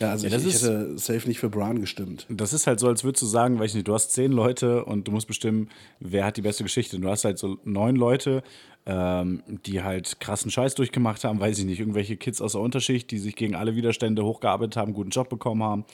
[0.00, 2.26] Ja, also Ja, ich, ich ist- hätte safe nicht für Bran gestimmt.
[2.28, 4.84] Das ist halt so, als würdest du sagen, weiß ich nicht, du hast zehn Leute
[4.84, 5.68] und du musst bestimmen,
[6.00, 6.96] wer hat die beste Geschichte.
[6.96, 8.42] Und du hast halt so neun Leute,
[8.86, 13.10] ähm, die halt krassen Scheiß durchgemacht haben, weiß ich nicht, irgendwelche Kids aus der Unterschicht,
[13.10, 15.84] die sich gegen alle Widerstände hochgearbeitet haben, guten Job bekommen haben,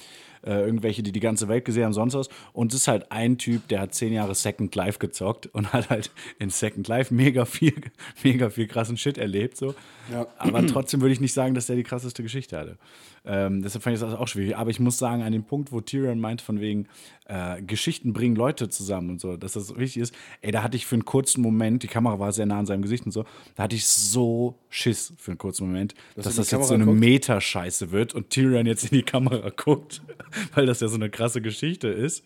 [0.45, 2.29] äh, irgendwelche, die die ganze Welt gesehen haben, sonst was.
[2.53, 5.89] Und es ist halt ein Typ, der hat zehn Jahre Second Life gezockt und hat
[5.89, 7.75] halt in Second Life mega viel,
[8.23, 9.75] mega viel krassen Shit erlebt, so.
[10.13, 10.27] Ja.
[10.37, 12.77] Aber trotzdem würde ich nicht sagen, dass der die krasseste Geschichte hatte.
[13.25, 14.57] Ähm, deshalb fand ich das auch schwierig.
[14.57, 16.89] Aber ich muss sagen, an dem Punkt, wo Tyrion meint, von wegen
[17.27, 20.87] äh, Geschichten bringen Leute zusammen und so, dass das wichtig ist, ey, da hatte ich
[20.87, 23.65] für einen kurzen Moment, die Kamera war sehr nah an seinem Gesicht und so, da
[23.65, 26.85] hatte ich so Schiss für einen kurzen Moment, dass, die das jetzt so Kamera eine
[26.87, 26.99] guckt?
[26.99, 30.03] Meta-Scheiße wird und Tyrion jetzt in die Kamera guckt,
[30.55, 32.25] weil das ja so eine krasse Geschichte ist.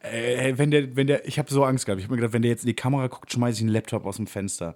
[0.00, 2.00] Äh, wenn der, wenn der, ich habe so Angst gehabt.
[2.00, 4.04] Ich habe mir gedacht, wenn der jetzt in die Kamera guckt, schmeiße ich einen Laptop
[4.04, 4.74] aus dem Fenster.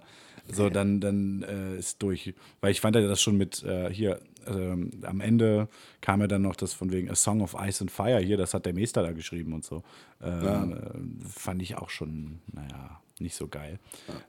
[0.49, 2.33] So, dann, dann äh, ist durch.
[2.61, 5.67] Weil ich fand ja das schon mit äh, hier, ähm, am Ende
[6.01, 8.53] kam ja dann noch das von wegen A Song of Ice and Fire hier, das
[8.53, 9.83] hat der Meister da geschrieben und so.
[10.21, 13.79] Ähm, äh, fand ich auch schon, naja, nicht so geil.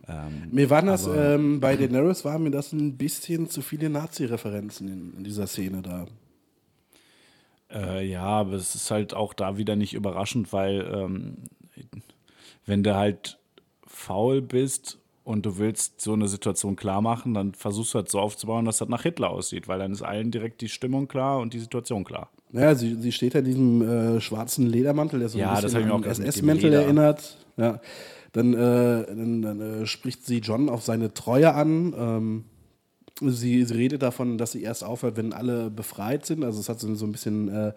[0.07, 4.89] Ähm, Mir waren das, ähm, bei Daenerys waren mir das ein bisschen zu viele Nazi-Referenzen
[4.89, 6.07] in, in dieser Szene da.
[7.71, 11.37] Äh, ja, aber es ist halt auch da wieder nicht überraschend, weil ähm,
[12.65, 13.39] wenn du halt
[13.87, 14.99] faul bist
[15.29, 18.79] und du willst so eine Situation klar machen, dann versuchst du halt so aufzubauen, dass
[18.79, 22.03] das nach Hitler aussieht, weil dann ist allen direkt die Stimmung klar und die Situation
[22.03, 22.31] klar.
[22.51, 25.65] Naja, sie, sie steht ja in diesem äh, schwarzen Ledermantel, der so Ja, ein das
[25.75, 26.83] bisschen mir an auch SS-Mäntel Leder.
[26.85, 27.37] erinnert.
[27.59, 27.79] Ja.
[28.33, 28.57] Dann, äh,
[29.07, 31.95] dann, dann äh, spricht sie John auf seine Treue an.
[31.99, 32.45] Ähm,
[33.21, 36.43] sie, sie redet davon, dass sie erst aufhört, wenn alle befreit sind.
[36.43, 37.73] Also es hat so, so ein bisschen äh,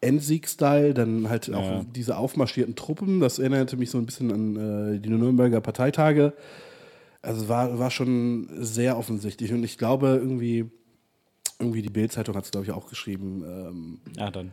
[0.00, 0.94] Endsieg-Style.
[0.94, 1.84] Dann halt auch Ja.
[1.94, 3.18] diese aufmarschierten Truppen.
[3.20, 6.32] Das erinnerte mich so ein bisschen an äh, die Nürnberger Parteitage.
[7.24, 9.52] Also war, war schon sehr offensichtlich.
[9.52, 10.70] Und ich glaube, irgendwie,
[11.58, 14.52] irgendwie die Bild-Zeitung hat es, glaube ich, auch geschrieben, ähm, Ja, dann.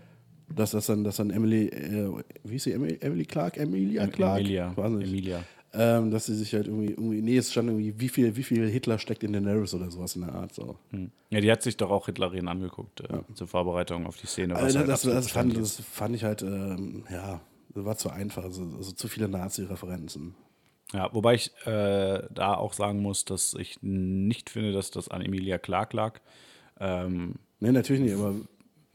[0.55, 2.09] dass das dann, dass dann Emily, äh,
[2.43, 3.57] wie hieß sie, Emily, Emily Clark?
[3.57, 4.39] Emilia Em- Clark?
[4.39, 4.69] Emilia.
[4.89, 5.07] Nicht.
[5.09, 5.43] Emilia.
[5.73, 8.67] Ähm, dass sie sich halt irgendwie, irgendwie, nee, es stand irgendwie, wie viel, wie viel
[8.69, 10.53] Hitler steckt in Daenerys oder sowas in der Art.
[10.53, 10.75] So.
[10.89, 11.11] Hm.
[11.29, 14.53] Ja, die hat sich doch auch Hitlerin angeguckt äh, zur Vorbereitung auf die Szene.
[14.55, 17.39] was Also, halt das, das, fand, das fand ich halt, ähm, ja,
[17.73, 20.35] das war zu einfach, also, also zu viele Nazi-Referenzen.
[20.93, 25.21] Ja, wobei ich äh, da auch sagen muss, dass ich nicht finde, dass das an
[25.21, 26.19] Emilia Clark lag.
[26.79, 28.33] Ähm, Nee, natürlich nicht, aber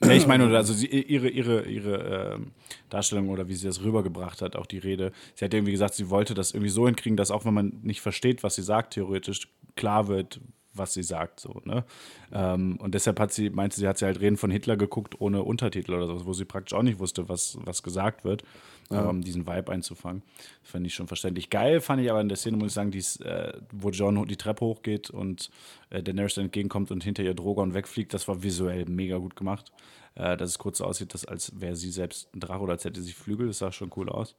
[0.00, 2.52] Nee, ich meine, also sie, ihre, ihre, ihre ähm,
[2.90, 5.10] Darstellung oder wie sie das rübergebracht hat, auch die Rede.
[5.34, 8.02] Sie hat irgendwie gesagt, sie wollte das irgendwie so hinkriegen, dass auch wenn man nicht
[8.02, 10.40] versteht, was sie sagt, theoretisch klar wird,
[10.74, 11.40] was sie sagt.
[11.40, 11.84] So, ne?
[12.30, 15.42] Ähm, und deshalb hat sie, meinte sie, hat sie halt Reden von Hitler geguckt ohne
[15.42, 18.42] Untertitel oder so, wo sie praktisch auch nicht wusste, was, was gesagt wird,
[18.90, 19.04] ja.
[19.04, 20.22] um diesen Vibe einzufangen.
[20.62, 21.50] Das fand ich schon verständlich.
[21.50, 24.36] Geil fand ich aber in der Szene, muss ich sagen, die's, äh, wo John die
[24.36, 25.50] Treppe hochgeht und
[25.90, 29.72] äh, Daenerys dann entgegenkommt und hinter ihr Drogon wegfliegt, das war visuell mega gut gemacht.
[30.16, 32.84] Äh, dass es kurz so aussieht, dass, als wäre sie selbst ein Drache oder als
[32.84, 34.34] hätte sie Flügel, das sah schon cool aus.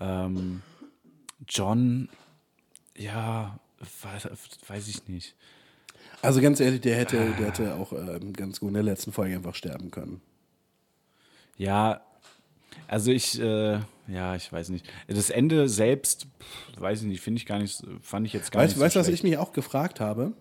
[0.00, 0.62] Ähm,
[1.46, 2.08] John,
[2.96, 3.58] ja,
[4.02, 4.28] weiß,
[4.66, 5.34] weiß ich nicht.
[6.22, 9.34] Also ganz ehrlich, der hätte, der hätte auch ähm, ganz gut in der letzten Folge
[9.34, 10.22] einfach sterben können.
[11.58, 12.00] Ja,
[12.88, 14.86] also ich, äh, ja, ich weiß nicht.
[15.08, 18.62] Das Ende selbst, pff, weiß ich nicht, finde ich gar nicht, fand ich jetzt gar
[18.62, 18.84] weißt, nicht.
[18.84, 20.32] Weißt du, so was ich mich auch gefragt habe?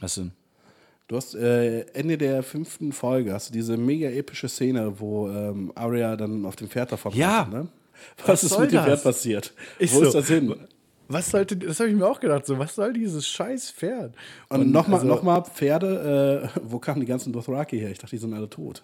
[0.00, 0.32] Was denn?
[1.08, 5.70] Du hast äh, Ende der fünften Folge hast du diese mega epische Szene, wo ähm,
[5.76, 7.42] Arya dann auf dem Pferd davon Ja.
[7.42, 7.68] reitet, ne?
[8.18, 8.84] Was, Was ist mit dem das?
[8.86, 9.54] Pferd passiert?
[9.78, 10.06] Ist wo so.
[10.06, 10.54] ist das hin?
[11.08, 14.14] Was sollte, das habe ich mir auch gedacht, so, was soll dieses scheiß Pferd?
[14.48, 17.90] Und, nochmal also- noch mal Pferde, äh, wo kamen die ganzen Dothraki her?
[17.92, 18.82] Ich dachte, die sind alle tot.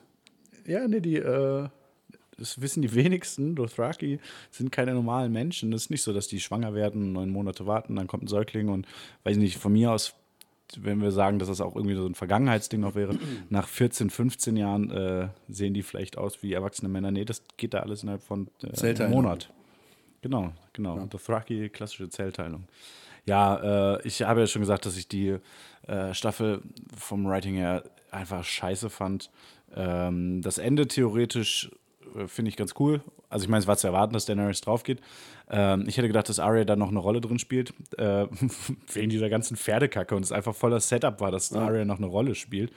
[0.65, 1.69] Ja, nee, die, äh,
[2.43, 3.55] das wissen die wenigsten.
[3.55, 4.19] Dothraki
[4.51, 5.71] sind keine normalen Menschen.
[5.71, 8.69] Das ist nicht so, dass die schwanger werden, neun Monate warten, dann kommt ein Säugling
[8.69, 8.87] und,
[9.25, 10.15] weiß ich nicht, von mir aus,
[10.79, 13.17] wenn wir sagen, dass das auch irgendwie so ein Vergangenheitsding noch wäre,
[13.51, 17.11] nach 14, 15 Jahren äh, sehen die vielleicht aus wie erwachsene Männer.
[17.11, 19.11] Nee, das geht da alles innerhalb von äh, einem.
[19.11, 19.51] Monat.
[20.21, 21.07] Genau, genau.
[21.07, 22.65] Dothraki, klassische Zellteilung.
[23.25, 25.37] Ja, äh, ich habe ja schon gesagt, dass ich die
[25.87, 26.63] äh, Staffel
[26.97, 29.31] vom Writing her einfach scheiße fand.
[29.75, 31.71] Ähm, das Ende theoretisch
[32.27, 33.03] finde ich ganz cool.
[33.29, 35.01] Also ich meine, es war zu erwarten, dass Daenerys drauf geht.
[35.51, 38.27] Ähm, ich hätte gedacht, dass Arya da noch eine Rolle drin spielt, äh,
[38.93, 42.35] wegen dieser ganzen Pferdekacke und es einfach voller Setup war, dass Arya noch eine Rolle
[42.35, 42.73] spielt.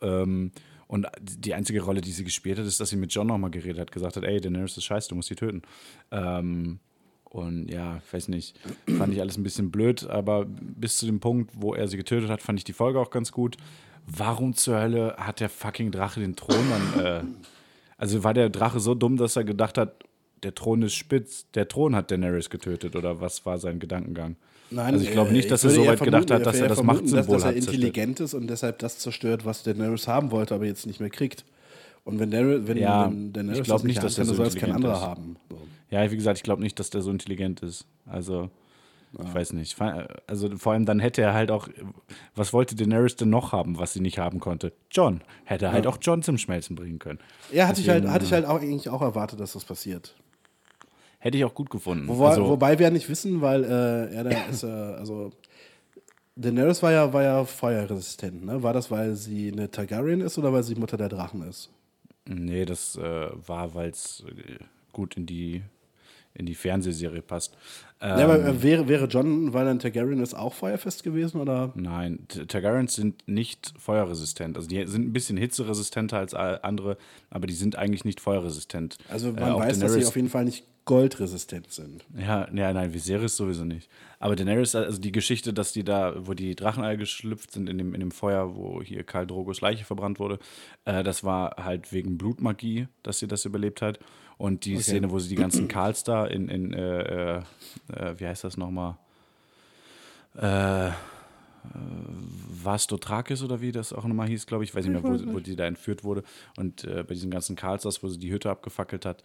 [0.00, 0.52] Ähm,
[0.88, 3.80] und die einzige Rolle, die sie gespielt hat, ist, dass sie mit John nochmal geredet
[3.80, 5.62] hat, gesagt hat, ey, Daenerys ist scheiße, du musst sie töten.
[6.10, 6.80] Ähm,
[7.24, 8.60] und ja, ich weiß nicht,
[8.98, 12.28] fand ich alles ein bisschen blöd, aber bis zu dem Punkt, wo er sie getötet
[12.28, 13.56] hat, fand ich die Folge auch ganz gut.
[14.06, 17.22] Warum zur Hölle hat der fucking Drache den Thron dann, äh,
[18.02, 19.94] also war der Drache so dumm, dass er gedacht hat,
[20.42, 24.34] der Thron ist spitz, der Thron hat Daenerys getötet oder was war sein Gedankengang?
[24.72, 26.62] Nein, Also ich glaube äh, nicht, dass er so weit gedacht vermuten, hat, dass er
[26.62, 30.08] eher das vermuten, Machtsymbol dass, dass er intelligent ist und deshalb das zerstört, was Daenerys
[30.08, 31.44] haben wollte, aber jetzt nicht mehr kriegt.
[32.02, 34.42] Und wenn, Daenerys, wenn, Ja, wenn Daenerys ich glaub das nicht, dass der kann, so
[34.42, 35.02] es kein intelligent anderer ist.
[35.02, 35.36] haben.
[35.48, 35.58] So.
[35.90, 37.86] Ja, wie gesagt, ich glaube nicht, dass der so intelligent ist.
[38.04, 38.50] Also,
[39.18, 39.76] ich weiß nicht.
[40.26, 41.68] Also vor allem dann hätte er halt auch,
[42.34, 44.72] was wollte Daenerys denn noch haben, was sie nicht haben konnte?
[44.90, 45.20] John.
[45.44, 47.18] Hätte er halt auch John zum Schmelzen bringen können.
[47.52, 50.14] Ja, hatte ich halt, hatte ich halt auch eigentlich auch erwartet, dass das passiert.
[51.18, 52.08] Hätte ich auch gut gefunden.
[52.08, 55.30] Wobei, also, wobei wir ja nicht wissen, weil äh, er da ist, äh, also
[56.34, 58.62] Daenerys war ja, war ja feuerresistent, ne?
[58.62, 61.70] War das, weil sie eine Targaryen ist oder weil sie Mutter der Drachen ist?
[62.24, 64.24] nee, das äh, war, weil es
[64.92, 65.62] gut in die,
[66.34, 67.56] in die Fernsehserie passt.
[68.00, 71.72] Ähm, ja, aber äh, wäre, wäre John, weil ein Targaryen ist, auch feuerfest gewesen oder?
[71.76, 74.56] Nein, Targaryens sind nicht feuerresistent.
[74.56, 76.96] Also die sind ein bisschen hitzeresistenter als andere,
[77.30, 78.98] aber die sind eigentlich nicht feuerresistent.
[79.08, 82.04] Also Äh, man auch weiß, dass sie Daenerys- auf jeden Fall nicht goldresistent sind.
[82.18, 83.88] Ja, ja, nein, Viserys sowieso nicht.
[84.18, 87.94] Aber Daenerys, also die Geschichte, dass die da, wo die Dracheneier geschlüpft sind in dem,
[87.94, 90.40] in dem Feuer, wo hier Karl Drogos Leiche verbrannt wurde,
[90.84, 94.00] äh, das war halt wegen Blutmagie, dass sie das überlebt hat.
[94.42, 97.42] Und die Szene, wo sie die ganzen Karls da in, in äh, äh,
[97.92, 98.96] äh, wie heißt das nochmal?
[100.36, 100.92] Äh, äh,
[102.64, 104.70] Vastotrakis oder wie das auch nochmal hieß, glaube ich.
[104.70, 106.24] Ich weiß nicht mehr, wo, wo die da entführt wurde.
[106.56, 109.22] Und äh, bei diesen ganzen Karls, wo sie die Hütte abgefackelt hat,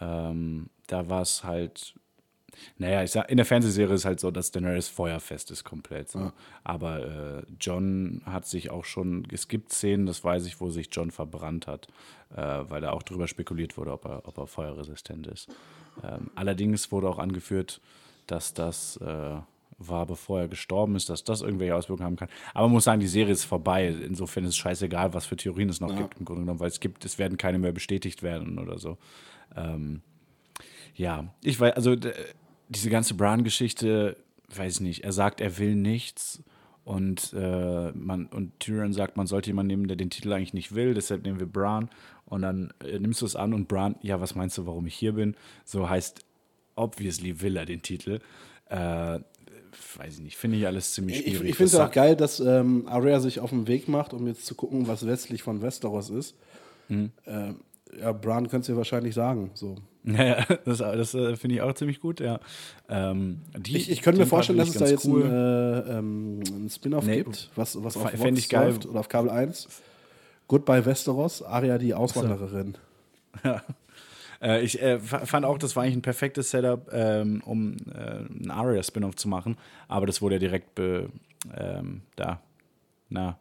[0.00, 1.94] ähm, da war es halt.
[2.78, 6.10] Naja, ich sag, in der Fernsehserie ist halt so, dass Daenerys feuerfest ist komplett.
[6.10, 6.32] So.
[6.64, 10.88] Aber äh, John hat sich auch schon, es gibt Szenen, das weiß ich, wo sich
[10.92, 11.88] John verbrannt hat,
[12.34, 15.48] äh, weil da auch drüber spekuliert wurde, ob er, ob er feuerresistent ist.
[16.02, 17.80] Ähm, allerdings wurde auch angeführt,
[18.26, 19.36] dass das äh,
[19.78, 22.28] war, bevor er gestorben ist, dass das irgendwelche Auswirkungen haben kann.
[22.54, 23.88] Aber man muss sagen, die Serie ist vorbei.
[23.88, 26.80] Insofern ist es scheißegal, was für Theorien es noch gibt, im Grunde genommen, weil es
[26.80, 28.98] gibt, es werden keine mehr bestätigt werden oder so.
[29.56, 30.02] Ähm,
[30.94, 31.96] ja, ich weiß, also
[32.68, 34.16] diese ganze Bran-Geschichte,
[34.54, 35.04] weiß ich nicht.
[35.04, 36.42] Er sagt, er will nichts
[36.84, 40.74] und äh, man und Tyrion sagt, man sollte jemanden nehmen, der den Titel eigentlich nicht
[40.74, 40.94] will.
[40.94, 41.90] Deshalb nehmen wir Bran
[42.24, 44.94] und dann äh, nimmst du es an und Bran, ja, was meinst du, warum ich
[44.94, 45.36] hier bin?
[45.64, 46.24] So heißt
[46.74, 48.20] obviously will er den Titel.
[48.68, 49.20] Äh,
[49.96, 51.50] weiß ich nicht, finde ich alles ziemlich Ich, schwierig.
[51.50, 54.46] ich finde es auch geil, dass ähm, Arya sich auf den Weg macht, um jetzt
[54.46, 56.34] zu gucken, was westlich von Westeros ist.
[56.88, 57.10] Mhm.
[57.26, 57.60] Ähm,
[57.98, 59.50] ja, Bran könntest du dir wahrscheinlich sagen.
[59.54, 59.76] So.
[60.04, 62.40] Ja, das, das äh, finde ich auch ziemlich gut, ja.
[62.88, 66.40] Ähm, die, Ich, ich könnte mir vorstellen, dass es da jetzt ganz ein, äh, ähm,
[66.40, 69.68] ein Spin-off Nee, gibt, was, was auf Vox ich läuft oder auf Kabel 1.
[70.48, 72.76] Goodbye Westeros, Arya die Auswandererin.
[73.44, 73.62] Ja.
[74.42, 78.50] Äh, ich äh, fand auch, das war eigentlich ein perfektes Setup, ähm, um äh, einen
[78.50, 79.56] Aria-Spin-Off zu machen,
[79.88, 81.08] aber das wurde ja direkt be,
[81.56, 82.42] ähm, da,
[83.08, 83.38] na,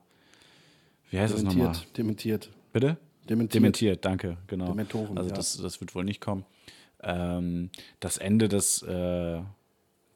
[1.10, 1.74] wie heißt das nochmal?
[1.98, 2.50] Dementiert.
[2.72, 2.96] Bitte?
[3.30, 3.56] Dementiert.
[3.56, 4.68] Dementiert, danke, genau.
[4.68, 5.36] Dementoren, also ja.
[5.36, 6.46] das, das wird wohl nicht kommen.
[7.02, 7.70] Ähm,
[8.00, 9.42] das Ende, dass äh,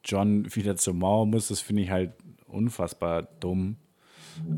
[0.04, 2.12] John wieder zur Mauer muss, das finde ich halt
[2.46, 3.76] unfassbar dumm.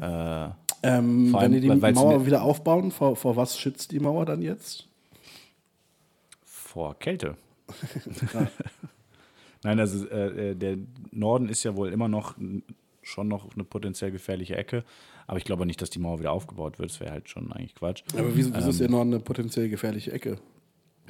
[0.01, 0.49] Äh,
[0.82, 4.24] Ähm, Vor wenn allem, die die Mauer wieder aufbauen, vor, vor was schützt die Mauer
[4.26, 4.88] dann jetzt?
[6.78, 7.36] vor Kälte.
[9.64, 10.78] Nein, also äh, äh, der
[11.11, 12.36] Norden ist ja wohl immer noch
[13.03, 14.84] schon noch eine potenziell gefährliche Ecke,
[15.29, 16.91] aber ich glaube nicht, dass die Mauer wieder aufgebaut wird.
[16.91, 18.03] Das wäre halt schon eigentlich Quatsch.
[18.14, 18.70] Aber wieso, wieso Ähm.
[18.70, 20.39] ist der Norden eine potenziell gefährliche Ecke?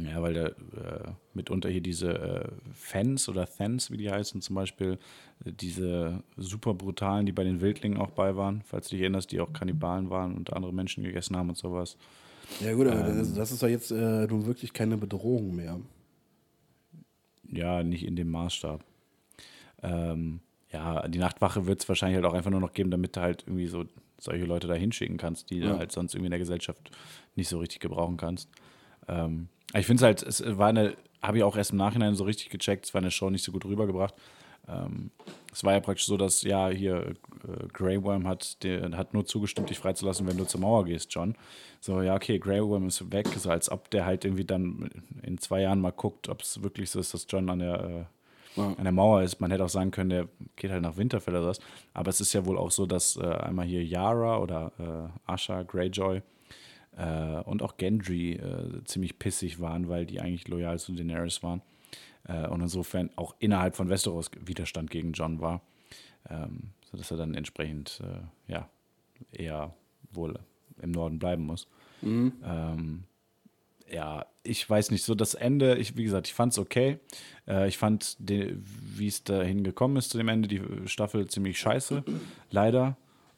[0.01, 4.57] Ja, weil da äh, mitunter hier diese äh, Fans oder Thans, wie die heißen, zum
[4.57, 4.99] Beispiel,
[5.45, 9.31] äh, diese super brutalen, die bei den Wildlingen auch bei waren, falls du dich erinnerst,
[9.33, 11.97] die auch Kannibalen waren und andere Menschen gegessen haben und sowas.
[12.61, 13.35] Ja gut, aber Ähm.
[13.37, 15.79] das, ist doch jetzt äh, nun wirklich keine Bedrohung mehr.
[17.51, 18.85] Ja, nicht in dem Maßstab.
[19.83, 20.41] Ähm,
[20.73, 23.69] ja, die Nachtwache wird es wahrscheinlich halt auch einfach nur noch geben, damit halt irgendwie
[23.69, 23.85] so
[24.19, 25.73] solche Leute da hinschicken kannst, die Ja.
[25.73, 26.91] du halt sonst irgendwie in der Gesellschaft
[27.37, 28.49] nicht so richtig gebrauchen kannst.
[29.09, 32.25] Ähm, ich finde es halt, es war eine, habe ich auch erst im Nachhinein so
[32.25, 34.15] richtig gecheckt, es war eine Show nicht so gut rübergebracht.
[34.69, 35.11] Ähm,
[35.53, 37.15] es war ja praktisch so, dass ja hier
[37.47, 41.13] äh, Grey Worm hat, der hat nur zugestimmt, dich freizulassen, wenn du zur Mauer gehst,
[41.15, 41.37] John.
[41.81, 44.91] So, ja, okay, Grey Worm ist weg, so als ob der halt irgendwie dann
[45.23, 48.05] in zwei Jahren mal guckt, ob es wirklich so ist, dass John an der, äh,
[48.59, 48.75] Ja.
[48.77, 49.41] an der Mauer ist.
[49.41, 51.61] Man hätte auch sagen können, der geht halt nach Winterfell oder was.
[51.95, 55.63] Aber es ist ja wohl auch so, dass äh, einmal hier Yara oder äh, Asha
[55.63, 56.23] Greyjoy
[56.97, 61.63] äh, und auch Gendry äh, ziemlich pissig waren, weil die eigentlich loyal zu Daenerys waren.
[62.25, 65.63] Äh, und insofern auch innerhalb von Westeros Widerstand gegen John war.
[66.29, 68.69] Ähm, sodass er dann entsprechend äh, ja,
[69.33, 69.75] eher
[70.13, 70.39] wohl
[70.81, 71.69] im Norden bleiben muss.
[72.45, 73.05] Ähm,
[73.93, 76.99] ja, ich weiß nicht, so das Ende, ich, wie gesagt, ich fand es okay.
[77.47, 82.05] Äh, ich fand, wie es dahin gekommen ist zu dem Ende, die Staffel ziemlich scheiße.
[82.51, 82.97] Leider.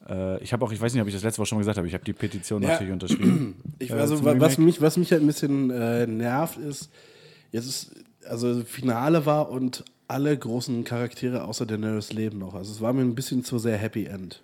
[0.09, 1.79] Äh, ich habe auch, ich weiß nicht, ob ich das letzte Woche schon mal gesagt
[1.79, 2.71] habe, ich habe die Petition Ja.
[2.71, 3.57] natürlich unterschrieben.
[3.79, 6.91] Ich, äh, also, wa- was, mich, was mich halt ein bisschen äh, nervt, ist,
[7.53, 7.93] jetzt ist,
[8.27, 12.55] also Finale war und alle großen Charaktere außer Daenerys leben noch.
[12.55, 14.43] Also es war mir ein bisschen zu sehr Happy End.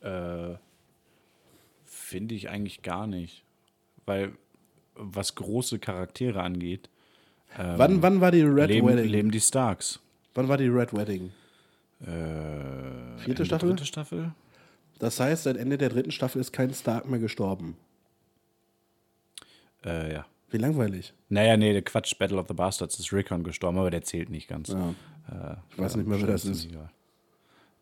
[0.00, 0.54] Äh,
[1.84, 3.44] Finde ich eigentlich gar nicht.
[4.08, 4.32] Weil,
[4.94, 6.88] was große Charaktere angeht,
[7.56, 9.04] wann, wann war die Red leben, Wedding?
[9.10, 10.00] leben die Starks.
[10.34, 11.30] Wann war die Red Wedding?
[12.00, 13.68] Äh, Vierte Staffel?
[13.70, 14.32] Dritte Staffel?
[14.98, 17.76] Das heißt, seit Ende der dritten Staffel ist kein Stark mehr gestorben.
[19.84, 20.26] Äh, ja.
[20.50, 21.12] Wie langweilig.
[21.28, 24.48] Naja, nee, der Quatsch, Battle of the Bastards ist Rickon gestorben, aber der zählt nicht
[24.48, 24.68] ganz.
[24.70, 24.94] Ja.
[25.30, 26.68] Äh, Ich weiß nicht mehr, wer das ist.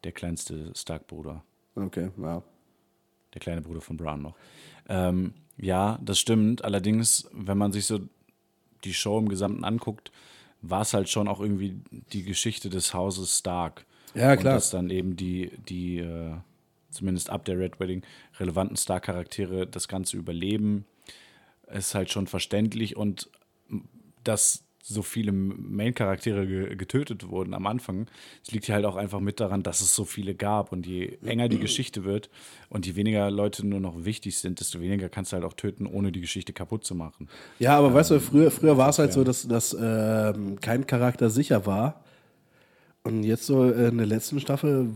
[0.05, 1.43] Der kleinste Stark-Bruder.
[1.77, 2.43] Okay, ja.
[3.37, 4.35] Der kleine Bruder von Bran noch.
[4.89, 6.65] Ähm, ja, das stimmt.
[6.65, 8.01] Allerdings, wenn man sich so
[8.83, 10.11] die Show im Gesamten anguckt,
[10.63, 11.79] war es halt schon auch irgendwie
[12.15, 13.85] die Geschichte des Hauses Stark.
[14.15, 14.55] Ja, klar.
[14.55, 16.33] Und dass dann eben die, die äh,
[16.89, 18.01] zumindest ab der Red Wedding,
[18.41, 20.87] relevanten Stark-Charaktere das Ganze überleben,
[21.71, 22.97] ist halt schon verständlich.
[22.97, 23.29] Und
[24.25, 28.07] dass so viele Main-Charaktere ge getötet wurden am Anfang,
[28.45, 30.71] es liegt ja halt auch einfach mit daran, dass es so viele gab.
[30.71, 32.31] Und je enger die Geschichte wird
[32.69, 35.87] und je weniger Leute nur noch wichtig sind, desto weniger kannst du halt auch töten,
[35.87, 37.29] ohne die Geschichte kaputt zu machen.
[37.59, 41.31] Ja, aber weißt du, früher, früher war es halt so, dass, dass ähm, kein Charakter
[41.31, 42.05] sicher war.
[43.03, 44.89] Und jetzt so in der letzten Staffel,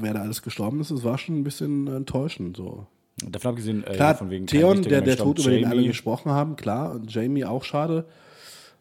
[0.00, 2.56] wer da alles gestorben ist, das war schon ein bisschen enttäuschend.
[2.56, 2.86] So.
[3.16, 6.56] Davon abgesehen, äh, Klar, von wegen Theon, der, der Tod, über den alle gesprochen haben,
[6.56, 6.92] klar.
[6.92, 8.06] Und Jamie auch schade.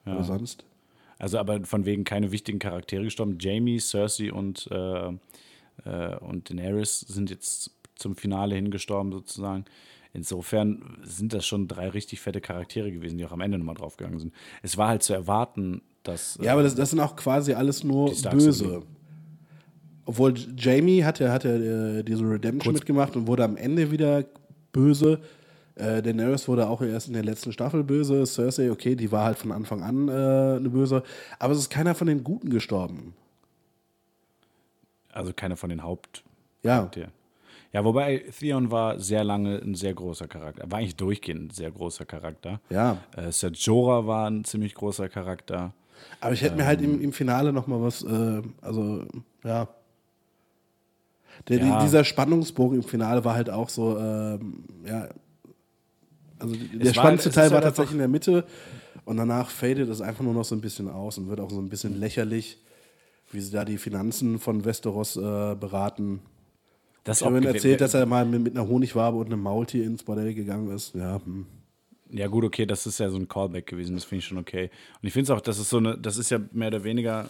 [0.06, 0.66] Aber sonst.
[1.20, 3.38] Also aber von wegen keine wichtigen Charaktere gestorben.
[3.40, 5.08] Jamie, Cersei und, äh,
[5.86, 9.66] äh, und Daenerys sind jetzt zum Finale hingestorben sozusagen.
[10.12, 14.20] Insofern sind das schon drei richtig fette Charaktere gewesen, die auch am Ende nochmal draufgegangen
[14.20, 14.34] sind.
[14.62, 17.84] Es war halt zu erwarten, dass äh, Ja, aber das, das sind auch quasi alles
[17.84, 18.84] nur Böse.
[20.06, 23.90] Obwohl Jamie hat ja, hat ja äh, diese Redemption Kurz- mitgemacht und wurde am Ende
[23.92, 24.26] wieder
[24.74, 25.22] böse.
[25.76, 28.26] Äh, Daenerys wurde auch erst in der letzten Staffel böse.
[28.26, 30.12] Cersei, okay, die war halt von Anfang an äh,
[30.58, 31.04] eine böse.
[31.40, 33.14] Aber es ist keiner von den Guten gestorben.
[35.12, 36.24] also keiner von den Haupt
[36.64, 36.90] Ja.
[37.72, 40.70] Ja, wobei Theon war sehr lange ein sehr großer Charakter.
[40.70, 42.60] War eigentlich durchgehend ein sehr großer Charakter.
[42.70, 42.98] ja.
[43.18, 45.74] Äh, Ser Jorah war ein ziemlich großer Charakter.
[46.22, 46.96] Aber ich hätte mir halt Ähm.
[46.96, 49.06] im, im Finale noch mal was, äh, also,
[49.44, 49.68] ja.
[51.48, 51.80] Der, Ja.
[51.80, 55.10] die- Dieser Spannungsbogen im Finale war halt auch so, ähm, ja.
[56.40, 58.46] Also der Es war- spannendste es Teil war tatsächlich in der Mitte
[59.06, 61.60] und danach fadet es einfach nur noch so ein bisschen aus und wird auch so
[61.60, 62.58] ein bisschen lächerlich,
[63.32, 66.22] wie sie da die Finanzen von Westeros äh, beraten.
[67.04, 69.84] Das Ich habe ihm erzählt, dass er mal mit, mit einer Honigwabe und einem Maultier
[69.86, 70.96] ins Bordell gegangen ist.
[70.96, 71.46] Ja, hm.
[72.10, 74.70] Ja, gut, okay, das ist ja so ein Callback gewesen, das finde ich schon okay.
[75.02, 77.30] Und ich finde es auch, das ist so eine, das ist ja mehr oder weniger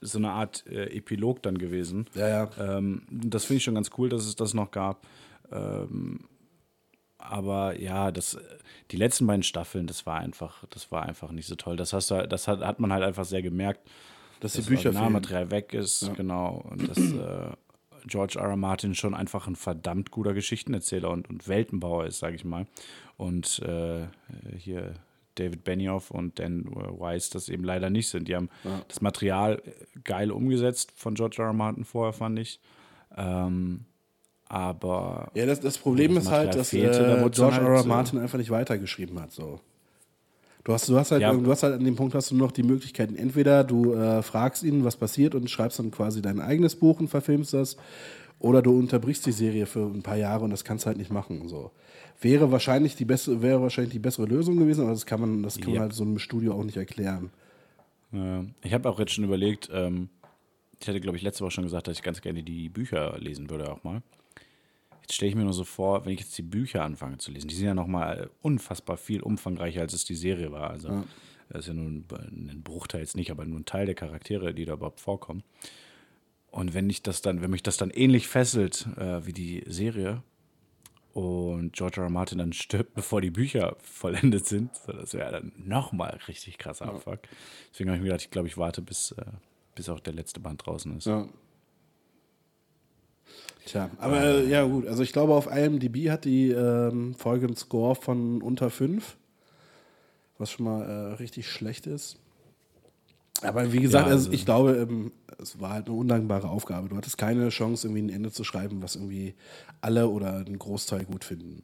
[0.00, 2.06] so eine Art äh, Epilog dann gewesen.
[2.14, 2.50] Ja, ja.
[2.58, 5.06] Ähm, das finde ich schon ganz cool, dass es das noch gab.
[5.52, 6.20] Ähm,
[7.30, 8.38] aber ja, das,
[8.90, 11.76] die letzten beiden Staffeln, das war einfach, das war einfach nicht so toll.
[11.76, 13.80] Das hast du, das hat, hat man halt einfach sehr gemerkt,
[14.40, 14.88] Dass die das Bücher.
[14.90, 16.64] Originalmaterial weg ist, genau.
[16.70, 17.52] Und dass äh,
[18.06, 18.48] George R.
[18.50, 18.56] R.
[18.56, 22.66] Martin schon einfach ein verdammt guter Geschichtenerzähler und, und Weltenbauer ist, sage ich mal.
[23.16, 24.06] Und äh,
[24.56, 24.94] hier
[25.34, 28.28] David Benioff und Dan Weiss das eben leider nicht sind.
[28.28, 28.48] Die haben
[28.88, 29.62] das Material
[30.04, 31.46] geil umgesetzt von George R.
[31.48, 31.52] R.
[31.52, 32.60] Martin vorher, fand ich.
[33.16, 33.84] Ähm,
[34.48, 37.78] aber Ja, das, das Problem das ist halt, dass fehlte, äh, George halt R.
[37.82, 39.32] so- Martin einfach nicht weitergeschrieben hat.
[39.32, 39.60] So.
[40.64, 41.32] Du hast, du, hast halt, Ja.
[41.32, 44.62] du hast halt an dem Punkt hast du noch die Möglichkeiten, entweder du äh, fragst
[44.64, 47.76] ihn, was passiert und schreibst dann quasi dein eigenes Buch und verfilmst das,
[48.40, 51.10] oder du unterbrichst die Serie für ein paar Jahre und das kannst du halt nicht
[51.12, 51.48] machen.
[51.48, 51.70] So.
[52.20, 55.56] Wäre wahrscheinlich die bessere, wäre wahrscheinlich die bessere Lösung gewesen, aber das kann man, das
[55.58, 55.80] kann man Ja.
[55.82, 57.30] halt so einem Studio auch nicht erklären.
[58.62, 60.08] ich habe auch jetzt schon überlegt, ähm,
[60.80, 63.50] ich hatte, glaube ich, letzte Woche schon gesagt, dass ich ganz gerne die Bücher lesen
[63.50, 64.02] würde auch mal.
[65.06, 67.46] Jetzt stelle ich mir nur so vor, wenn ich jetzt die Bücher anfange zu lesen,
[67.46, 70.68] die sind ja noch mal unfassbar viel umfangreicher, als es die Serie war.
[70.70, 71.04] Also
[71.48, 72.04] das ist ja nur ein,
[72.50, 75.44] ein Bruchteil jetzt nicht, aber nur ein Teil der Charaktere, die da überhaupt vorkommen.
[76.50, 80.24] Und wenn ich das dann, wenn mich das dann ähnlich fesselt äh, wie die Serie
[81.12, 82.04] und George R.
[82.04, 82.10] R.
[82.10, 86.86] Martin dann stirbt, bevor die Bücher vollendet sind, so, das wäre dann nochmal richtig krasser
[86.86, 87.20] Abfuck.
[87.70, 89.24] Deswegen habe ich mir gedacht, ich glaube, ich warte, bis, äh,
[89.76, 91.06] bis auch der letzte Band draußen ist.
[91.06, 91.28] Ja.
[93.66, 97.56] Tja, aber äh, ja gut, also ich glaube auf IMDb hat die ähm, Folge einen
[97.56, 99.16] Score von unter 5,
[100.38, 102.18] was schon mal äh, richtig schlecht ist.
[103.42, 106.88] Aber wie gesagt, Ja, also also- ich glaube, ähm, es war halt eine undankbare Aufgabe.
[106.88, 109.34] Du hattest keine Chance, irgendwie ein Ende zu schreiben, was irgendwie
[109.80, 111.62] alle oder ein Großteil gut finden.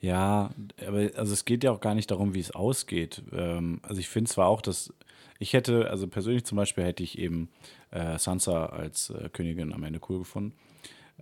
[0.00, 0.50] Ja,
[0.86, 3.22] aber also es geht ja auch gar nicht darum, wie es ausgeht.
[3.32, 4.92] Ähm, also ich finde zwar auch, dass
[5.38, 7.48] ich hätte, also persönlich zum Beispiel hätte ich eben
[7.90, 10.54] äh, Sansa als äh, Königin am Ende cool gefunden.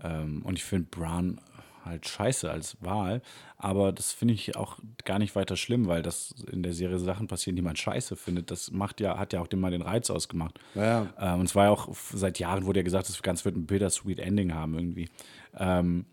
[0.02, 1.40] Ähm, und ich finde Bran
[1.84, 3.22] halt scheiße als Wahl,
[3.56, 7.28] aber das finde ich auch gar nicht weiter schlimm, weil das in der Serie Sachen
[7.28, 8.50] passieren, die man scheiße findet.
[8.50, 10.58] Das macht ja, hat ja auch dem mal den Reiz ausgemacht.
[10.74, 11.12] Ja.
[11.18, 13.66] Ähm, und es war ja auch, seit Jahren wurde ja gesagt, das Ganze wird ein
[13.66, 15.08] bittersweet Ending haben irgendwie.
[15.56, 16.06] Ähm,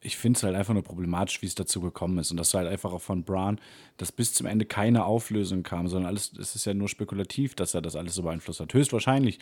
[0.00, 2.30] ich finde es halt einfach nur problematisch, wie es dazu gekommen ist.
[2.30, 3.60] Und dass halt einfach auch von Bran,
[3.96, 7.74] dass bis zum Ende keine Auflösung kam, sondern alles, es ist ja nur spekulativ, dass
[7.74, 8.72] er das alles so beeinflusst hat.
[8.72, 9.40] Höchstwahrscheinlich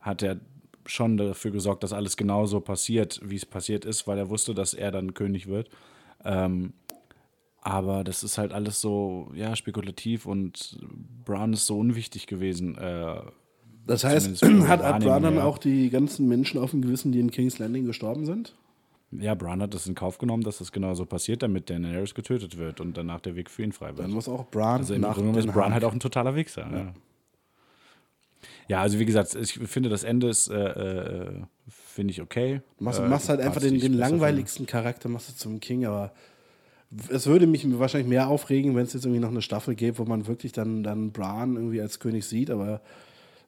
[0.00, 0.40] hat er
[0.88, 4.74] schon dafür gesorgt, dass alles genauso passiert, wie es passiert ist, weil er wusste, dass
[4.74, 5.68] er dann König wird.
[6.24, 6.72] Ähm,
[7.60, 10.78] aber das ist halt alles so, ja, spekulativ und
[11.24, 12.76] Bran ist so unwichtig gewesen.
[12.78, 13.20] Äh,
[13.86, 17.58] Das heißt, hat, Bran dann auch die ganzen Menschen auf dem Gewissen, die in King's
[17.58, 18.54] Landing gestorben sind?
[19.10, 22.80] ja, Bran hat das in Kauf genommen, dass das genauso passiert, damit Daenerys getötet wird
[22.80, 24.00] und danach der Weg für ihn frei wird.
[24.00, 26.68] Dann muss auch Bran Also im nach Grunde ist Bran halt auch ein totaler Wichser.
[26.70, 26.78] Ja.
[26.78, 26.92] ja,
[28.80, 32.62] also wie gesagt, ich finde das Ende ist, äh, äh, finde ich okay.
[32.78, 36.12] Du machst, äh, machst halt einfach den, den langweiligsten Charakter machst du zum King, aber
[37.08, 40.04] es würde mich wahrscheinlich mehr aufregen, wenn es jetzt irgendwie noch eine Staffel gäbe, wo
[40.04, 42.80] man wirklich dann, dann Bran irgendwie als König sieht, aber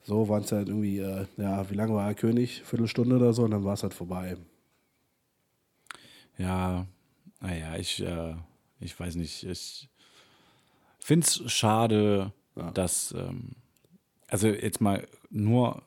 [0.02, 2.62] so waren es halt irgendwie, äh, ja, wie lange war er König?
[2.64, 4.30] Viertelstunde oder so und dann war es halt vorbei.
[4.30, 4.46] finde.
[6.40, 6.86] Ja,
[7.40, 8.34] naja, ich, äh,
[8.80, 9.44] ich weiß nicht.
[9.44, 9.88] Ich
[10.98, 12.32] finde es schade,
[12.72, 13.52] dass, ähm,
[14.30, 15.82] also jetzt mal nur,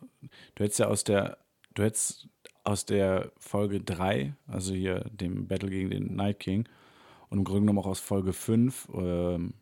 [0.56, 1.38] du hättest ja aus der,
[1.74, 2.28] du hättest
[2.64, 6.68] aus der Folge 3, also hier dem Battle gegen den Night King,
[7.30, 9.53] und im Grunde genommen auch aus Folge 5, ähm,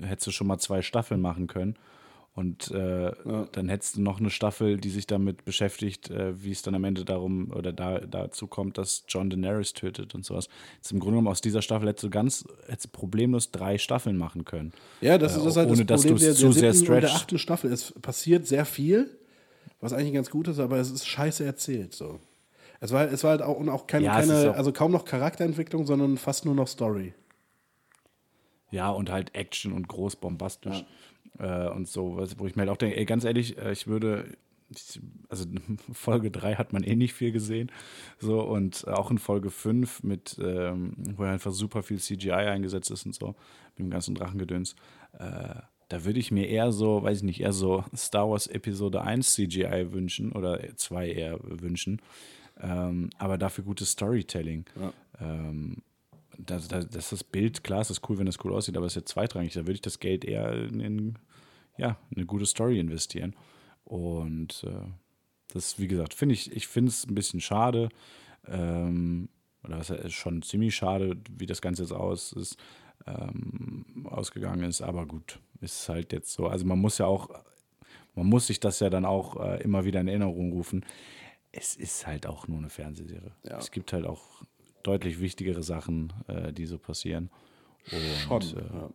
[0.00, 1.76] hättest du schon mal zwei Staffeln machen können.
[2.32, 3.10] Und äh,
[3.52, 6.84] dann hättest du noch eine Staffel, die sich damit beschäftigt, äh, wie es dann am
[6.84, 10.48] Ende darum oder da, dazu kommt, dass John Daenerys tötet und sowas.
[10.76, 14.16] Jetzt im Grunde genommen aus dieser Staffel hättest du ganz, hättest du problemlos drei Staffeln
[14.16, 14.72] machen können.
[15.00, 16.52] Ja, das ist Äh, das halt ohne, das dass Problem du der, es zu der
[16.52, 17.16] sehr der stretchst.
[17.16, 17.72] achten Staffel.
[17.72, 19.10] Es passiert sehr viel,
[19.80, 21.92] was eigentlich ganz gut ist, aber es ist scheiße erzählt.
[21.94, 22.20] So.
[22.78, 24.92] Es war, es war halt auch, und auch keine, Ja, ist keine auch- also kaum
[24.92, 27.12] noch Charakterentwicklung, sondern fast nur noch Story.
[28.70, 30.84] Ja, und halt Action und groß bombastisch
[31.38, 33.86] äh, und so, was- wo ich mir halt auch denke, ey, ganz ehrlich, äh, ich
[33.86, 34.36] würde,
[34.70, 35.44] ich, also
[35.92, 37.70] Folge 3 hat man eh nicht viel gesehen,
[38.18, 43.06] so und auch in Folge 5 mit, ähm, wo einfach super viel CGI eingesetzt ist
[43.06, 43.28] und so,
[43.76, 44.74] mit dem ganzen Drachengedöns,
[45.18, 45.54] äh,
[45.88, 49.34] da würde ich mir eher so, weiß ich nicht, eher so Star Wars Episode 1
[49.34, 52.00] CGI wünschen oder 2 eher wünschen,
[52.60, 54.66] ähm, aber dafür gutes Storytelling.
[55.20, 55.78] Ähm,
[56.46, 58.86] das, das, das ist das Bild, klar, es ist cool, wenn das cool aussieht, aber
[58.86, 59.52] es ist jetzt zweitrangig.
[59.54, 61.18] Da würde ich das Geld eher in, in
[61.76, 63.34] ja, eine gute Story investieren.
[63.84, 64.88] Und äh,
[65.52, 67.88] das, wie gesagt, finde ich, ich finde es ein bisschen schade.
[68.46, 69.28] Ähm,
[69.64, 72.56] oder was ist schon ziemlich schade, wie das Ganze jetzt aus ist,
[73.06, 74.80] ähm, ausgegangen ist.
[74.80, 76.46] Aber gut, ist halt jetzt so.
[76.46, 77.30] Also man muss ja auch,
[78.14, 80.84] man muss sich das ja dann auch äh, immer wieder in Erinnerung rufen.
[81.52, 83.32] Es ist halt auch nur eine Fernsehserie.
[83.44, 83.58] Ja.
[83.58, 84.44] Es gibt halt auch
[84.82, 87.30] deutlich wichtigere Sachen, äh, die so passieren.
[88.28, 88.90] Und, Schon, äh, ja.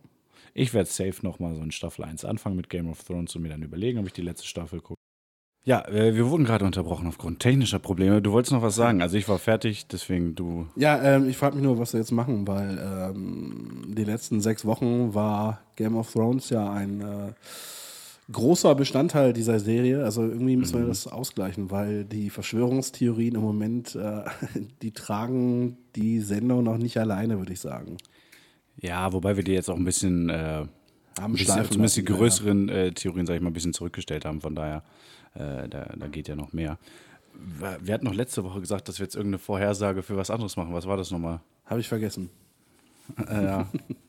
[0.54, 3.50] Ich werde safe nochmal so in Staffel 1 anfangen mit Game of Thrones und mir
[3.50, 4.96] dann überlegen, ob ich die letzte Staffel gucke.
[5.66, 8.22] Ja, äh, wir wurden gerade unterbrochen aufgrund technischer Probleme.
[8.22, 9.02] Du wolltest noch was sagen.
[9.02, 10.68] Also ich war fertig, deswegen du.
[10.76, 14.64] Ja, ähm, ich frage mich nur, was wir jetzt machen, weil ähm, die letzten sechs
[14.64, 17.34] Wochen war Game of Thrones ja ein äh,
[18.32, 20.04] großer Bestandteil dieser Serie.
[20.04, 24.24] Also irgendwie müssen wir das ausgleichen, weil die Verschwörungstheorien im Moment, äh,
[24.82, 27.98] die tragen die Sendung noch nicht alleine, würde ich sagen.
[28.82, 30.66] Ja, wobei wir dir jetzt auch ein bisschen, äh,
[31.20, 32.18] Haben bisschen zumindest die lassen, ja.
[32.18, 34.42] größeren äh, Theorien, sag ich mal, ein bisschen zurückgestellt haben.
[34.42, 34.84] Von daher,
[35.36, 36.78] äh, da, da geht ja noch mehr.
[37.60, 40.56] Wir wir hatten noch letzte Woche gesagt, dass wir jetzt irgendeine Vorhersage für was anderes
[40.58, 40.74] machen.
[40.74, 41.42] Was war das nochmal?
[41.66, 42.30] Habe ich vergessen.
[43.30, 43.70] Äh, ja.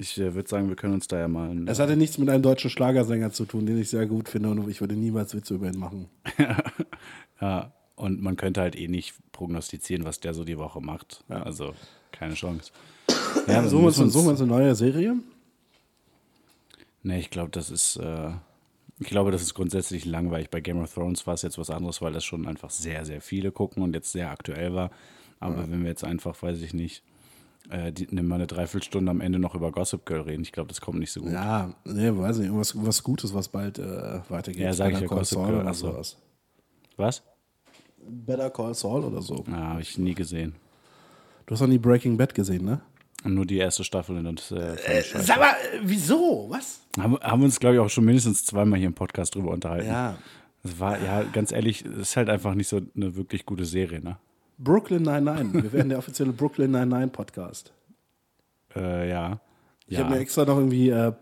[0.00, 1.52] Ich äh, würde sagen, wir können uns da ja mal.
[1.66, 4.70] Es hatte nichts mit einem deutschen Schlagersänger zu tun, den ich sehr gut finde und
[4.70, 6.08] ich würde niemals Witze über ihn machen.
[7.40, 11.24] ja, und man könnte halt eh nicht prognostizieren, was der so die Woche macht.
[11.28, 11.42] Ja.
[11.42, 11.74] Also
[12.12, 12.70] keine Chance.
[13.48, 15.16] Ja, suchen wir uns, uns eine neue Serie?
[17.02, 17.96] Nee, ich glaube, das ist.
[17.96, 18.30] Äh,
[19.00, 20.50] ich glaube, das ist grundsätzlich langweilig.
[20.50, 23.20] Bei Game of Thrones war es jetzt was anderes, weil das schon einfach sehr, sehr
[23.20, 24.90] viele gucken und jetzt sehr aktuell war.
[25.40, 27.04] Aber wenn wir jetzt einfach, weiß ich nicht,
[27.70, 30.68] äh, die, nimm mal eine Dreiviertelstunde am Ende noch über Gossip Girl reden, ich glaube,
[30.68, 31.32] das kommt nicht so gut.
[31.32, 34.62] Ja, nee, weiß nicht, irgendwas was Gutes, was bald äh, weitergeht.
[34.62, 35.92] Ja, sag ich ja, Call Gossip Saul Girl, oder so.
[35.92, 36.16] sowas.
[36.96, 37.22] Was?
[38.08, 39.44] Better Call Saul oder so.
[39.48, 40.54] Ja, habe ich nie gesehen.
[41.46, 42.80] Du hast noch nie Breaking Bad gesehen, ne?
[43.24, 45.22] Nur die erste Staffel und das äh, scheiße.
[45.22, 46.46] Sag mal, äh, wieso?
[46.48, 46.80] Was?
[46.98, 49.88] Haben, haben wir uns, glaube ich, auch schon mindestens zweimal hier im Podcast drüber unterhalten.
[49.88, 50.16] Ja.
[50.62, 54.00] Es war, ja, ganz ehrlich, es ist halt einfach nicht so eine wirklich gute Serie,
[54.00, 54.18] ne?
[54.58, 55.62] Brooklyn 99.
[55.62, 57.72] Wir werden der offizielle Brooklyn 99 Podcast.
[58.74, 59.40] Äh, ja.
[59.86, 60.04] Ich ja.
[60.04, 61.12] habe mir extra noch irgendwie äh,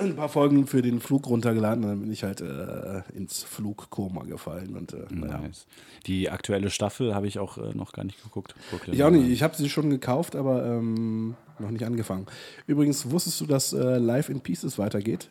[0.00, 4.24] ein paar Folgen für den Flug runtergeladen und dann bin ich halt äh, ins Flugkoma
[4.24, 4.76] gefallen.
[4.76, 5.38] Und, äh, naja.
[5.38, 5.66] Nice.
[6.06, 8.54] Die aktuelle Staffel habe ich auch äh, noch gar nicht geguckt.
[8.70, 9.18] Brooklyn Ich auch nicht.
[9.18, 9.34] Nine-Nine.
[9.34, 12.26] Ich habe sie schon gekauft, aber ähm, noch nicht angefangen.
[12.66, 15.28] Übrigens, wusstest du, dass äh, Life in Pieces weitergeht?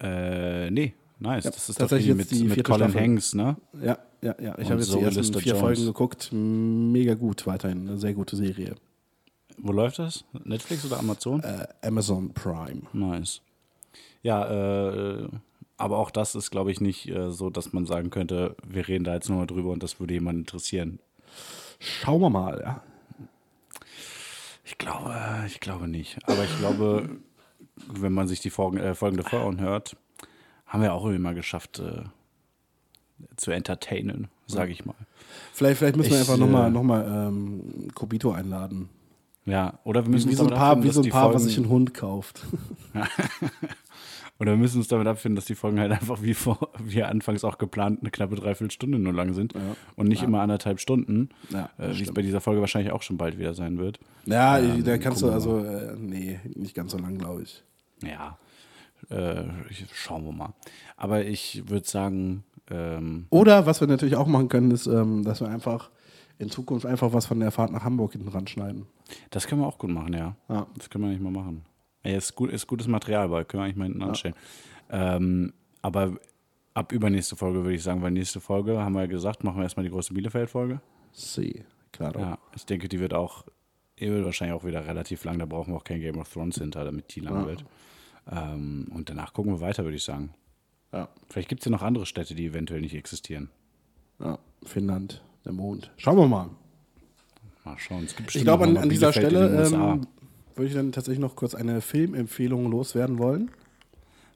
[0.00, 0.94] Äh, nee,
[1.24, 1.44] nice.
[1.44, 3.00] Ja, das ist tatsächlich mit, die mit Colin Staffel.
[3.00, 3.56] Hanks, ne?
[3.82, 4.58] Ja, ja, ja.
[4.58, 5.60] Ich habe jetzt Zoe die ersten vier Jones.
[5.60, 6.30] Folgen geguckt.
[6.32, 7.88] Mega gut, weiterhin.
[7.88, 8.76] Eine sehr gute Serie.
[9.58, 10.24] Wo läuft das?
[10.44, 11.42] Netflix oder Amazon?
[11.42, 12.82] Äh, Amazon Prime.
[12.92, 13.40] Nice.
[14.22, 15.28] Ja, äh,
[15.76, 19.04] aber auch das ist, glaube ich, nicht äh, so, dass man sagen könnte, wir reden
[19.04, 20.98] da jetzt nur mal drüber und das würde jemand interessieren.
[21.78, 22.82] Schauen wir mal, ja.
[24.64, 25.14] Ich glaube,
[25.46, 26.18] ich glaube nicht.
[26.24, 27.10] Aber ich glaube,
[27.92, 29.96] wenn man sich die Folgen, äh, Folgen davor anhört,
[30.74, 32.02] haben wir auch irgendwie mal geschafft, äh,
[33.36, 34.96] zu entertainen, sage ich mal.
[35.52, 38.88] Vielleicht, vielleicht müssen wir Ich, einfach nochmal äh, noch mal, ähm, Kobito einladen.
[39.46, 41.26] Ja, oder wir müssen wie uns so ein damit Paar, abfinden, wie so ein Paar
[41.28, 42.44] was Folgen- sich einen Hund kauft.
[44.40, 47.44] Oder wir müssen uns damit abfinden, dass die Folgen halt einfach wie, vor, wie anfangs
[47.44, 49.54] auch geplant eine knappe Dreiviertelstunde nur lang sind
[49.94, 53.16] und nicht immer anderthalb Stunden, Ja, äh, wie es bei dieser Folge wahrscheinlich auch schon
[53.16, 54.00] bald wieder sein wird.
[54.26, 57.62] Ja, Ähm, da kannst du wir also, äh, nee, nicht ganz so lang, glaube ich.
[58.02, 58.36] Ja,
[59.10, 59.44] äh,
[59.92, 60.54] schauen wir mal.
[60.96, 65.40] Aber ich würde sagen, ähm, Oder was wir natürlich auch machen können, ist, ähm, dass
[65.40, 65.90] wir einfach
[66.38, 68.86] in Zukunft einfach was von der Fahrt nach Hamburg hinten ranschneiden.
[69.30, 70.34] das können wir auch gut machen, ja.
[70.48, 70.66] Ja.
[70.76, 71.64] Das können wir nicht mal machen.
[72.02, 74.34] Ey, ist, gut, ist gutes Material, weil können wir eigentlich mal hinten anstellen.
[74.90, 75.52] Ähm,
[75.82, 76.14] aber
[76.74, 79.62] ab übernächste Folge würde ich sagen, weil nächste Folge, haben wir ja gesagt, machen wir
[79.62, 80.80] erstmal die große Bielefeld-Folge.
[81.12, 82.18] See, claro.
[82.18, 83.44] Ja, ich denke, die wird auch,
[84.00, 85.38] die wird wahrscheinlich auch wieder relativ lang.
[85.38, 87.46] Da brauchen wir auch kein Game of Thrones hinter, damit die lang Ja.
[87.46, 87.64] wird.
[88.30, 90.30] Ähm, und danach gucken wir weiter, würde ich sagen.
[90.92, 91.08] Ja.
[91.28, 93.50] Vielleicht gibt es ja noch andere Städte, die eventuell nicht existieren.
[94.20, 94.38] ja.
[94.64, 95.90] Finnland, der Mond.
[95.98, 96.48] Schauen wir mal.
[97.64, 98.04] Mal schauen.
[98.04, 100.06] Es gibt Ich glaube, an, an dieser Stelle ähm,
[100.54, 103.50] würde ich dann tatsächlich noch kurz eine Filmempfehlung loswerden wollen.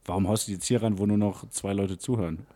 [0.04, 2.46] Warum haust du jetzt hier rein, wo nur noch zwei Leute zuhören?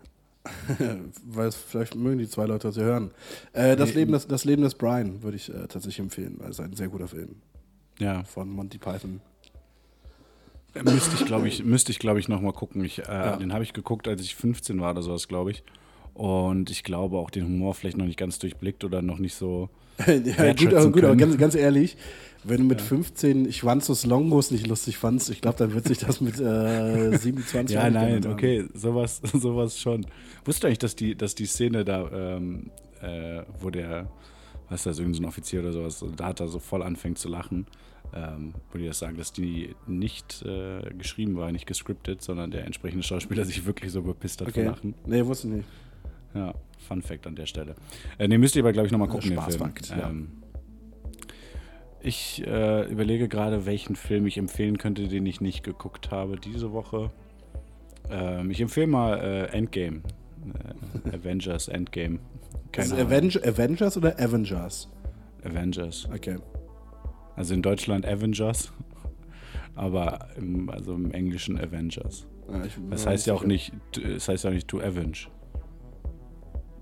[1.25, 3.11] Weil es vielleicht mögen die zwei Leute, sie hören.
[3.53, 6.61] Äh, das, Leben des, das Leben des Brian würde ich äh, tatsächlich empfehlen, weil es
[6.61, 7.37] ein sehr guter Film
[8.01, 9.21] Ja, von Monty Python.
[10.85, 12.85] Müsste ich, glaube ich, müsste ich, glaube ich, noch mal gucken.
[12.85, 15.63] Ich, äh, Den habe ich geguckt, als ich 15 war oder sowas, glaube ich.
[16.15, 19.71] Und ich glaube auch den Humor vielleicht noch nicht ganz durchblickt oder noch nicht so.
[20.07, 21.97] ja, gut, aber, gut, aber ganz, ganz ehrlich,
[22.45, 26.21] wenn du mit 15 Schwanzus Longos nicht lustig fandst, ich glaube, dann wird sich das
[26.21, 30.07] mit äh, 27 Ja, nein, okay, sowas, sowas schon.
[30.45, 32.71] Wusstest du eigentlich, dass die, dass die Szene da, ähm,
[33.01, 34.11] äh, wo der,
[34.69, 37.67] was ist das, irgendein Offizier oder sowas, da hat er so voll anfängt zu lachen,
[38.15, 42.65] ähm, wo die das sagen, dass die nicht äh, geschrieben war, nicht gescriptet, sondern der
[42.67, 44.65] entsprechende Schauspieler sich wirklich so bepisst hat Okay.
[44.65, 44.95] Lachen.
[45.07, 45.69] Nee, wusste ich nicht.
[46.35, 47.75] Ja, Fun Fact an der Stelle.
[48.19, 49.31] Äh, ne, müsst ihr aber, glaube ich, nochmal gucken.
[49.31, 50.01] den Spaßfakt, Film.
[50.01, 50.29] Ähm,
[52.01, 56.73] ich äh, überlege gerade, welchen Film ich empfehlen könnte, den ich nicht geguckt habe diese
[56.73, 57.11] Woche.
[58.11, 60.01] Ähm, ich empfehle mal äh, Endgame.
[61.05, 62.19] Äh, Avengers Endgame.
[62.73, 63.07] Keine Ist es Ahnung.
[63.07, 64.89] Avenge Avengers oder Avengers?
[65.45, 66.09] Avengers.
[66.13, 66.39] Okay.
[67.37, 68.73] Also in Deutschland Avengers.
[69.75, 72.27] Aber im, also im Englischen Avengers.
[72.51, 75.13] Ja, Das heißt ja auch nicht, es heißt ja auch nicht to avenge.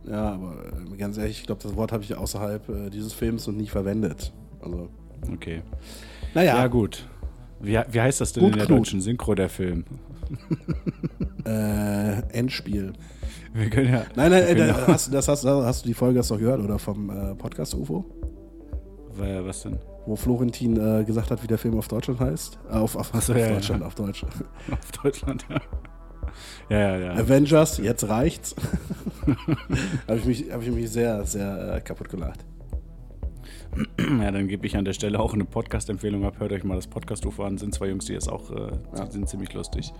[0.09, 0.57] Ja, aber
[0.93, 3.67] äh, ganz ehrlich, ich glaube, das Wort habe ich außerhalb äh, dieses Films noch nie
[3.67, 4.33] verwendet.
[4.61, 4.89] Also,
[5.33, 5.63] Okay.
[6.35, 7.07] naja, Ja, gut.
[7.61, 8.79] Wie, wie heißt das denn Gut, in der Knut.
[8.81, 9.85] deutschen Synchro der Film?
[11.45, 12.95] äh, Endspiel.
[13.53, 14.05] Wir können ja.
[14.17, 16.79] Nein, nein, äh, hast, das hast, hast du die Folge hast du gehört, oder?
[16.79, 18.05] Vom äh, Podcast UFO?
[19.17, 19.79] was denn?
[20.07, 22.59] Wo Florentin äh, gesagt hat, wie der Film auf Deutschland heißt?
[22.71, 23.53] Äh, auf, auf, Ach so, auf ja, ja.
[23.55, 24.25] Deutschland, auf Deutsch.
[24.71, 25.61] Auf Deutschland, ja.
[26.69, 27.13] Ja, ja, ja.
[27.15, 28.55] Avengers, jetzt reicht's.
[30.09, 32.45] habe ich, mich- hab ich mich sehr, sehr äh, kaputt gelacht.
[34.21, 36.41] Ja, dann gebe ich an der Stelle auch eine Podcast-Empfehlung ab.
[36.41, 37.57] Hört euch mal das Podcast-UFO an.
[37.57, 38.73] Sind zwei Jungs, die es auch, äh,
[39.07, 39.93] die sind ziemlich lustig.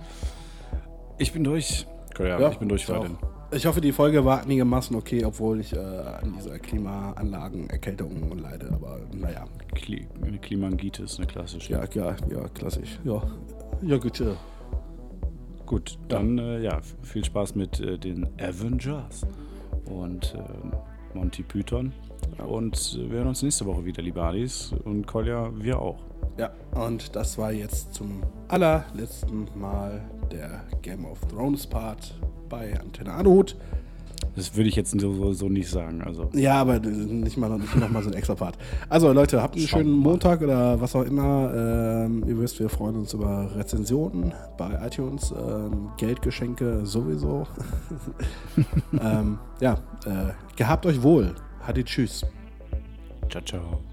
[1.19, 1.87] Ich bin durch.
[2.19, 3.17] Ja, ich bin durch heute.
[3.53, 8.71] Ich hoffe, die Folge war einigermaßen okay, obwohl ich äh, an dieser Klimaanlagen-Erkältung leide.
[8.73, 11.73] Aber naja, Kli eine Klimangitis, eine klassische.
[11.73, 13.01] ja, ja, ja, klassisch.
[13.03, 13.21] Ja,
[13.83, 14.21] ja gut.
[14.21, 14.37] Ja.
[15.67, 19.27] Gut, dann äh, ja, viel Spaß mit äh, den Avengers
[19.87, 21.93] und äh, Monty Python.
[22.39, 24.73] Und wir hören uns nächste Woche wieder, liebe Adis.
[24.85, 25.99] Und Kolja, wir auch.
[26.39, 30.01] Ja, und das war jetzt zum allerletzten Mal
[30.33, 32.15] der Game of Thrones Part
[32.49, 33.57] bei Antenne Anuhut.
[34.37, 36.03] Das würde ich jetzt so, so, nicht sagen.
[36.03, 38.57] Also, Ja, aber nicht mal, nicht noch mal so ein extra Part.
[38.89, 40.11] Also Leute, habt einen Schauen schönen mal.
[40.11, 41.53] Montag oder was auch immer.
[41.55, 47.47] Ähm, ihr wisst, wir freuen uns über Rezensionen bei iTunes, ähm, Geldgeschenke sowieso.
[49.01, 49.75] ähm, ja,
[50.07, 51.35] äh, gehabt euch wohl.
[51.67, 52.25] Hadi tschüss.
[53.29, 53.90] ciao, ciao.